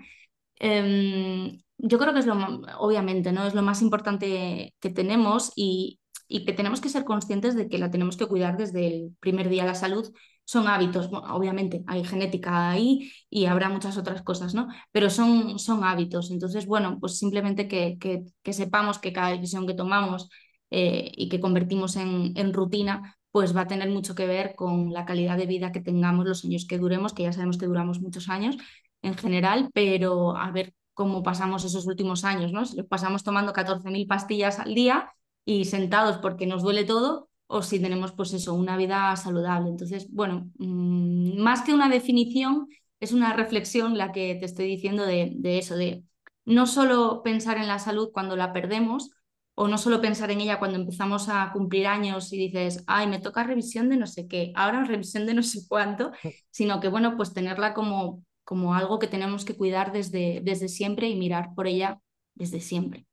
Em, 0.56 1.60
yo 1.78 1.98
creo 1.98 2.12
que 2.14 2.20
es 2.20 2.26
lo, 2.26 2.34
obviamente, 2.78 3.32
¿no? 3.32 3.46
Es 3.46 3.54
lo 3.54 3.62
más 3.62 3.82
importante 3.82 4.74
que 4.80 4.90
tenemos 4.90 5.52
y, 5.56 6.00
y, 6.28 6.44
que 6.44 6.52
tenemos 6.52 6.80
que 6.80 6.88
ser 6.88 7.04
conscientes 7.04 7.54
de 7.56 7.68
que 7.68 7.78
la 7.78 7.90
tenemos 7.90 8.16
que 8.16 8.26
cuidar 8.26 8.56
desde 8.56 8.86
el 8.86 9.16
primer 9.20 9.48
día. 9.48 9.64
La 9.66 9.74
salud 9.74 10.12
son 10.44 10.68
hábitos, 10.68 11.08
obviamente, 11.12 11.82
hay 11.86 12.04
genética 12.04 12.70
ahí 12.70 13.10
y 13.30 13.46
habrá 13.46 13.68
muchas 13.68 13.96
otras 13.96 14.22
cosas, 14.22 14.54
¿no? 14.54 14.68
Pero 14.92 15.10
son, 15.10 15.58
son 15.58 15.84
hábitos. 15.84 16.30
Entonces, 16.30 16.66
bueno, 16.66 16.98
pues 17.00 17.18
simplemente 17.18 17.66
que, 17.68 17.96
que, 17.98 18.24
que 18.42 18.52
sepamos 18.52 18.98
que 18.98 19.12
cada 19.12 19.30
decisión 19.30 19.66
que 19.66 19.74
tomamos 19.74 20.28
eh, 20.70 21.12
y 21.16 21.28
que 21.28 21.40
convertimos 21.40 21.96
en, 21.96 22.32
en 22.36 22.52
rutina, 22.52 23.16
pues 23.30 23.56
va 23.56 23.62
a 23.62 23.66
tener 23.66 23.88
mucho 23.90 24.14
que 24.14 24.26
ver 24.26 24.54
con 24.54 24.92
la 24.92 25.04
calidad 25.04 25.36
de 25.38 25.46
vida 25.46 25.72
que 25.72 25.80
tengamos, 25.80 26.26
los 26.26 26.44
años 26.44 26.66
que 26.66 26.78
duremos, 26.78 27.12
que 27.14 27.24
ya 27.24 27.32
sabemos 27.32 27.58
que 27.58 27.66
duramos 27.66 28.00
muchos 28.00 28.28
años 28.28 28.56
en 29.02 29.14
general, 29.16 29.70
pero 29.74 30.36
a 30.36 30.50
ver 30.50 30.74
cómo 30.94 31.22
pasamos 31.22 31.64
esos 31.64 31.86
últimos 31.86 32.24
años, 32.24 32.52
¿no? 32.52 32.64
Si 32.64 32.82
pasamos 32.84 33.24
tomando 33.24 33.52
14.000 33.52 34.06
pastillas 34.06 34.58
al 34.58 34.74
día 34.74 35.12
y 35.44 35.64
sentados 35.66 36.18
porque 36.18 36.46
nos 36.46 36.62
duele 36.62 36.84
todo, 36.84 37.28
o 37.46 37.62
si 37.62 37.80
tenemos, 37.80 38.12
pues 38.12 38.32
eso, 38.32 38.54
una 38.54 38.76
vida 38.76 39.14
saludable. 39.16 39.68
Entonces, 39.70 40.10
bueno, 40.10 40.50
mm, 40.58 41.38
más 41.40 41.62
que 41.62 41.74
una 41.74 41.88
definición, 41.88 42.68
es 43.00 43.12
una 43.12 43.34
reflexión 43.34 43.98
la 43.98 44.12
que 44.12 44.34
te 44.36 44.46
estoy 44.46 44.66
diciendo 44.66 45.04
de, 45.06 45.32
de 45.36 45.58
eso, 45.58 45.76
de 45.76 46.04
no 46.44 46.66
solo 46.66 47.22
pensar 47.22 47.58
en 47.58 47.68
la 47.68 47.78
salud 47.78 48.10
cuando 48.12 48.36
la 48.36 48.52
perdemos, 48.52 49.10
o 49.56 49.68
no 49.68 49.78
solo 49.78 50.00
pensar 50.00 50.30
en 50.30 50.40
ella 50.40 50.58
cuando 50.58 50.78
empezamos 50.78 51.28
a 51.28 51.50
cumplir 51.52 51.86
años 51.86 52.32
y 52.32 52.38
dices, 52.38 52.82
ay, 52.86 53.06
me 53.06 53.20
toca 53.20 53.44
revisión 53.44 53.88
de 53.88 53.96
no 53.96 54.06
sé 54.06 54.26
qué, 54.26 54.52
ahora 54.56 54.84
revisión 54.84 55.26
de 55.26 55.34
no 55.34 55.42
sé 55.42 55.60
cuánto, 55.68 56.10
sino 56.50 56.80
que, 56.80 56.88
bueno, 56.88 57.16
pues 57.16 57.32
tenerla 57.32 57.72
como, 57.74 58.24
como 58.44 58.74
algo 58.74 58.98
que 58.98 59.06
tenemos 59.06 59.44
que 59.44 59.56
cuidar 59.56 59.92
desde, 59.92 60.40
desde 60.42 60.68
siempre 60.68 61.08
y 61.08 61.16
mirar 61.16 61.54
por 61.54 61.66
ella 61.68 62.00
desde 62.34 62.60
siempre. 62.60 63.06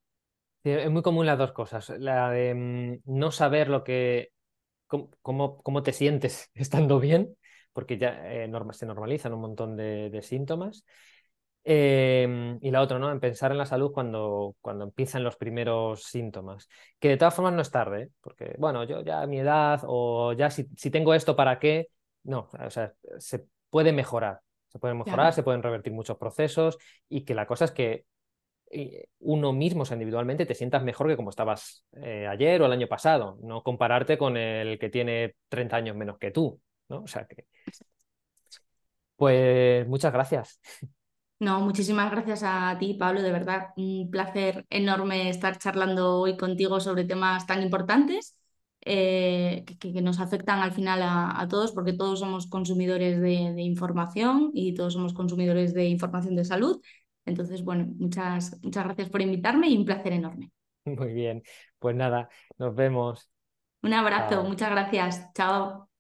Es 0.63 0.91
muy 0.91 1.01
común 1.01 1.25
las 1.25 1.37
dos 1.37 1.53
cosas, 1.53 1.89
la 1.97 2.29
de 2.29 2.53
mm, 2.53 3.01
no 3.05 3.31
saber 3.31 3.67
lo 3.67 3.83
que, 3.83 4.31
cómo, 4.87 5.61
cómo, 5.63 5.83
te 5.83 5.93
sientes 5.93 6.49
estando 6.55 6.99
bien, 6.99 7.35
porque 7.73 7.97
ya 7.97 8.31
eh, 8.31 8.49
se 8.71 8.85
normalizan 8.85 9.33
un 9.33 9.41
montón 9.41 9.75
de 9.75 10.21
síntomas, 10.21 10.83
Em, 11.63 12.57
y 12.61 12.71
la 12.71 12.81
otra, 12.81 12.97
¿no? 12.97 13.11
En 13.11 13.19
pensar 13.19 13.51
en 13.51 13.59
la 13.59 13.67
salud 13.67 13.91
cuando, 13.91 14.55
cuando 14.61 14.83
empiezan 14.85 15.23
los 15.23 15.35
primeros 15.35 16.03
síntomas. 16.03 16.67
Que 16.99 17.09
de 17.09 17.17
todas 17.17 17.35
formas 17.35 17.53
no 17.53 17.61
es 17.61 17.69
tarde, 17.69 18.03
¿eh? 18.03 18.09
porque, 18.21 18.55
bueno, 18.57 18.83
yo 18.83 19.01
ya 19.01 19.21
a 19.21 19.27
mi 19.27 19.39
edad 19.39 19.81
o 19.85 20.33
ya 20.33 20.49
si, 20.49 20.65
si, 20.75 20.89
tengo 20.89 21.13
esto, 21.13 21.35
¿para 21.35 21.59
qué? 21.59 21.87
No, 22.23 22.49
o 22.59 22.69
sea, 22.71 22.93
se 23.19 23.45
puede 23.69 23.91
mejorar. 23.93 24.39
Se 24.69 24.79
pueden 24.79 24.97
mejorar, 24.97 25.33
se 25.33 25.43
pueden 25.43 25.61
revertir 25.61 25.93
muchos 25.93 26.17
procesos 26.17 26.77
y 27.09 27.25
que 27.25 27.35
la 27.35 27.45
cosa 27.45 27.65
es 27.65 27.71
que 27.71 27.91
eh, 27.91 28.05
uno 29.19 29.53
mismo, 29.53 29.83
individualmente, 29.91 30.45
te 30.45 30.55
sientas 30.55 30.83
mejor 30.83 31.07
que 31.07 31.15
como 31.15 31.29
estabas 31.29 31.85
eh, 31.93 32.27
ayer 32.27 32.61
o 32.61 32.65
el 32.65 32.71
año 32.71 32.87
pasado, 32.87 33.37
no 33.41 33.63
compararte 33.63 34.17
con 34.17 34.37
el 34.37 34.79
que 34.79 34.89
tiene 34.89 35.35
30 35.49 35.75
años 35.77 35.95
menos 35.95 36.17
que 36.17 36.31
tú, 36.31 36.59
¿no? 36.89 37.03
O 37.03 37.07
sea 37.07 37.25
que... 37.25 37.45
Pues 39.15 39.87
muchas 39.87 40.11
gracias. 40.11 40.59
No, 41.39 41.59
muchísimas 41.61 42.11
gracias 42.11 42.43
a 42.43 42.77
ti, 42.79 42.93
Pablo. 42.93 43.21
De 43.21 43.31
verdad, 43.31 43.69
un 43.75 44.09
placer 44.11 44.65
enorme 44.69 45.29
estar 45.29 45.57
charlando 45.57 46.19
hoy 46.19 46.37
contigo 46.37 46.79
sobre 46.79 47.03
temas 47.03 47.47
tan 47.47 47.63
importantes 47.63 48.37
eh, 48.83 49.63
que, 49.79 50.01
nos 50.01 50.19
afectan 50.19 50.59
al 50.59 50.71
final 50.71 51.01
a, 51.03 51.47
todos, 51.49 51.71
porque 51.71 51.93
todos 51.93 52.19
somos 52.19 52.47
consumidores 52.47 53.19
de, 53.21 53.61
información 53.61 54.51
y 54.53 54.73
todos 54.73 54.93
somos 54.93 55.13
consumidores 55.13 55.73
de 55.73 55.85
información 55.85 56.35
de 56.35 56.45
salud. 56.45 56.81
Entonces, 57.25 57.63
bueno, 57.63 57.87
muchas, 57.97 58.57
muchas 58.63 58.85
gracias 58.85 59.09
por 59.09 59.21
invitarme 59.21 59.69
y 59.69 59.77
un 59.77 59.85
placer 59.85 60.13
enorme. 60.13 60.51
Muy 60.85 61.13
bien, 61.13 61.43
pues 61.79 61.95
nada, 61.95 62.29
nos 62.57 62.75
vemos. 62.75 63.29
Un 63.83 63.93
abrazo, 63.93 64.43
muchas 64.43 64.71
gracias. 64.71 65.31
Chao. 65.35 65.90